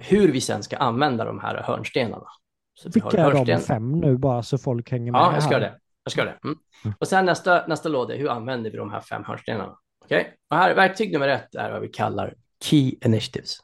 [0.00, 2.26] hur vi sen ska använda de här hörnstenarna.
[2.74, 5.18] Så Vilka är de fem nu bara så folk hänger med?
[5.18, 5.60] Ja, jag ska här.
[5.60, 5.78] det.
[6.04, 6.38] Jag ska det.
[6.44, 6.58] Mm.
[6.84, 6.96] Mm.
[7.00, 9.76] Och sen nästa, nästa låda är hur använder vi de här fem hörnstenarna?
[10.04, 10.32] Okej, okay?
[10.50, 12.34] och här verktyg nummer ett är vad vi kallar
[12.64, 13.58] Key Initiatives.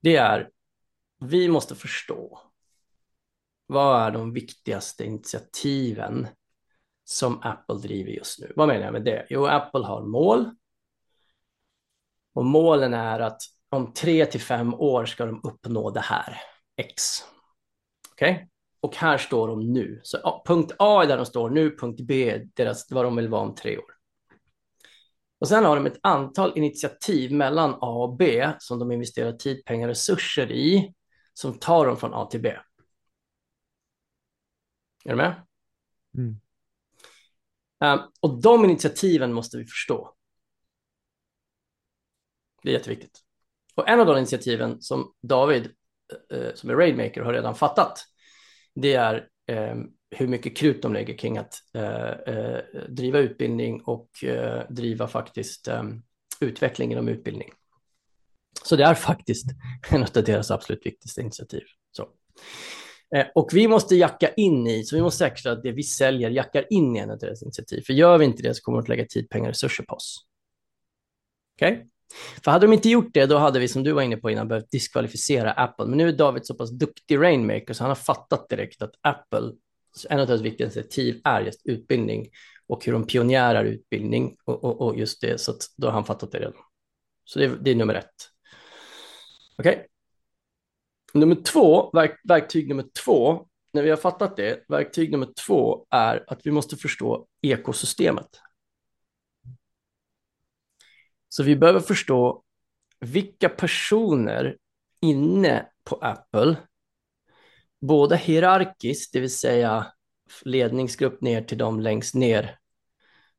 [0.00, 0.50] Det är,
[1.20, 2.40] vi måste förstå
[3.66, 6.28] vad är de viktigaste initiativen
[7.04, 8.52] som Apple driver just nu?
[8.56, 9.26] Vad menar jag med det?
[9.30, 10.50] Jo, Apple har mål.
[12.34, 16.40] Och målen är att om tre till fem år ska de uppnå det här,
[16.76, 17.02] X.
[18.12, 18.32] Okej?
[18.32, 18.46] Okay?
[18.80, 20.00] Och här står de nu.
[20.02, 23.28] Så punkt A är där de står nu, punkt B är deras, vad de vill
[23.28, 23.95] vara om tre år.
[25.38, 29.64] Och sen har de ett antal initiativ mellan A och B som de investerar tid,
[29.64, 30.94] pengar och resurser i
[31.32, 32.48] som tar dem från A till B.
[35.04, 35.46] Är du med?
[36.18, 36.40] Mm.
[37.80, 40.14] Um, och de initiativen måste vi förstå.
[42.62, 43.20] Det är jätteviktigt.
[43.74, 45.70] Och en av de initiativen som David,
[46.34, 48.04] uh, som är Raidmaker, har redan fattat,
[48.74, 49.28] det är
[49.72, 55.08] um, hur mycket krut de lägger kring att eh, eh, driva utbildning och eh, driva
[55.08, 56.02] faktiskt ehm,
[56.40, 57.52] utveckling inom utbildning.
[58.64, 59.46] Så det är faktiskt
[59.90, 61.62] en av deras absolut viktigaste initiativ.
[61.90, 62.08] Så.
[63.34, 66.72] Och vi måste jacka in i, så vi måste säkerställa att det vi säljer jackar
[66.72, 67.82] in i en av deras initiativ.
[67.86, 69.94] För gör vi inte det så kommer de att lägga tid, pengar och resurser på
[69.94, 70.26] oss.
[71.56, 71.72] Okej?
[71.72, 71.86] Okay?
[72.44, 74.48] För hade de inte gjort det, då hade vi, som du var inne på innan,
[74.48, 75.86] behövt diskvalificera Apple.
[75.86, 79.52] Men nu är David så pass duktig rainmaker så han har fattat direkt att Apple,
[80.10, 82.28] en av deras viktigaste initiativ är just utbildning
[82.66, 86.32] och hur de pionjärar utbildning och, och, och just det, så då har han fattat
[86.32, 86.62] det redan.
[87.24, 88.30] Så det, det är nummer ett.
[89.58, 89.72] Okej?
[89.72, 89.86] Okay?
[91.14, 96.24] Nummer två, verk, verktyg nummer två, när vi har fattat det, verktyg nummer två är
[96.26, 98.40] att vi måste förstå ekosystemet.
[101.28, 102.42] Så vi behöver förstå
[103.00, 104.56] vilka personer
[105.00, 106.56] inne på Apple,
[107.86, 109.86] både hierarkiskt, det vill säga
[110.44, 112.58] ledningsgrupp ner till de längst ner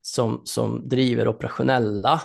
[0.01, 2.21] som, som driver operationella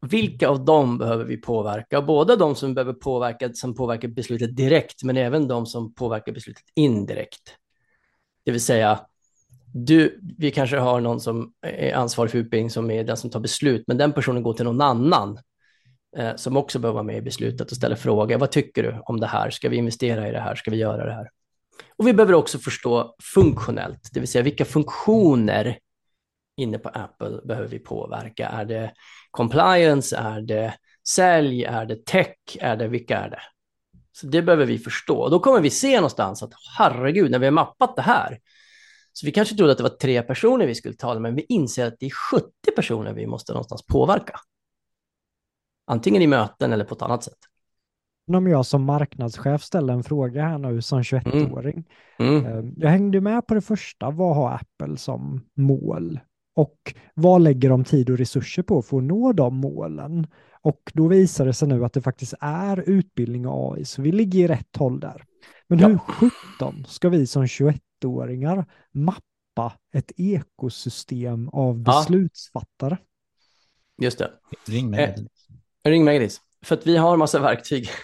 [0.00, 2.02] vilka av dem behöver vi påverka?
[2.02, 6.64] Både de som behöver påverka, som påverkar beslutet direkt, men även de som påverkar beslutet
[6.74, 7.54] indirekt.
[8.44, 9.00] Det vill säga,
[9.74, 13.40] du, vi kanske har någon som är ansvarig för utbildning som är den som tar
[13.40, 15.38] beslut, men den personen går till någon annan
[16.16, 18.38] eh, som också behöver vara med i beslutet och ställa frågor.
[18.38, 19.50] Vad tycker du om det här?
[19.50, 20.54] Ska vi investera i det här?
[20.54, 21.30] Ska vi göra det här?
[21.96, 25.78] Och vi behöver också förstå funktionellt, det vill säga vilka funktioner
[26.56, 28.48] inne på Apple behöver vi påverka?
[28.48, 28.92] Är det
[29.30, 30.16] compliance?
[30.16, 30.74] Är det
[31.08, 31.64] sälj?
[31.64, 32.36] Är det tech?
[32.60, 33.40] Är det, vilka är det?
[34.12, 35.18] Så det behöver vi förstå.
[35.18, 38.38] Och då kommer vi se någonstans att herregud, när vi har mappat det här,
[39.12, 41.54] så vi kanske trodde att det var tre personer vi skulle tala med, men vi
[41.54, 44.40] inser att det är 70 personer vi måste någonstans påverka.
[45.86, 47.38] Antingen i möten eller på ett annat sätt.
[48.32, 51.84] Om jag som marknadschef ställer en fråga här nu som 21-åring.
[52.18, 52.46] Mm.
[52.46, 52.46] Mm.
[52.46, 56.20] Eh, jag hängde med på det första, vad har Apple som mål?
[56.56, 60.26] Och vad lägger de tid och resurser på för att nå de målen?
[60.62, 64.12] Och då visar det sig nu att det faktiskt är utbildning och AI, så vi
[64.12, 65.24] ligger i rätt håll där.
[65.68, 65.88] Men ja.
[65.88, 72.98] hur sjutton ska vi som 21-åringar mappa ett ekosystem av beslutsfattare?
[73.00, 74.04] Ja.
[74.04, 74.30] Just det.
[74.66, 75.35] Ring Megadis.
[75.90, 76.40] Ring Megadis.
[76.64, 77.88] För att vi har massa verktyg.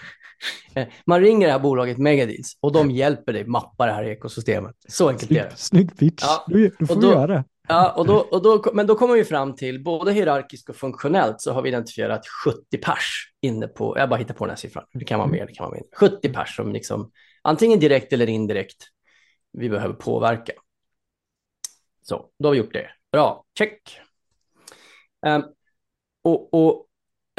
[0.75, 4.77] Eh, man ringer det här bolaget Megadis och de hjälper dig mappa det här ekosystemet.
[4.89, 5.53] Så enkelt är det.
[5.57, 6.23] Snygg pitch.
[6.23, 6.45] Ja.
[6.49, 7.45] Du, du får då, göra det.
[7.69, 11.41] Ja, och då, och då, men då kommer vi fram till, både hierarkiskt och funktionellt,
[11.41, 14.85] så har vi identifierat 70 pers inne på, jag bara hittar på den här siffran,
[14.93, 17.11] det kan vara mer, det kan vara mindre, 70 pers som liksom,
[17.43, 18.85] antingen direkt eller indirekt,
[19.53, 20.53] vi behöver påverka.
[22.03, 22.91] Så, då har vi gjort det.
[23.13, 23.99] Bra, check.
[25.27, 25.45] Um,
[26.23, 26.87] och, och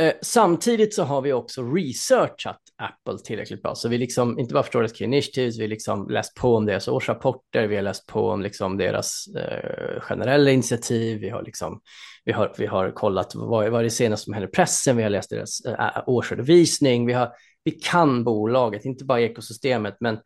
[0.02, 3.76] eh, samtidigt så har vi också researchat Apple tillräckligt bra.
[3.76, 6.88] Så vi liksom inte bara förstår deras key initiatives, vi liksom läst på om deras
[6.88, 11.82] årsrapporter, vi har läst på om liksom deras eh, generella initiativ, vi har, liksom,
[12.26, 15.04] vi har, vi har kollat vad, vad är det senaste som händer i pressen, vi
[15.04, 17.32] har läst deras eh, årsredovisning, vi, har,
[17.64, 20.20] vi kan bolaget, inte bara ekosystemet, men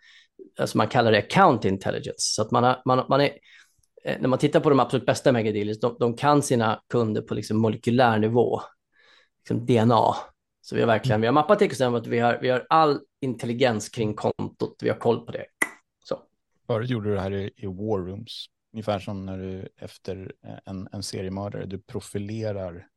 [0.60, 2.34] alltså man kallar det account intelligence.
[2.36, 3.30] Så att man, har, man, man är,
[4.04, 7.34] eh, när man tittar på de absolut bästa megadealers, de, de kan sina kunder på
[7.34, 8.62] liksom molekylär nivå,
[9.50, 10.16] liksom DNA.
[10.62, 14.14] Så vi har verkligen, vi har mappat ekosystemet, vi har, vi har all intelligens kring
[14.14, 15.46] kontot, vi har koll på det.
[16.04, 16.22] Så.
[16.68, 20.34] Förut gjorde du det här i, i war rooms, ungefär som när du efter
[20.66, 22.88] en, en seriemördare, du profilerar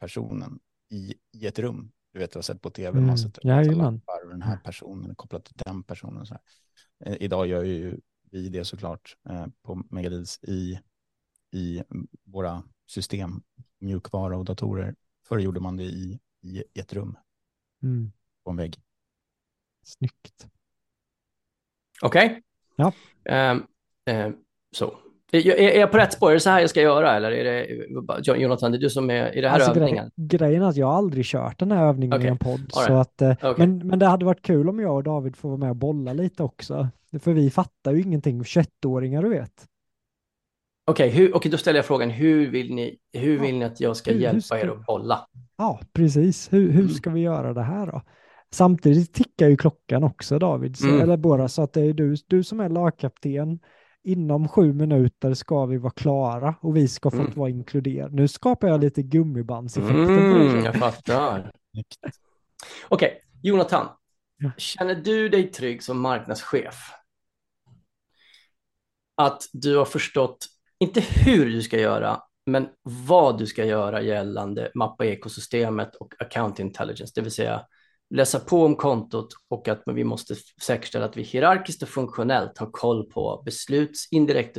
[0.00, 0.58] personen
[0.90, 1.92] i, i ett rum.
[2.12, 3.06] Du vet, du har sett på tv, mm.
[3.06, 6.26] man sätter lappar den här personen är kopplad till den personen.
[6.26, 6.42] Så här.
[7.04, 8.00] Eh, idag gör ju
[8.30, 10.80] vi det såklart eh, på Megadis i,
[11.52, 11.82] i
[12.24, 13.42] våra system,
[13.80, 14.94] mjukvara och datorer.
[15.28, 17.16] Förr gjorde man det i i ett rum.
[17.82, 18.12] Mm.
[18.44, 18.76] På en vägg.
[19.84, 20.48] Snyggt.
[22.02, 22.26] Okej.
[22.26, 22.42] Okay.
[22.76, 22.92] Ja.
[23.52, 23.66] Um,
[24.10, 24.36] um,
[24.70, 24.94] så.
[25.32, 26.30] Är, är jag på rätt spår?
[26.30, 27.16] Är det så här jag ska göra?
[27.16, 30.10] Eller är det, Jonathan, det är du som är i det här alltså, övningen?
[30.16, 32.26] Grej, grejen är att jag aldrig kört den här övningen okay.
[32.26, 32.60] i en podd.
[32.60, 32.70] Right.
[32.70, 33.54] Så att, eh, okay.
[33.58, 36.12] men, men det hade varit kul om jag och David får vara med och bolla
[36.12, 36.88] lite också.
[37.20, 39.66] För vi fattar ju ingenting, 21-åringar du vet.
[40.86, 43.96] Okej, okay, okay, då ställer jag frågan, hur vill ni, hur vill ni att jag
[43.96, 44.58] ska hur, hjälpa hur ska...
[44.58, 45.26] er att bolla?
[45.56, 46.52] Ja, precis.
[46.52, 46.94] Hur, hur mm.
[46.94, 48.02] ska vi göra det här då?
[48.50, 51.00] Samtidigt tickar ju klockan också David, så, mm.
[51.00, 53.58] eller bara så att det är du, du som är lagkapten.
[54.06, 57.32] Inom sju minuter ska vi vara klara och vi ska få mm.
[57.34, 58.14] vara inkluderade.
[58.14, 60.40] Nu skapar jag lite gummibandseffekter.
[60.40, 61.52] Mm, jag fattar.
[62.88, 63.10] Okej, okay,
[63.42, 63.86] Jonathan.
[64.56, 66.90] Känner du dig trygg som marknadschef?
[69.16, 70.46] Att du har förstått,
[70.78, 76.58] inte hur du ska göra, men vad du ska göra gällande mappa ekosystemet och account
[76.58, 77.66] intelligence, det vill säga
[78.14, 82.70] läsa på om kontot och att vi måste säkerställa att vi hierarkiskt och funktionellt har
[82.70, 84.54] koll på besluts, indirekt,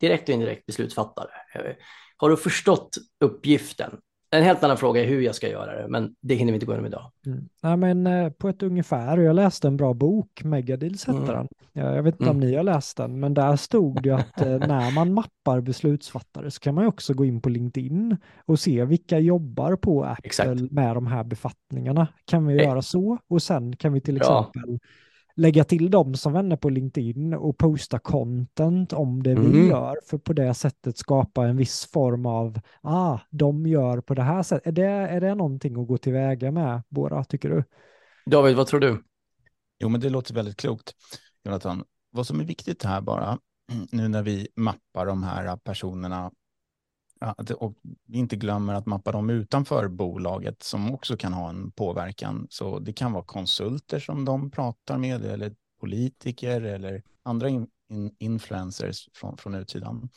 [0.00, 1.30] direkt och indirekt beslutsfattare.
[1.54, 1.72] Eh,
[2.16, 2.90] har du förstått
[3.24, 3.98] uppgiften?
[4.34, 6.66] En helt annan fråga är hur jag ska göra det, men det hinner vi inte
[6.66, 7.10] gå igenom idag.
[7.26, 7.48] Mm.
[7.62, 11.34] Ja, men, eh, på ett ungefär, jag läste en bra bok, Megadeals hette mm.
[11.34, 11.48] den.
[11.72, 12.36] Jag, jag vet inte mm.
[12.36, 16.50] om ni har läst den, men där stod det att eh, när man mappar beslutsfattare
[16.50, 18.16] så kan man också gå in på LinkedIn
[18.46, 20.60] och se vilka jobbar på Apple Exakt.
[20.70, 22.08] med de här befattningarna.
[22.24, 23.18] Kan vi göra så?
[23.28, 24.78] Och sen kan vi till exempel
[25.36, 29.52] lägga till dem som vänner på LinkedIn och posta content om det mm.
[29.52, 34.14] vi gör, för på det sättet skapa en viss form av, ah, de gör på
[34.14, 34.66] det här sättet.
[34.66, 37.64] Är det, är det någonting att gå tillväga med, Bora, tycker du?
[38.26, 39.02] David, vad tror du?
[39.78, 40.92] Jo, men det låter väldigt klokt,
[41.44, 41.84] Jonathan.
[42.10, 43.38] Vad som är viktigt här bara,
[43.90, 46.30] nu när vi mappar de här personerna
[47.56, 47.74] och
[48.06, 52.46] vi inte glömmer att mappa dem utanför bolaget som också kan ha en påverkan.
[52.50, 58.16] Så det kan vara konsulter som de pratar med eller politiker eller andra in, in,
[58.18, 60.08] influencers från, från utsidan.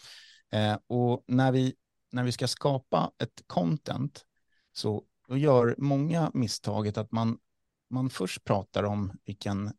[0.52, 1.76] Eh, och när vi,
[2.12, 4.26] när vi ska skapa ett content
[4.74, 7.38] så gör många misstaget att man,
[7.90, 9.72] man först pratar om vilken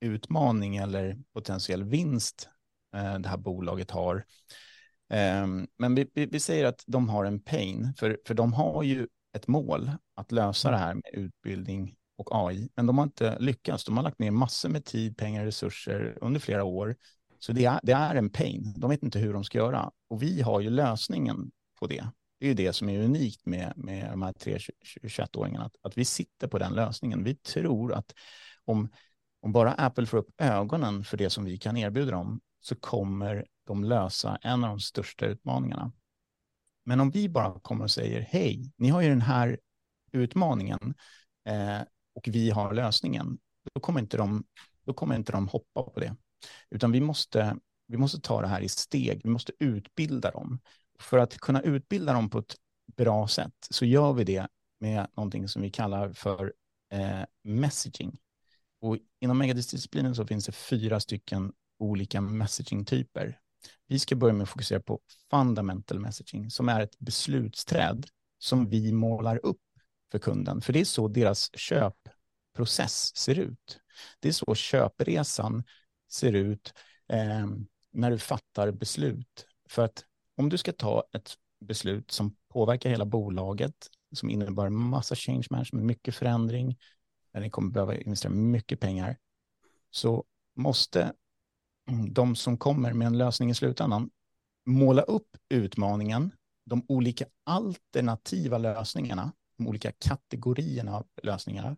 [0.00, 2.48] utmaning eller potentiell vinst
[2.94, 4.24] eh, det här bolaget har.
[5.10, 8.82] Ehm, men vi, vi, vi, säger att de har en pain, för, för de har
[8.82, 13.38] ju ett mål att lösa det här med utbildning och AI, men de har inte
[13.38, 13.84] lyckats.
[13.84, 16.96] De har lagt ner massor med tid, pengar och resurser under flera år.
[17.38, 18.74] Så det är, det är en pain.
[18.76, 19.90] De vet inte hur de ska göra.
[20.10, 21.50] Och vi har ju lösningen
[21.80, 22.06] på det.
[22.40, 24.58] Det är ju det som är unikt med, med de här tre
[25.02, 27.24] 21-åringarna, att, att vi sitter på den lösningen.
[27.24, 28.14] Vi tror att
[28.64, 28.88] om,
[29.42, 33.46] om bara Apple får upp ögonen för det som vi kan erbjuda dem, så kommer
[33.70, 35.92] de lösa en av de största utmaningarna.
[36.84, 39.58] Men om vi bara kommer och säger hej, ni har ju den här
[40.12, 40.94] utmaningen
[41.48, 41.80] eh,
[42.14, 43.38] och vi har lösningen,
[43.74, 44.44] då kommer inte de,
[44.84, 46.16] då kommer inte de hoppa på det.
[46.70, 47.56] Utan vi måste,
[47.86, 50.60] vi måste ta det här i steg, vi måste utbilda dem.
[50.98, 52.56] För att kunna utbilda dem på ett
[52.96, 54.48] bra sätt så gör vi det
[54.80, 56.52] med någonting som vi kallar för
[56.92, 58.18] eh, messaging.
[58.80, 63.38] Och inom megadisciplinen så finns det fyra stycken olika messaging-typer.
[63.86, 65.00] Vi ska börja med att fokusera på
[65.30, 68.06] fundamental messaging, som är ett beslutsträd
[68.38, 69.60] som vi målar upp
[70.10, 70.60] för kunden.
[70.60, 73.80] För det är så deras köpprocess ser ut.
[74.20, 75.64] Det är så köpresan
[76.10, 76.74] ser ut
[77.08, 77.46] eh,
[77.92, 79.46] när du fattar beslut.
[79.68, 80.04] För att
[80.36, 85.86] om du ska ta ett beslut som påverkar hela bolaget, som innebär massa change management,
[85.86, 86.78] mycket förändring,
[87.32, 89.18] där ni kommer behöva investera mycket pengar,
[89.90, 90.24] så
[90.56, 91.12] måste
[92.10, 94.10] de som kommer med en lösning i slutändan
[94.66, 96.32] måla upp utmaningen,
[96.64, 101.76] de olika alternativa lösningarna, de olika kategorierna av lösningar.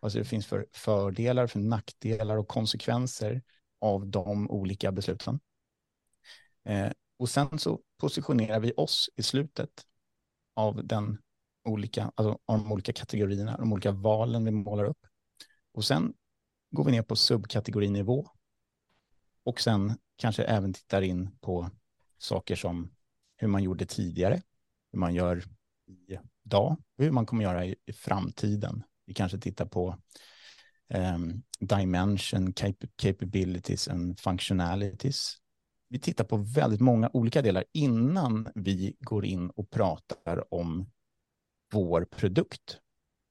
[0.00, 3.42] Alltså det finns för fördelar, för nackdelar och konsekvenser
[3.80, 5.40] av de olika besluten.
[6.64, 9.70] Eh, och sen så positionerar vi oss i slutet
[10.54, 11.18] av, den
[11.64, 15.06] olika, alltså av de olika kategorierna, de olika valen vi målar upp.
[15.72, 16.14] Och sen
[16.70, 18.28] går vi ner på subkategorinivå
[19.44, 21.70] och sen kanske även tittar in på
[22.18, 22.90] saker som
[23.36, 24.42] hur man gjorde tidigare,
[24.92, 25.44] hur man gör
[26.44, 28.82] idag och hur man kommer göra i, i framtiden.
[29.06, 29.98] Vi kanske tittar på
[30.94, 35.36] um, dimension, cap capabilities and functionalities.
[35.88, 40.90] Vi tittar på väldigt många olika delar innan vi går in och pratar om
[41.72, 42.78] vår produkt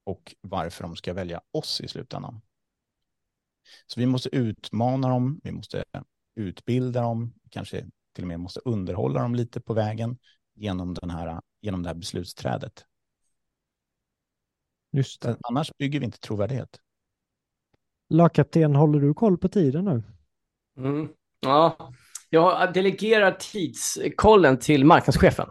[0.04, 2.40] och varför de ska välja oss i slutändan.
[3.86, 5.84] Så vi måste utmana dem, vi måste
[6.36, 10.18] utbilda dem, kanske till och med måste underhålla dem lite på vägen
[10.54, 12.84] genom, den här, genom det här beslutsträdet.
[14.92, 15.36] Just det.
[15.48, 16.80] Annars bygger vi inte trovärdighet.
[18.08, 20.02] Lagkapten, håller du koll på tiden nu?
[20.78, 21.08] Mm.
[21.40, 21.92] Ja,
[22.30, 25.48] jag delegerar tidskollen till marknadschefen.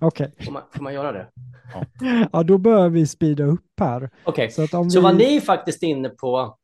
[0.00, 0.26] Okej.
[0.26, 0.44] Okay.
[0.46, 1.28] Får, man, får man göra det?
[1.74, 1.86] Ja.
[2.32, 4.10] ja, då bör vi speeda upp här.
[4.24, 4.50] Okej, okay.
[4.50, 5.00] så, så vi...
[5.00, 6.58] vad ni faktiskt är inne på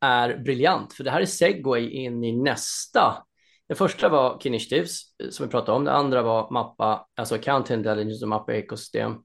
[0.00, 3.24] är briljant, för det här är segway in i nästa.
[3.68, 5.00] Det första var Key Initiatives,
[5.30, 5.84] som vi pratade om.
[5.84, 9.16] Det andra var mappa, alltså Account Intelligence och mappa ekosystem.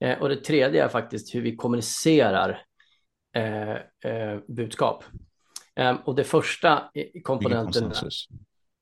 [0.00, 2.62] Eh, och det tredje är faktiskt hur vi kommunicerar
[3.36, 3.72] eh,
[4.12, 5.04] eh, budskap.
[5.76, 6.90] Eh, och det första
[7.22, 7.72] komponenten...
[7.72, 8.28] Bygger konsensus.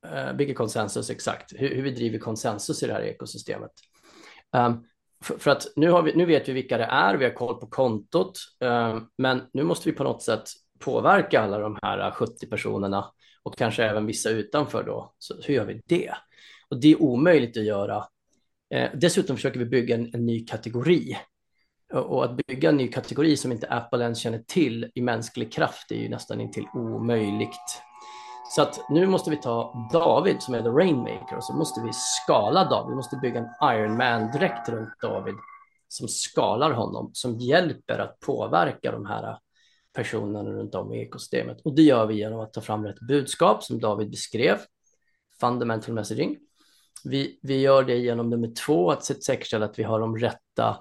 [0.06, 1.52] Eh, bygger konsensus, exakt.
[1.56, 3.70] Hur, hur, vi driver konsensus i det här ekosystemet.
[4.56, 4.86] Um,
[5.24, 7.66] för, för, att nu, vi, nu vet vi vilka det är, vi har koll på
[7.66, 10.48] kontot, um, men nu måste vi på något sätt
[10.85, 13.12] påverka alla de här 70 personerna
[13.43, 15.15] och kanske även vissa utanför då.
[15.19, 16.12] Så hur gör vi det?
[16.69, 18.05] Och det är omöjligt att göra.
[18.74, 21.16] Eh, dessutom försöker vi bygga en, en ny kategori.
[21.93, 25.52] Och, och att bygga en ny kategori som inte Apple ens känner till i mänsklig
[25.52, 27.82] kraft är ju nästan intill omöjligt.
[28.51, 31.90] Så att nu måste vi ta David som är the Rainmaker och så måste vi
[31.93, 32.90] skala David.
[32.90, 35.35] Vi måste bygga en Iron Man-dräkt runt David
[35.89, 39.39] som skalar honom, som hjälper att påverka de här
[39.92, 41.60] personerna runt om i ekosystemet.
[41.64, 44.58] Och det gör vi genom att ta fram rätt budskap som David beskrev,
[45.40, 46.38] fundamental messaging.
[47.04, 50.76] Vi, vi gör det genom nummer två, att säkerställa att vi har de rätta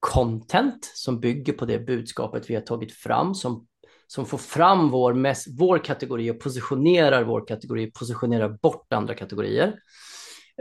[0.00, 3.66] content som bygger på det budskapet vi har tagit fram, som,
[4.06, 9.78] som får fram vår, mest, vår kategori och positionerar vår kategori, positionerar bort andra kategorier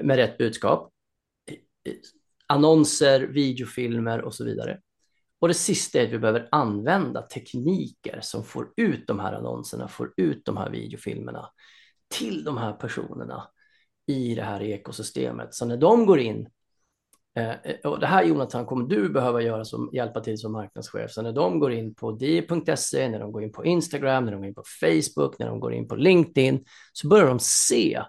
[0.02, 0.92] med rätt budskap.
[2.48, 4.80] Annonser, videofilmer och så vidare.
[5.40, 9.88] Och det sista är att vi behöver använda tekniker som får ut de här annonserna,
[9.88, 11.50] får ut de här videofilmerna
[12.08, 13.48] till de här personerna
[14.08, 15.54] i det här ekosystemet.
[15.54, 16.50] Så när de går in,
[17.36, 21.12] eh, eh, och det här Jonathan kommer du behöva göra som hjälpa till som marknadschef,
[21.12, 24.38] så när de går in på di.se, när de går in på Instagram, när de
[24.38, 28.04] går in på Facebook, när de går in på LinkedIn, så börjar de se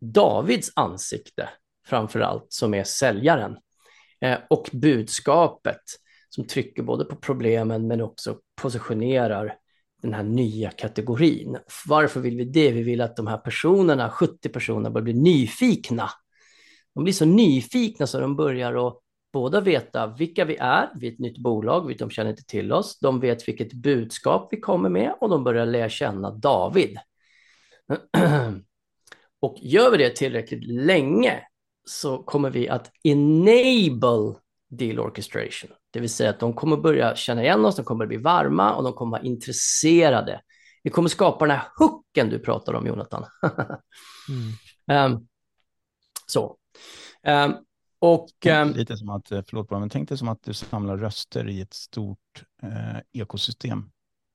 [0.00, 1.48] Davids ansikte
[1.86, 3.56] framför allt som är säljaren
[4.20, 5.82] eh, och budskapet
[6.38, 9.54] som trycker både på problemen men också positionerar
[10.02, 11.58] den här nya kategorin.
[11.86, 12.70] Varför vill vi det?
[12.70, 16.10] Vi vill att de här personerna, 70 personer, börjar bli nyfikna.
[16.94, 18.98] De blir så nyfikna så de börjar att
[19.32, 22.98] båda veta vilka vi är, vi är ett nytt bolag, de känner inte till oss,
[22.98, 26.98] de vet vilket budskap vi kommer med och de börjar lära känna David.
[29.40, 31.42] Och gör vi det tillräckligt länge
[31.84, 34.34] så kommer vi att enable
[34.68, 35.70] deal orchestration.
[35.90, 38.82] Det vill säga att de kommer börja känna igen oss, de kommer bli varma och
[38.82, 40.40] de kommer vara intresserade.
[40.82, 43.24] Vi kommer skapa den här hooken du pratar om, Jonathan.
[44.88, 45.12] mm.
[45.12, 45.28] um,
[46.26, 46.56] så.
[47.26, 47.54] Um,
[47.98, 50.96] och, um, Lite som att, eh, förlåt bara, men tänk dig som att du samlar
[50.96, 53.90] röster i ett stort eh, ekosystem.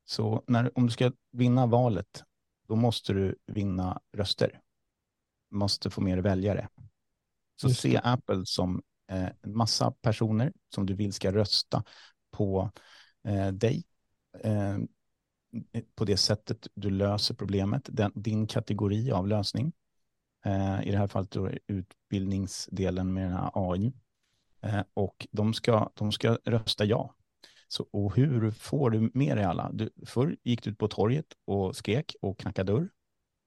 [0.05, 2.23] Så när, om du ska vinna valet,
[2.67, 4.59] då måste du vinna röster.
[5.49, 6.67] Du måste få mer väljare.
[7.55, 8.81] Så se Apple som
[9.11, 11.83] Eh, en massa personer som du vill ska rösta
[12.31, 12.71] på
[13.27, 13.83] eh, dig
[14.43, 14.77] eh,
[15.95, 19.73] på det sättet du löser problemet, den, din kategori av lösning.
[20.45, 23.93] Eh, I det här fallet då utbildningsdelen med den här AI.
[24.61, 27.15] Eh, och de ska, de ska rösta ja.
[27.67, 29.71] Så, och hur får du med dig alla?
[29.73, 32.89] Du, förr gick du ut på torget och skrek och knackade dörr.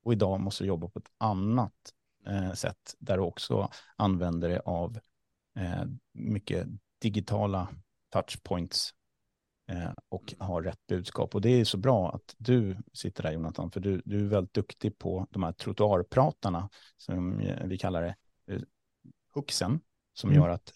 [0.03, 1.93] Och idag måste du jobba på ett annat
[2.27, 4.99] eh, sätt där du också använder dig av
[6.15, 6.67] mycket
[7.01, 7.69] digitala
[8.13, 8.95] touchpoints
[9.71, 11.35] eh, och har rätt budskap.
[11.35, 14.55] Och det är så bra att du sitter där Jonathan, för du, du är väldigt
[14.55, 18.17] duktig på de här trottoarpratarna, som vi kallar det,
[18.55, 18.61] eh,
[19.35, 19.81] huxen,
[20.15, 20.43] som mm.
[20.43, 20.73] gör att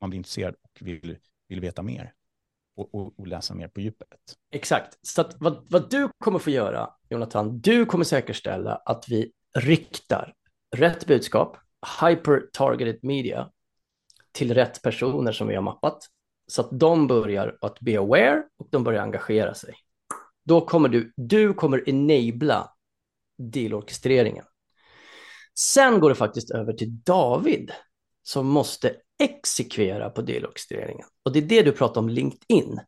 [0.00, 1.18] man blir intresserad och vill,
[1.48, 2.14] vill veta mer.
[2.76, 4.38] Och, och, och, läsa mer på djupet.
[4.50, 4.98] Exakt.
[5.06, 10.34] Så vad, vad du kommer få göra, Jonathan, du kommer säkerställa att vi riktar
[10.76, 11.56] rätt budskap,
[12.00, 13.50] hyper-targeted media,
[14.32, 16.08] till rätt personer som vi har mappat
[16.46, 19.74] så att de börjar att be aware och de börjar engagera sig.
[20.44, 22.70] Då kommer du, du kommer enabla
[23.38, 24.44] dealorkestreringen.
[25.58, 27.72] Sen går det faktiskt över till David
[28.22, 31.06] som måste exekvera på dealorkestreringen.
[31.22, 32.80] Och det är det du pratar om LinkedIn.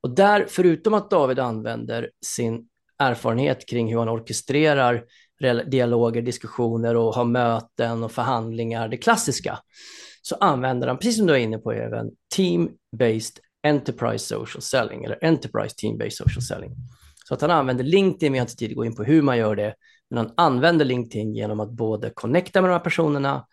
[0.00, 2.68] Och där, förutom att David använder sin
[2.98, 5.04] erfarenhet kring hur han orkestrerar
[5.66, 9.58] dialoger, diskussioner och ha möten och förhandlingar, det klassiska,
[10.22, 15.24] så använder han, precis som du är inne på, även team-based enterprise social selling eller
[15.24, 16.76] enterprise team-based social selling.
[17.28, 19.38] Så att han använder LinkedIn, vi har inte tid att gå in på hur man
[19.38, 19.74] gör det,
[20.10, 23.46] men han använder LinkedIn genom att både connecta med de här personerna,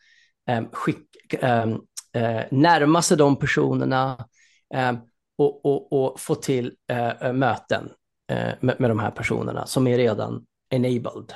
[0.49, 1.68] eh, skick, eh,
[2.14, 4.27] eh, närma sig de personerna
[4.73, 4.93] eh,
[5.38, 7.89] och, och, och, få till eh, eh, möten
[8.31, 11.34] eh, med, med de här personerna som är redan enabled.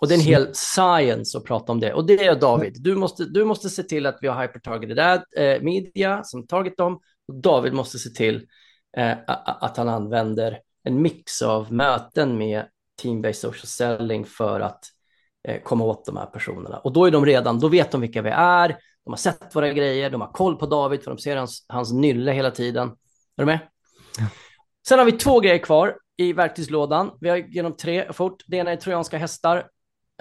[0.00, 1.92] Och det är en hel science att prata om det.
[1.92, 2.76] Och det är David.
[2.80, 5.24] Du måste, du måste se till att vi har hypertargeted ad,
[5.60, 7.00] media som target dem.
[7.28, 8.46] Och David måste se till
[8.96, 12.64] eh, att han använder en mix av möten med
[13.02, 14.84] team-based social selling för att
[15.48, 16.78] eh, komma åt de här personerna.
[16.78, 18.68] Och då är de redan, då vet de vilka vi är,
[19.04, 21.92] de har sett våra grejer, de har koll på David för de ser hans, hans
[21.92, 22.88] nylle hela tiden.
[22.88, 22.94] Är
[23.36, 23.58] du med?
[24.18, 24.26] Ja.
[24.88, 27.10] Sen har vi två grejer kvar i verktygslådan.
[27.20, 28.42] Vi har genom tre fort.
[28.46, 29.66] Det ena är trojanska hästar.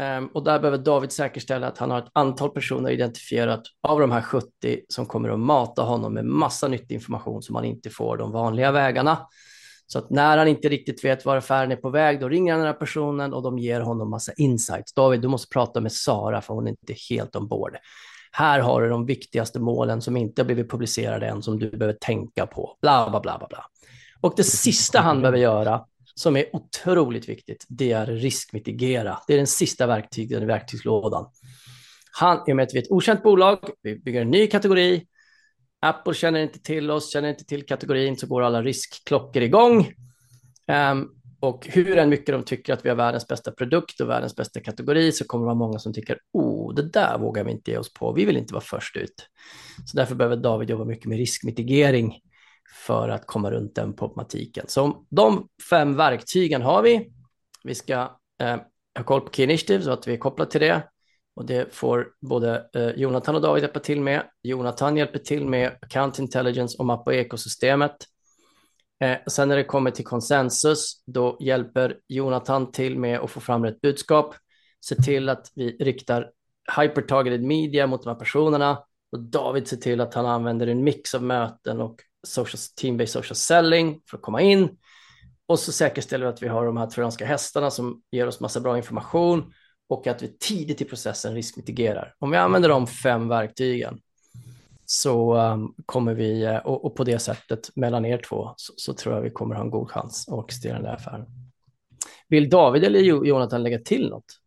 [0.01, 4.11] Um, och där behöver David säkerställa att han har ett antal personer identifierat av de
[4.11, 4.47] här 70
[4.89, 8.71] som kommer att mata honom med massa nyttig information som han inte får de vanliga
[8.71, 9.27] vägarna.
[9.87, 12.59] Så att när han inte riktigt vet var affären är på väg, då ringer han
[12.59, 14.93] den här personen och de ger honom massa insights.
[14.93, 17.77] David, du måste prata med Sara för hon är inte helt ombord.
[18.31, 21.97] Här har du de viktigaste målen som inte har blivit publicerade än, som du behöver
[22.01, 22.77] tänka på.
[22.81, 23.65] Bla, bla, bla, bla, bla.
[24.21, 25.85] Och det sista han behöver göra,
[26.17, 29.19] som är otroligt viktigt, det är riskmitigera.
[29.27, 31.25] Det är den sista verktygen i verktygslådan.
[32.11, 35.05] Han, I och med att vi är ett okänt bolag, vi bygger en ny kategori,
[35.81, 39.93] Apple känner inte till oss, känner inte till kategorin, så går alla riskklockor igång.
[40.91, 44.35] Um, och hur än mycket de tycker att vi har världens bästa produkt och världens
[44.35, 47.71] bästa kategori så kommer det vara många som tycker, oh, det där vågar vi inte
[47.71, 49.29] ge oss på, vi vill inte vara först ut.
[49.85, 52.21] Så därför behöver David jobba mycket med riskmitigering
[52.85, 54.65] för att komma runt den problematiken.
[54.67, 57.11] Så de fem verktygen har vi.
[57.63, 57.93] Vi ska
[58.41, 58.57] eh,
[58.97, 60.83] ha koll på Key Initiative så att vi är kopplade till det.
[61.35, 64.23] Och det får både eh, Jonathan och David hjälpa till med.
[64.43, 67.95] Jonathan hjälper till med Account Intelligence och mappa ekosystemet.
[69.03, 73.65] Eh, sen när det kommer till konsensus, då hjälper Jonathan till med att få fram
[73.65, 74.35] rätt budskap.
[74.85, 76.31] Se till att vi riktar
[76.77, 78.83] hyper-targeted media mot de här personerna.
[79.11, 83.35] Och David ser till att han använder en mix av möten och social, team-based social
[83.35, 84.77] selling för att komma in.
[85.47, 88.59] Och så säkerställer vi att vi har de här trojanska hästarna som ger oss massa
[88.59, 89.53] bra information
[89.89, 92.15] och att vi tidigt i processen riskmitigerar.
[92.19, 93.99] Om vi använder de fem verktygen
[94.85, 98.93] så um, kommer vi, eh, och, och, på det sättet mellan er två, så, så,
[98.93, 101.25] tror jag vi kommer ha en god chans att orkestrera den där affären.
[102.27, 104.39] Vill David eller Jonathan lägga till något?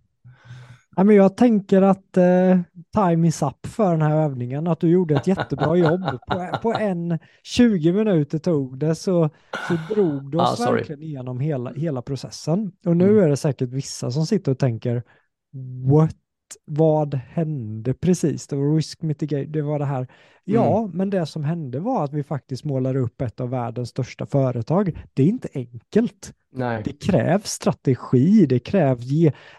[0.97, 2.61] Ja, men jag tänker att eh,
[2.95, 6.05] time is up för den här övningen, att du gjorde ett jättebra jobb.
[6.27, 9.31] På, på en 20 minuter tog det så,
[9.69, 12.73] så drog du oss ah, verkligen igenom hela, hela processen.
[12.87, 13.25] Och nu mm.
[13.25, 15.03] är det säkert vissa som sitter och tänker,
[15.85, 16.17] what,
[16.65, 18.47] vad hände precis?
[18.47, 20.07] Det var risk mitigation, det var det här.
[20.45, 20.91] Ja, mm.
[20.91, 25.07] men det som hände var att vi faktiskt målade upp ett av världens största företag.
[25.15, 26.35] Det är inte enkelt.
[26.53, 26.83] Nej.
[26.85, 29.05] Det krävs strategi, det krävs...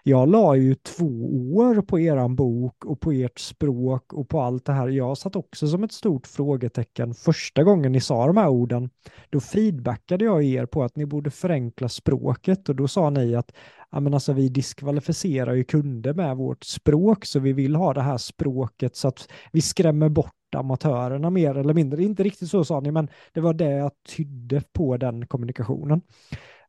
[0.04, 4.66] Jag la ju två år på eran bok och på ert språk och på allt
[4.66, 4.88] det här.
[4.88, 8.90] Jag satt också som ett stort frågetecken första gången ni sa de här orden.
[9.30, 13.52] Då feedbackade jag er på att ni borde förenkla språket och då sa ni att
[13.92, 18.02] ja, men alltså, vi diskvalificerar ju kunder med vårt språk så vi vill ha det
[18.02, 22.04] här språket så att vi skrämmer bort amatörerna mer eller mindre.
[22.04, 26.02] Inte riktigt så sa ni, men det var det jag tydde på den kommunikationen.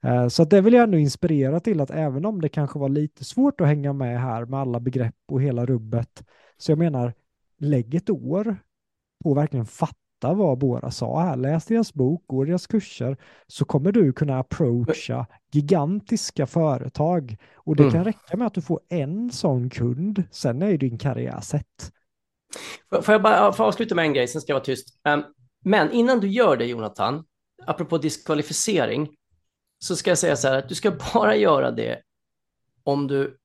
[0.02, 3.24] Eh, så det vill jag ändå inspirera till att även om det kanske var lite
[3.24, 6.24] svårt att hänga med här med alla begrepp och hela rubbet,
[6.56, 7.14] så jag menar,
[7.58, 8.56] lägg ett år
[9.24, 9.96] på att verkligen fatta
[10.28, 11.36] vad Bora sa här.
[11.36, 13.16] Läs deras bok, gå deras kurser,
[13.46, 17.36] så kommer du kunna approacha gigantiska företag.
[17.54, 17.92] Och det mm.
[17.92, 21.92] kan räcka med att du får en sån kund, sen är din karriär sett.
[23.02, 24.88] Får jag bara få avsluta med en grej, sen ska jag vara tyst.
[25.08, 25.24] Um,
[25.64, 27.24] men innan du gör det, Jonathan,
[27.66, 29.08] apropå diskvalificering,
[29.78, 32.02] så ska jag säga så här att du ska bara göra det
[32.84, 33.38] om du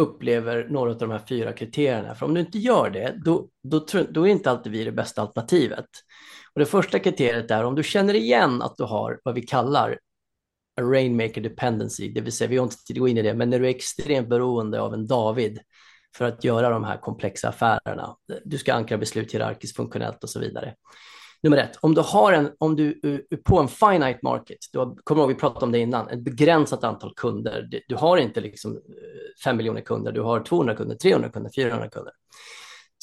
[0.00, 2.14] upplever några av de här fyra kriterierna.
[2.14, 5.22] För om du inte gör det, då, då, då är inte alltid vi det bästa
[5.22, 5.86] alternativet.
[6.54, 9.98] Och det första kriteriet är om du känner igen att du har vad vi kallar
[10.80, 13.34] a rainmaker dependency, det vill säga, vi har inte tid att gå in i det,
[13.34, 15.60] men när du är extremt beroende av en David
[16.16, 18.16] för att göra de här komplexa affärerna.
[18.44, 20.74] Du ska ankra beslut hierarkiskt, funktionellt och så vidare.
[21.42, 24.96] Nummer ett, om du har en, om du är på en finite market, du har,
[25.04, 27.82] kommer ihåg vi pratade om det innan, ett begränsat antal kunder.
[27.88, 31.88] Du har inte liksom eh, 5 miljoner kunder, du har 200 kunder, 300 kunder, 400
[31.88, 32.12] kunder.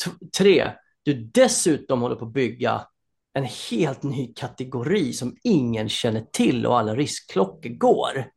[0.04, 0.72] T tre,
[1.04, 2.88] du dessutom håller på att bygga
[3.34, 8.32] en helt ny kategori som ingen känner till och alla riskklockor går.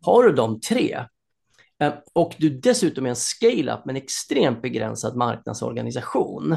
[0.00, 1.04] Har du de tre
[1.82, 6.56] eh, och du dessutom är en scale-up med en extremt begränsad marknadsorganisation,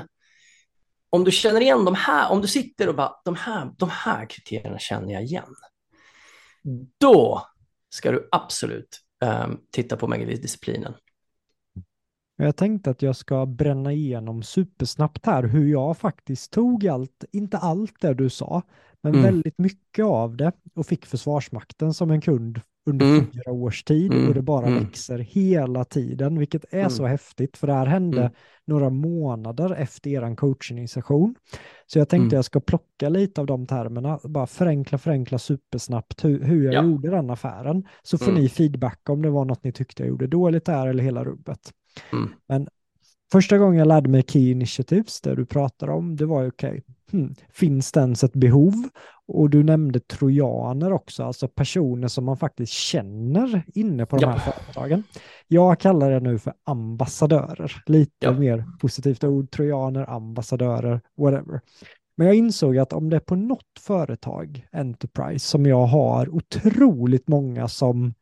[1.09, 4.25] om du känner igen de här, om du sitter och bara, de här, de här
[4.25, 5.55] kriterierna känner jag igen,
[6.97, 7.41] då
[7.89, 10.93] ska du absolut um, titta på megalidisciplinen.
[12.37, 17.57] Jag tänkte att jag ska bränna igenom supersnabbt här hur jag faktiskt tog allt, inte
[17.57, 18.61] allt det du sa,
[19.01, 19.23] men mm.
[19.23, 23.25] väldigt mycket av det och fick Försvarsmakten som en kund under Mm.
[23.31, 24.83] fyra års tid Mm, och det bara mm.
[24.83, 26.89] växer hela tiden, vilket är Mm.
[26.89, 28.31] så häftigt, för det här hände Mm.
[28.65, 31.35] några månader efter er coaching-session.
[31.85, 32.35] Så jag tänkte Mm.
[32.35, 36.83] jag ska plocka lite av de termerna, bara förenkla, förenkla supersnabbt hur, hur jag Ja.
[36.83, 37.83] gjorde den affären.
[38.03, 38.41] Så får Mm.
[38.41, 41.59] ni feedback om det var något ni tyckte jag gjorde dåligt där eller hela rubbet.
[42.47, 42.67] Men
[43.31, 46.83] första gången jag lärde mig Key Initiatives, det du pratar om, det var ju okej,
[47.11, 48.73] hmm, finns det ens ett behov?
[49.27, 54.29] Och du nämnde trojaner också, alltså personer som man faktiskt känner inne på de Ja.
[54.29, 55.03] här företagen.
[55.47, 58.31] Jag kallar det nu för ambassadörer, lite Ja.
[58.31, 61.61] mer positivt ord, trojaner, ambassadörer, whatever.
[62.17, 67.27] Men jag insåg att om det är på något företag, Enterprise, som jag har otroligt
[67.27, 68.13] många som,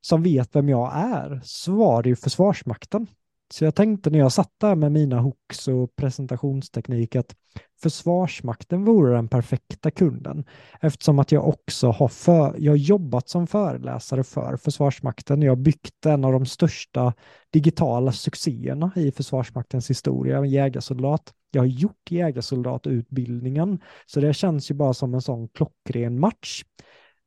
[0.00, 3.06] som vet vem jag är, så var det ju Försvarsmakten.
[3.54, 7.36] Så jag tänkte när jag satt där med mina hooks och presentationsteknik att
[7.82, 10.44] Försvarsmakten vore den perfekta kunden
[10.80, 15.42] eftersom att jag också har, för, jag har jobbat som föreläsare för Försvarsmakten.
[15.42, 17.14] Jag har byggt en av de största
[17.52, 21.32] digitala succéerna i Försvarsmaktens historia, jägarsoldat.
[21.50, 26.64] Jag har gjort jägarsoldatutbildningen, så det känns ju bara som en sån klockren match.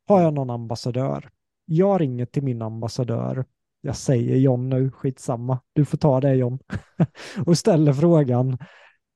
[0.08, 1.30] Har jag någon ambassadör?
[1.66, 3.46] Jag ringer till min ambassadör
[3.82, 6.60] jag säger John nu, skitsamma, du får ta det John,
[7.46, 8.58] och ställer frågan,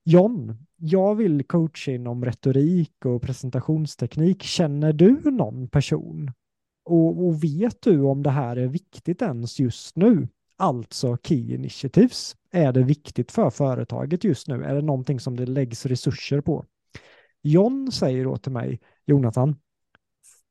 [0.03, 6.31] John, jag vill coacha inom retorik och presentationsteknik, känner du någon person?
[6.85, 10.27] Och, och vet du om det här är viktigt ens just nu?
[10.57, 14.63] Alltså Key Initiatives, är det viktigt för företaget just nu?
[14.63, 16.65] Är det någonting som det läggs resurser på?
[17.43, 19.55] John säger då till mig, Jonathan,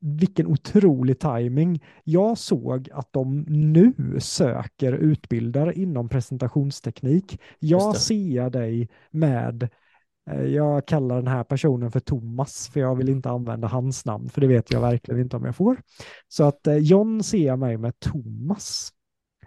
[0.01, 1.85] vilken otrolig timing.
[2.05, 7.41] Jag såg att de nu söker utbildare inom presentationsteknik.
[7.59, 9.69] Jag ser dig med,
[10.31, 14.29] eh, jag kallar den här personen för Thomas, för jag vill inte använda hans namn,
[14.29, 15.81] för det vet jag verkligen inte om jag får.
[16.29, 18.93] Så att eh, John ser mig med Thomas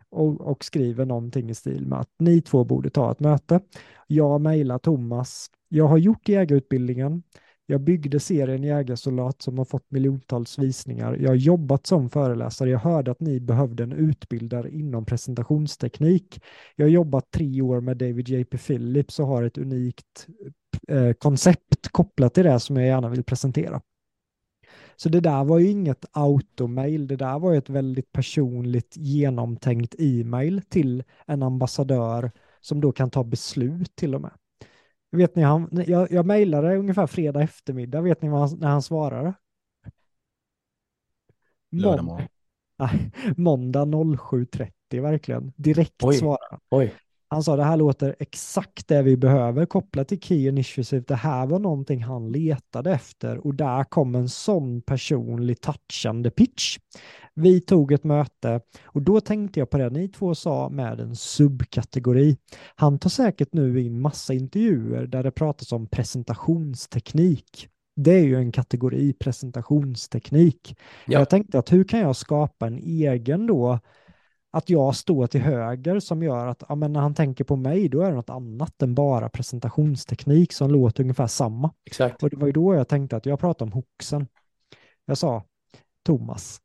[0.10, 3.60] och, och skriver någonting i stil med att ni två borde ta ett möte.
[4.08, 5.48] Jag mejlar Thomas.
[5.70, 7.24] Jag har gjort jägarutbildningen.
[7.66, 11.18] Jag byggde serien Jägarsoldat som har fått miljontals visningar.
[11.22, 12.70] Jag har jobbat som föreläsare.
[12.70, 16.42] Jag hörde att ni behövde en utbildare inom presentationsteknik.
[16.76, 18.58] Jag har jobbat tre år med David J.P.
[18.58, 20.28] Phillips och har ett unikt
[20.88, 23.82] eh, koncept kopplat till det som jag gärna vill presentera.
[24.96, 29.96] Så det där var ju inget automail, det där var ju ett väldigt personligt genomtänkt
[30.00, 32.32] e-mail till en ambassadör
[32.62, 34.32] som då kan ta beslut till och med.
[35.18, 38.82] Vet ni, han, jag, jag mejlade ungefär fredag eftermiddag, vet ni vad han, när han
[38.82, 39.34] svarade?
[41.72, 42.28] Lördag morgon.
[43.38, 45.54] Måndag 07.30 verkligen.
[45.56, 46.16] Direkt Oj.
[46.16, 46.60] svarade han.
[46.70, 46.94] Oj.
[47.34, 51.04] Han sa det här låter exakt det vi behöver kopplat till Key Initiative.
[51.08, 56.78] Det här var någonting han letade efter och där kom en sån personlig touchande pitch.
[57.36, 61.16] Vi tog ett möte och då tänkte jag på det ni två sa med en
[61.16, 62.38] subkategori.
[62.76, 67.68] Han tar säkert nu in massa intervjuer där det pratas om presentationsteknik.
[67.96, 70.76] Det är ju en kategori, presentationsteknik.
[71.06, 71.20] Ja.
[71.20, 73.80] Jag tänkte att hur kan jag skapa en egen då
[74.54, 77.90] att jag står till höger som gör att ja, men när han tänker på mig
[77.90, 81.72] då är det något annat än bara presentationsteknik som låter ungefär samma.
[81.86, 82.24] Exakt.
[82.24, 84.28] Och det var ju då jag tänkte att jag pratar om hooksen.
[85.06, 85.44] Jag sa
[86.06, 86.62] Thomas,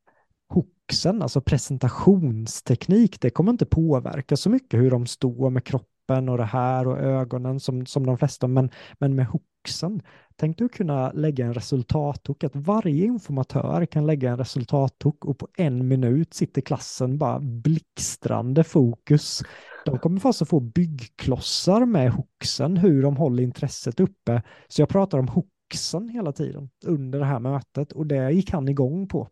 [0.49, 6.37] hooksen, alltså presentationsteknik, det kommer inte påverka så mycket hur de står med kroppen och
[6.37, 10.01] det här och ögonen som, som de flesta, men, men med hooksen,
[10.39, 15.47] tänk du kunna lägga en resultathook, att varje informatör kan lägga en resultathook och på
[15.57, 19.41] en minut sitter klassen bara blixtrande fokus.
[19.85, 24.43] De kommer fast att få byggklossar med hooksen, hur de håller intresset uppe.
[24.67, 28.69] Så jag pratar om hooksen hela tiden under det här mötet och det gick han
[28.69, 29.27] igång på.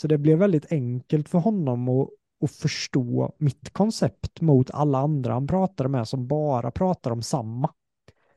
[0.00, 2.08] Så det blev väldigt enkelt för honom att,
[2.44, 7.70] att förstå mitt koncept mot alla andra han pratade med som bara pratar om samma.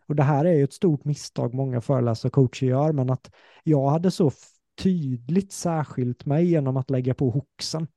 [0.08, 3.32] Och det här är ju ett stort misstag många föreläsare och coacher gör, men att
[3.64, 4.32] jag hade så
[4.82, 7.88] tydligt särskilt mig genom att lägga på hoxen.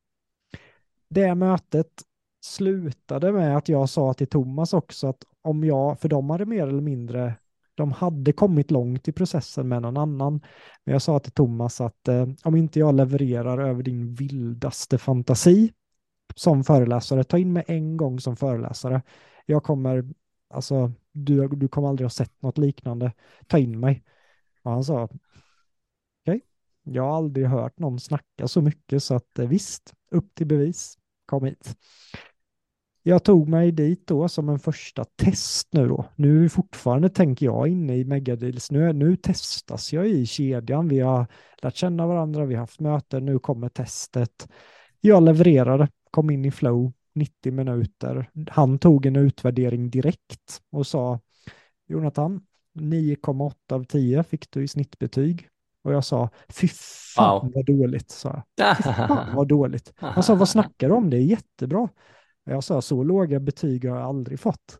[1.09, 2.03] Det mötet
[2.41, 6.67] slutade med att jag sa till Thomas också att om jag, för de hade mer
[6.67, 7.33] eller mindre,
[7.75, 10.33] de hade kommit långt i processen med någon annan,
[10.83, 15.71] men jag sa till Thomas att eh, om inte jag levererar över din vildaste fantasi
[16.35, 19.01] som föreläsare, ta in mig en gång som föreläsare.
[19.45, 20.05] Jag kommer,
[20.49, 23.13] alltså, du, du kommer aldrig ha sett något liknande.
[23.47, 24.03] Ta in mig.
[24.63, 25.09] Och han sa,
[26.21, 26.41] okej,
[26.83, 30.97] jag har aldrig hört någon snacka så mycket så att eh, visst, upp till bevis,
[31.25, 31.77] kom hit.
[33.03, 36.05] jag tog mig dit då som en första test nu då.
[36.15, 38.71] Nu är fortfarande, tänker jag, inne i Megadeals.
[38.71, 40.87] Nu, nu testas jag i kedjan.
[40.87, 41.27] Vi har
[41.61, 44.47] lärt känna varandra, vi har haft möten, nu kommer testet.
[45.01, 48.29] Jag levererade, kom in i flow, 90 minuter.
[48.49, 51.19] Han tog en utvärdering direkt och sa
[51.87, 52.41] Jonathan,
[52.73, 55.49] 9,8 av 10 fick du i snittbetyg.
[55.83, 56.67] Och jag sa, fy
[57.15, 57.51] fan wow.
[57.55, 58.77] vad dåligt, sa jag.
[58.77, 59.93] Fy fan vad dåligt.
[59.95, 61.09] Han sa, vad snackar du om?
[61.09, 61.89] Det är jättebra.
[62.43, 64.79] Jag sa, så låga betyg har jag aldrig fått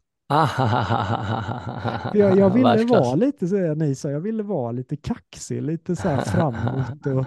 [2.14, 6.10] jag, jag ville vara lite, så ni sa, jag ville vara lite kaxig, lite så
[6.10, 7.26] här framåt och,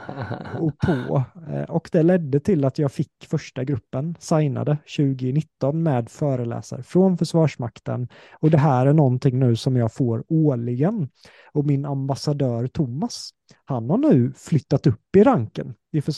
[0.63, 1.23] och på.
[1.51, 7.19] Eh, och det ledde till att jag fick första gruppen signade 2019 med föreläsare från
[7.19, 8.09] Försvarsmakten.
[8.41, 11.09] Och det här är någonting nu som jag får årligen.
[11.53, 13.31] Och min ambassadör Thomas,
[13.65, 15.75] han har nu flyttat upp i ranken.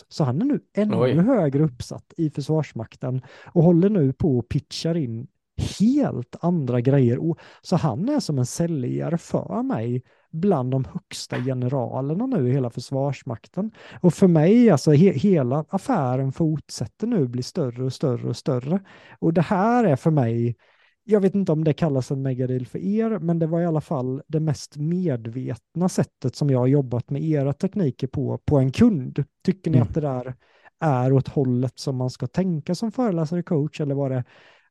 [0.09, 1.15] Så han är nu ännu Oj.
[1.15, 7.19] högre uppsatt i Försvarsmakten och håller nu på och pitchar in helt andra grejer.
[7.63, 10.03] Så han är som en säljare för mig
[10.35, 13.71] bland de högsta generalerna nu i hela Försvarsmakten.
[14.01, 18.81] Och för mig, alltså he hela affären fortsätter nu bli större och större och större.
[19.19, 20.57] Och det här är för mig,
[21.05, 23.81] jag vet inte om det kallas en megadeal för er, men det var i alla
[23.81, 28.73] fall det mest medvetna sättet som jag har jobbat med era tekniker på, på en
[28.73, 29.25] kund.
[29.45, 29.89] Tycker ni mm.
[29.89, 30.35] att det där
[30.81, 34.25] är åt hållet som man ska tänka som föreläsare coach eller var det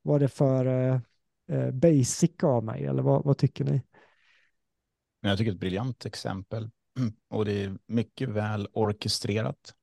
[0.03, 0.99] var det för eh,
[1.47, 3.81] eh, basic av mig eller vad, vad tycker ni?
[5.21, 6.69] Jag tycker ett briljant exempel
[7.29, 9.73] och det är mycket väl orkestrerat.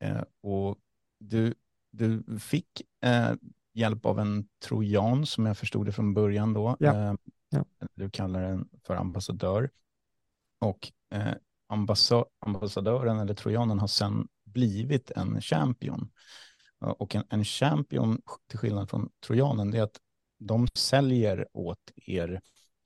[0.00, 0.78] Eh, och
[1.18, 1.54] du,
[1.90, 3.32] du fick eh,
[3.74, 6.76] hjälp av en trojan som jag förstod det från början då.
[6.80, 6.96] Ja.
[6.96, 7.14] Eh,
[7.48, 7.64] ja.
[7.94, 9.70] Du kallar den för ambassadör.
[10.60, 10.92] Och
[12.40, 16.10] ambassadören eller trojanen har sedan blivit en champion.
[16.80, 20.00] Och en, en champion, till skillnad från trojanen, det är att
[20.38, 22.40] de säljer åt er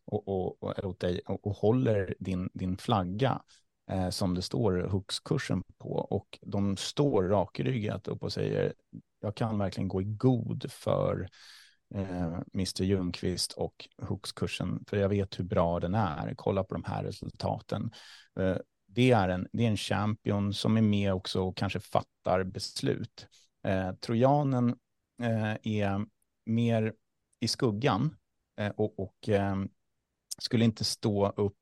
[0.04, 3.42] och, och, och, åt dig och, och håller din, din flagga
[3.90, 5.92] eh, som det står huxkursen på.
[5.92, 8.72] Och de står rakryggat upp och säger
[9.20, 11.28] jag kan verkligen gå i god för
[11.94, 16.34] eh, Mr Ljungqvist och huxkursen för jag vet hur bra den är.
[16.36, 17.90] Kolla på de här resultaten.
[18.40, 18.56] Eh,
[18.86, 23.26] det, är en, det är en champion som är med också och kanske fattar beslut.
[23.66, 24.68] Eh, trojanen
[25.22, 26.06] eh, är
[26.46, 26.94] mer
[27.40, 28.16] i skuggan
[28.60, 29.56] eh, och, och eh,
[30.38, 31.56] skulle inte stå upp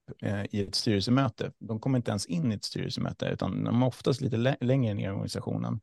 [0.50, 1.52] i ett styrelsemöte.
[1.58, 5.06] De kommer inte ens in i ett styrelsemöte, utan de är oftast lite längre ner
[5.06, 5.80] i organisationen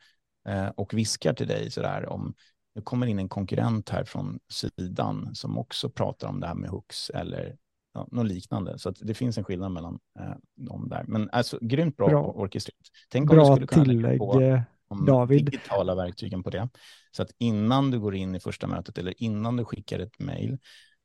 [0.76, 2.34] och viskar till dig sådär om
[2.78, 6.70] det kommer in en konkurrent här från sidan som också pratar om det här med
[6.70, 7.58] hooks eller
[7.94, 8.80] ja, något liknande.
[8.80, 11.04] Så det finns en skillnad mellan eh, dem där.
[11.08, 12.24] Men alltså grymt bra, bra.
[12.24, 12.88] orkestrerat.
[13.10, 14.20] Tänk bra du skulle kunna tillägg.
[14.20, 14.42] På,
[14.88, 15.46] om David.
[15.46, 16.70] digitala verktygen på det.
[17.12, 20.58] Så att innan du går in i första mötet eller innan du skickar ett mejl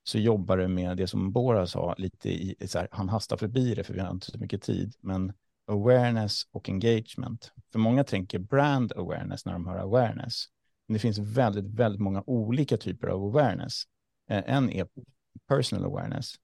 [0.04, 3.74] så jobbar du med det som Bora sa, lite i, så här, han hastar förbi
[3.74, 5.32] det för vi har inte så mycket tid, men
[5.66, 7.52] awareness och engagement.
[7.72, 10.44] För många tänker brand awareness när de hör awareness.
[10.86, 13.82] Men det finns väldigt, väldigt många olika typer av awareness.
[14.30, 14.86] Eh, en är
[15.48, 16.34] personal awareness.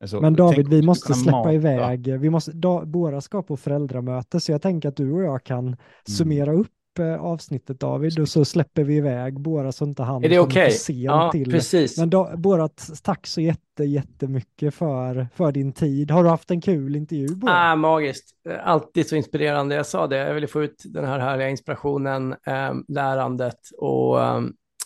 [0.00, 1.52] Alltså, men David, vi måste släppa mata.
[1.52, 5.44] iväg, vi måste, da, båda ska på föräldramöte, så jag tänker att du och jag
[5.44, 5.76] kan mm.
[6.08, 10.28] summera upp eh, avsnittet David och så släpper vi iväg Bora så inte han är
[10.28, 10.70] det okay?
[10.70, 11.50] sen ja, till.
[11.50, 11.98] Precis.
[11.98, 12.68] Men Bora,
[13.02, 16.10] tack så jätte, jättemycket för, för din tid.
[16.10, 17.28] Har du haft en kul intervju?
[17.46, 18.30] Ah, magiskt,
[18.64, 19.74] alltid så inspirerande.
[19.74, 24.40] Jag sa det, jag ville få ut den här härliga inspirationen, eh, lärandet och eh,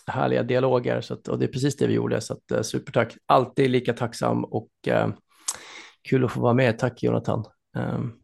[0.09, 1.01] härliga dialoger.
[1.01, 3.17] Så att, och det är precis det vi gjorde, så att, eh, supertack.
[3.25, 5.09] Alltid lika tacksam och eh,
[6.09, 6.79] kul att få vara med.
[6.79, 7.45] Tack Jonathan.
[7.77, 8.19] Um,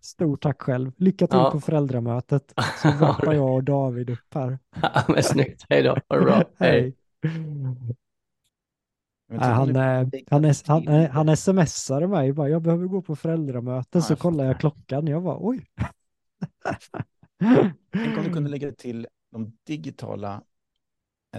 [0.00, 0.92] Stort tack själv.
[0.96, 1.50] Lycka till ja.
[1.50, 2.54] på föräldramötet.
[2.82, 4.58] Så rappar jag och David upp här.
[4.82, 5.66] Ja, men snyggt.
[5.68, 5.98] Hej då.
[6.08, 6.42] Ha det bra.
[6.58, 6.94] Hej.
[9.30, 14.16] Nej, han, han, han, han, han smsade mig bara, jag behöver gå på föräldramöte, så
[14.16, 15.06] kollar jag klockan.
[15.06, 15.66] Jag var oj.
[17.92, 20.40] Tänk om du kunde lägga till de digitala eh,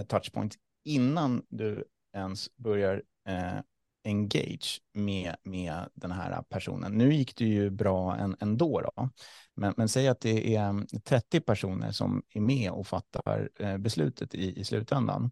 [0.08, 1.84] touchpoints innan du
[2.14, 3.60] ens börjar eh,
[4.04, 6.92] engage med, med den här personen.
[6.92, 9.08] Nu gick det ju bra än, ändå, då.
[9.54, 13.78] Men, men säg att det är eh, 30 personer som är med och fattar eh,
[13.78, 15.30] beslutet i, i slutändan.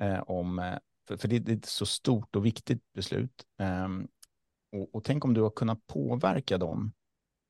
[0.00, 3.44] Eh, om, eh, för, för det, det, är ett så stort och viktigt beslut.
[3.58, 4.08] Ehm,
[4.72, 6.92] och, och, tänk om du har kunnat påverka dem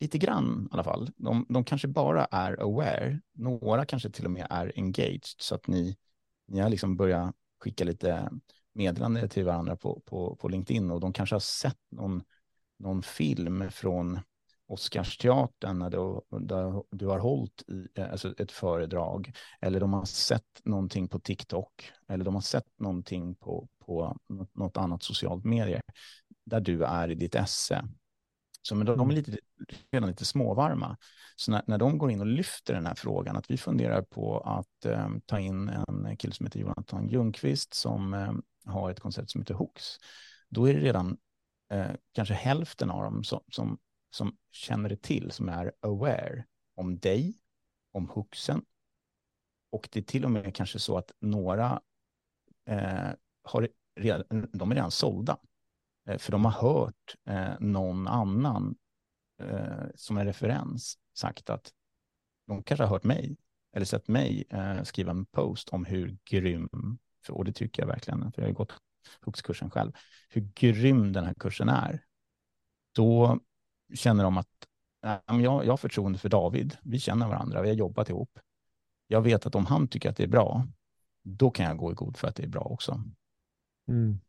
[0.00, 1.10] lite grann i alla fall.
[1.16, 5.66] De, de kanske bara är aware, några kanske till och med är engaged, så att
[5.66, 5.96] ni,
[6.52, 8.30] ni har liksom börjat skicka lite
[8.72, 12.22] meddelande till varandra på, på, på LinkedIn och de kanske har sett någon,
[12.78, 14.20] någon film från
[14.66, 20.04] Oscarsteatern när du, där du har hållit i, eh, alltså ett föredrag eller de har
[20.04, 24.16] sett någonting på TikTok eller de har sett någonting på, på
[24.52, 25.80] något annat socialt medier
[26.44, 27.88] där du är i ditt esse.
[28.62, 29.38] Så men de, är lite,
[29.90, 30.96] redan lite småvarma.
[31.36, 34.40] Så när, när de går in och lyfter den här frågan, att vi funderar på
[34.40, 38.32] att eh, ta in en kille som heter Jonathan Ljungqvist som eh,
[38.72, 39.96] har ett koncept som heter Hooks,
[40.48, 41.16] då är det redan
[41.72, 43.78] eh, kanske hälften av dem som, som
[44.14, 46.44] som känner det till, som är aware
[46.74, 47.38] om dig,
[47.92, 48.64] om hooksen.
[49.70, 51.80] Och det är till och med kanske så att några
[52.66, 53.10] eh,
[53.42, 53.68] har
[54.00, 55.38] redan, de är redan sålda.
[56.08, 58.74] Eh, för de har hört eh, någon annan
[59.42, 61.72] eh, som en referens sagt att
[62.46, 63.36] de kanske har hört mig
[63.72, 64.44] eller sett mig
[64.84, 68.54] skriva en post om hur grym, för, och det tycker jag verkligen, för jag har
[68.54, 68.72] gått
[69.20, 69.92] Hooks-kursen själv,
[70.28, 72.04] hur grym den här kursen är.
[72.94, 73.38] Då
[73.94, 74.48] känner de att
[75.26, 76.76] jag, jag har förtroende för David.
[76.82, 78.38] Vi känner varandra, vi har jobbat ihop.
[79.06, 80.66] Jag vet att om han tycker att det är bra,
[81.22, 83.04] då kan jag gå i god för att det är bra också.
[83.88, 84.20] Mm.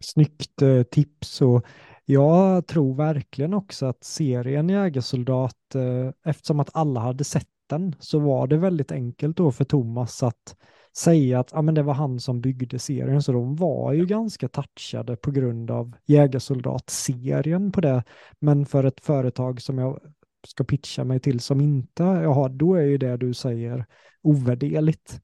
[0.00, 1.64] Snyggt eh, tips och
[2.04, 8.18] jag tror verkligen också att serien Jägersoldat, eh, eftersom att alla hade sett den, så
[8.18, 10.56] var det väldigt enkelt då för Thomas att
[10.96, 14.48] säga att ja, men det var han som byggde serien, så de var ju ganska
[14.48, 18.04] touchade på grund av Jägersoldat-serien på det.
[18.38, 20.00] Men för ett företag som jag
[20.46, 23.86] ska pitcha mig till som inte jag har, då är ju det du säger
[24.22, 25.20] ovärderligt.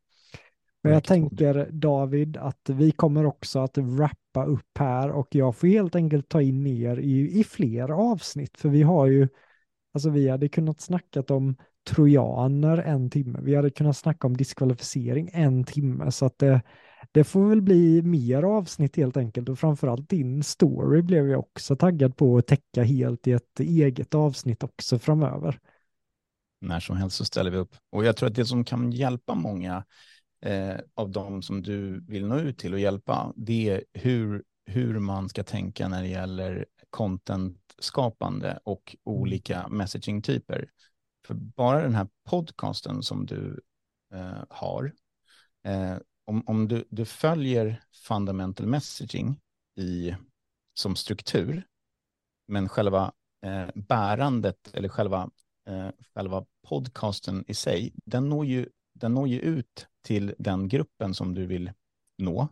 [0.86, 5.68] Men jag tänker David att vi kommer också att wrappa upp här och jag får
[5.68, 9.28] helt enkelt ta in er i, i fler avsnitt för vi har ju,
[9.94, 11.56] alltså vi hade kunnat snackat om
[11.88, 13.38] trojaner en timme.
[13.42, 16.62] Vi hade kunnat snacka om diskvalificering en timme så att det,
[17.12, 21.76] det får väl bli mer avsnitt helt enkelt och framförallt din story blev jag också
[21.76, 25.58] taggad på att täcka helt i ett eget avsnitt också framöver.
[26.60, 29.34] När som helst så ställer vi upp och jag tror att det som kan hjälpa
[29.34, 29.84] många
[30.40, 34.98] eh, av dem som du vill nå ut till och hjälpa, det är hur, hur
[34.98, 39.18] man ska tänka när det gäller content-skapande och mm.
[39.18, 40.70] olika messaging-typer.
[41.26, 43.60] För bara den här podcasten som du
[44.14, 44.92] eh, har,
[45.64, 49.40] eh, om, om du, du följer fundamental messaging
[49.76, 50.14] i,
[50.74, 51.66] som struktur,
[52.48, 53.12] men själva
[53.46, 55.30] eh, bärandet eller själva,
[55.66, 61.14] eh, själva podcasten i sig, den når, ju, den når ju ut till den gruppen
[61.14, 61.72] som du vill
[62.18, 62.48] nå.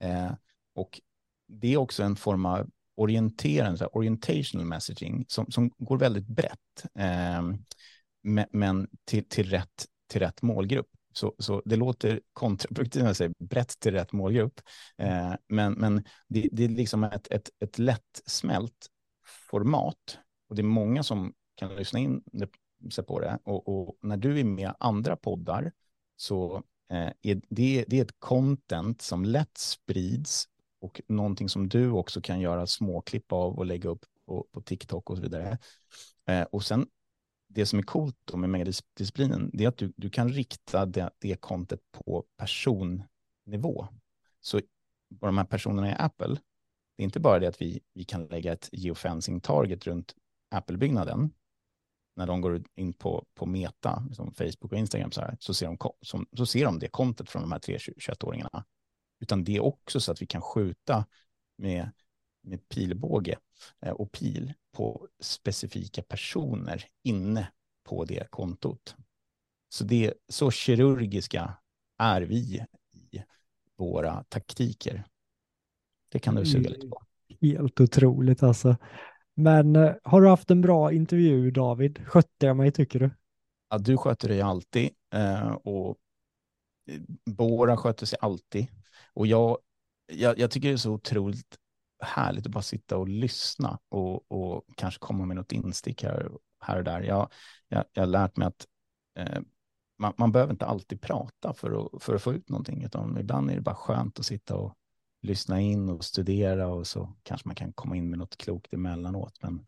[0.00, 0.32] Eh,
[0.74, 1.00] och
[1.48, 6.86] det är också en form av orienterande, orientational messaging som, som går väldigt brett.
[6.98, 7.42] Eh,
[8.52, 10.88] men till, till, rätt, till rätt målgrupp.
[11.12, 14.60] Så, så det låter kontraproduktivt när jag säger brett till rätt målgrupp.
[14.98, 18.86] Eh, men men det, det, är liksom ett, ett, ett lättsmält
[19.50, 20.18] format.
[20.48, 22.22] Och det är många som kan lyssna in
[22.90, 23.38] sig på det.
[23.44, 25.72] Och, och när du är med andra poddar
[26.16, 30.48] så eh, är det, det är ett content som lätt sprids
[30.80, 35.10] och någonting som du också kan göra småklipp av och lägga upp på, på TikTok
[35.10, 35.58] och så vidare.
[36.26, 36.86] Eh, och sen
[37.48, 41.10] det som är coolt då med megadisciplinen, det är att du, du kan rikta det,
[41.18, 43.88] det kontet på personnivå.
[44.40, 44.60] Så
[45.08, 46.36] de här personerna i Apple,
[46.96, 50.14] det är inte bara det att vi, vi kan lägga ett geofencing target runt
[50.50, 51.30] Apple-byggnaden,
[52.18, 55.66] när de går in på, på Meta, liksom Facebook och Instagram, så, här, så, ser
[55.66, 58.64] de, som, så ser de det kontet från de här tre 21-åringarna.
[59.20, 61.04] Utan det är också så att vi kan skjuta
[61.58, 61.90] med
[62.48, 63.38] med pilbåge
[63.80, 67.52] eh, och pil på specifika personer inne
[67.84, 68.96] på det kontot.
[69.68, 71.56] Så, det, så kirurgiska
[71.98, 73.22] är vi i
[73.76, 75.04] våra taktiker.
[76.08, 77.02] Det kan du suga lite på.
[77.40, 78.76] Helt otroligt alltså.
[79.38, 82.06] Men eh, har du haft en bra intervju David?
[82.06, 83.10] Skötte jag mig tycker du?
[83.70, 85.96] Ja, du sköter dig alltid eh, och
[86.90, 87.00] eh,
[87.30, 88.66] Bora sköter sig alltid.
[89.14, 89.58] Och jag,
[90.12, 91.56] jag, jag tycker det är så otroligt
[92.02, 96.78] härligt att bara sitta och lyssna och, och kanske komma med något instick här, här
[96.78, 97.02] och där.
[97.02, 97.32] Jag,
[97.68, 98.66] jag, jag har lärt mig att
[99.18, 99.40] eh,
[99.98, 103.50] man, man behöver inte alltid prata för att, för att få ut någonting, utan ibland
[103.50, 104.74] är det bara skönt att sitta och
[105.22, 109.34] lyssna in och studera och så kanske man kan komma in med något klokt emellanåt.
[109.42, 109.66] Men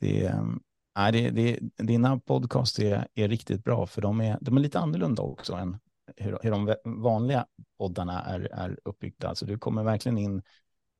[0.00, 4.60] det, äh, det, det, dina podcast är, är riktigt bra, för de är, de är
[4.60, 5.78] lite annorlunda också än
[6.16, 7.46] hur, hur de vanliga
[7.78, 9.28] poddarna är, är uppbyggda.
[9.28, 10.42] Alltså du kommer verkligen in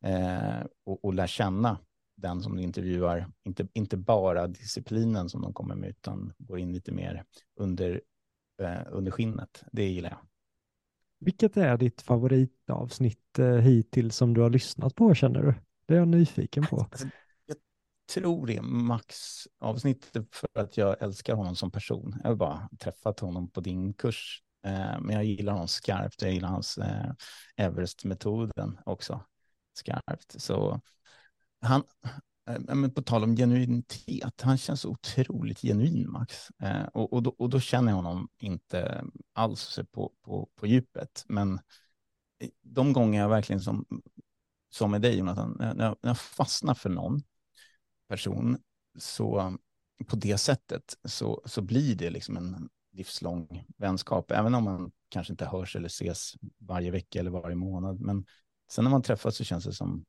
[0.05, 1.78] eh, och, och lär känna
[2.16, 6.73] den som du intervjuar, inte, inte bara disciplinen som de kommer med, utan går in
[6.73, 7.24] lite mer
[7.57, 8.01] under,
[8.62, 9.65] eh, under skinnet.
[9.73, 10.19] Det gillar jag.
[11.19, 15.55] Vilket är ditt favoritavsnitt eh, hittills som du har lyssnat på, känner du?
[15.87, 16.87] Det är jag nyfiken på.
[17.47, 17.57] Jag,
[18.15, 22.21] tror det är Max-avsnittet för att jag älskar honom som person.
[22.23, 26.23] Jag har bara träffat honom på din kurs, eh, men jag gillar honom skarpt.
[26.23, 27.13] Jag gillar hans eh,
[27.57, 29.25] Everest-metoden också
[29.75, 30.43] skarpt.
[30.43, 30.81] Så
[31.61, 31.83] han,
[32.48, 36.51] Eh, eh, men på tal om genuinitet, han känns otroligt genuin, Max.
[36.62, 41.24] Eh, och, och, då, och då känner jag honom inte alls på, på, på djupet.
[41.28, 41.55] Men
[42.39, 43.85] eh, de gånger jag verkligen som,
[44.70, 47.23] som med dig, Jonathan, när, när jag fastnar för någon
[48.09, 48.59] person,
[48.98, 49.56] så
[50.06, 55.32] på det sättet så, så blir det liksom en livslång vänskap, även om man kanske
[55.32, 58.01] inte hörs eller ses varje vecka eller varje månad.
[58.01, 58.27] Men
[58.70, 60.05] sen när man träffas så känns det som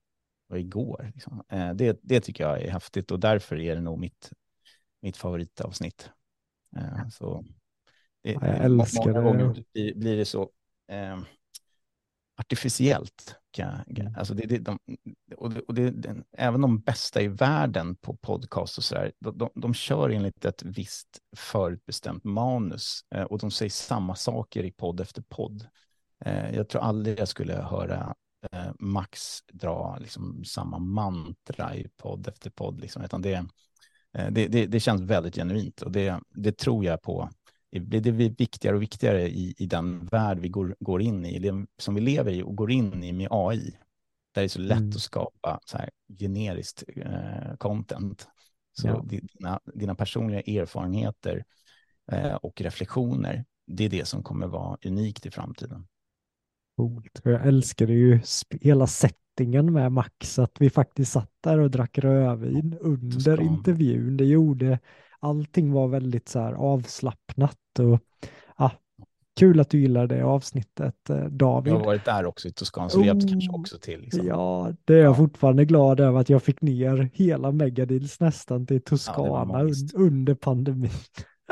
[0.48, 1.12] var igår.
[1.14, 1.44] Liksom.
[1.50, 4.32] Eh, det, det tycker jag är häftigt och därför är det nog mitt,
[5.02, 6.10] mitt favoritavsnitt.
[6.78, 7.46] Eh, så
[8.24, 9.26] det, jag älskar många det.
[9.26, 10.52] gånger blir, blir det så
[10.88, 11.20] eh,
[12.38, 13.36] artificiellt.
[13.60, 14.16] Mm.
[14.18, 14.80] Alltså det, det, de,
[15.38, 19.12] och det, och det, den, även de bästa i världen på podcast och så där,
[19.20, 24.64] de, de, de kör enligt ett visst förutbestämt manus eh, och de säger samma saker
[24.64, 25.68] i podd efter podd.
[26.26, 28.16] Eh, jag tror aldrig jag skulle höra
[28.52, 33.34] eh, Max dra liksom, samma mantra i podd efter podd, liksom, utan det,
[34.14, 37.30] eh, det, det, det, känns väldigt genuint och det, det tror jag på
[37.72, 41.96] blir det viktigare och viktigare i, i den värld vi går, går in i, som
[41.96, 43.78] vi lever i och går in i med AI.
[44.32, 44.90] Där det är så lätt mm.
[44.90, 48.28] att skapa så här generiskt eh, content.
[48.74, 49.04] Så ja.
[49.06, 51.46] dina, dina personliga erfarenheter
[52.12, 55.88] eh, och reflektioner, det är det som kommer vara unikt i framtiden.
[56.78, 57.22] Coolt.
[57.24, 58.20] Jag älskade ju
[58.62, 64.18] hela settingen med Max, att vi faktiskt satt där och drack rödvin under intervjun.
[64.18, 64.80] Det gjorde
[65.20, 68.00] allting var väldigt så här avslappnat och
[68.58, 68.72] ja,
[69.40, 71.74] kul att du gillar det avsnittet eh, David.
[71.74, 74.02] Jag har varit där också i Toscana så oh, hjälpt kanske också till.
[74.02, 74.28] Liksom.
[74.28, 75.16] Ja, det är jag ja.
[75.16, 80.90] fortfarande glad över att jag fick ner hela Megadeals nästan till Toscana ja, under pandemin.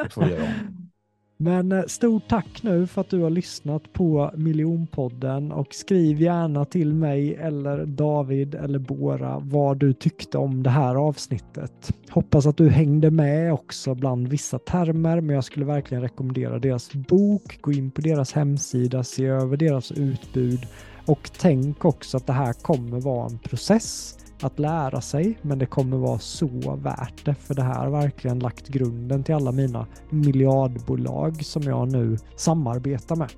[0.04, 0.92] Det får vi göra om.
[1.38, 6.66] Men eh, stort tack nu för att du har lyssnat på Miljonpodden och skriv gärna
[6.66, 11.94] till mig eller David eller Bora vad du tyckte om det här avsnittet.
[12.10, 16.94] Hoppas att du hängde med också bland vissa termer, men jag skulle verkligen rekommendera deras
[16.94, 17.62] bok.
[17.62, 20.60] Gå in på deras hemsida, se över deras utbud
[21.06, 25.66] och tänk också att det här kommer vara en process att lära sig, men det
[25.66, 29.88] kommer vara så värt det, för det här har verkligen lagt grunden till alla mina
[30.10, 33.32] miljardbolag som jag nu samarbetar med.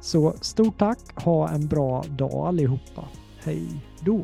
[0.00, 3.04] Så stort tack, ha en bra dag allihopa.
[3.44, 3.68] Hej
[4.00, 4.22] då!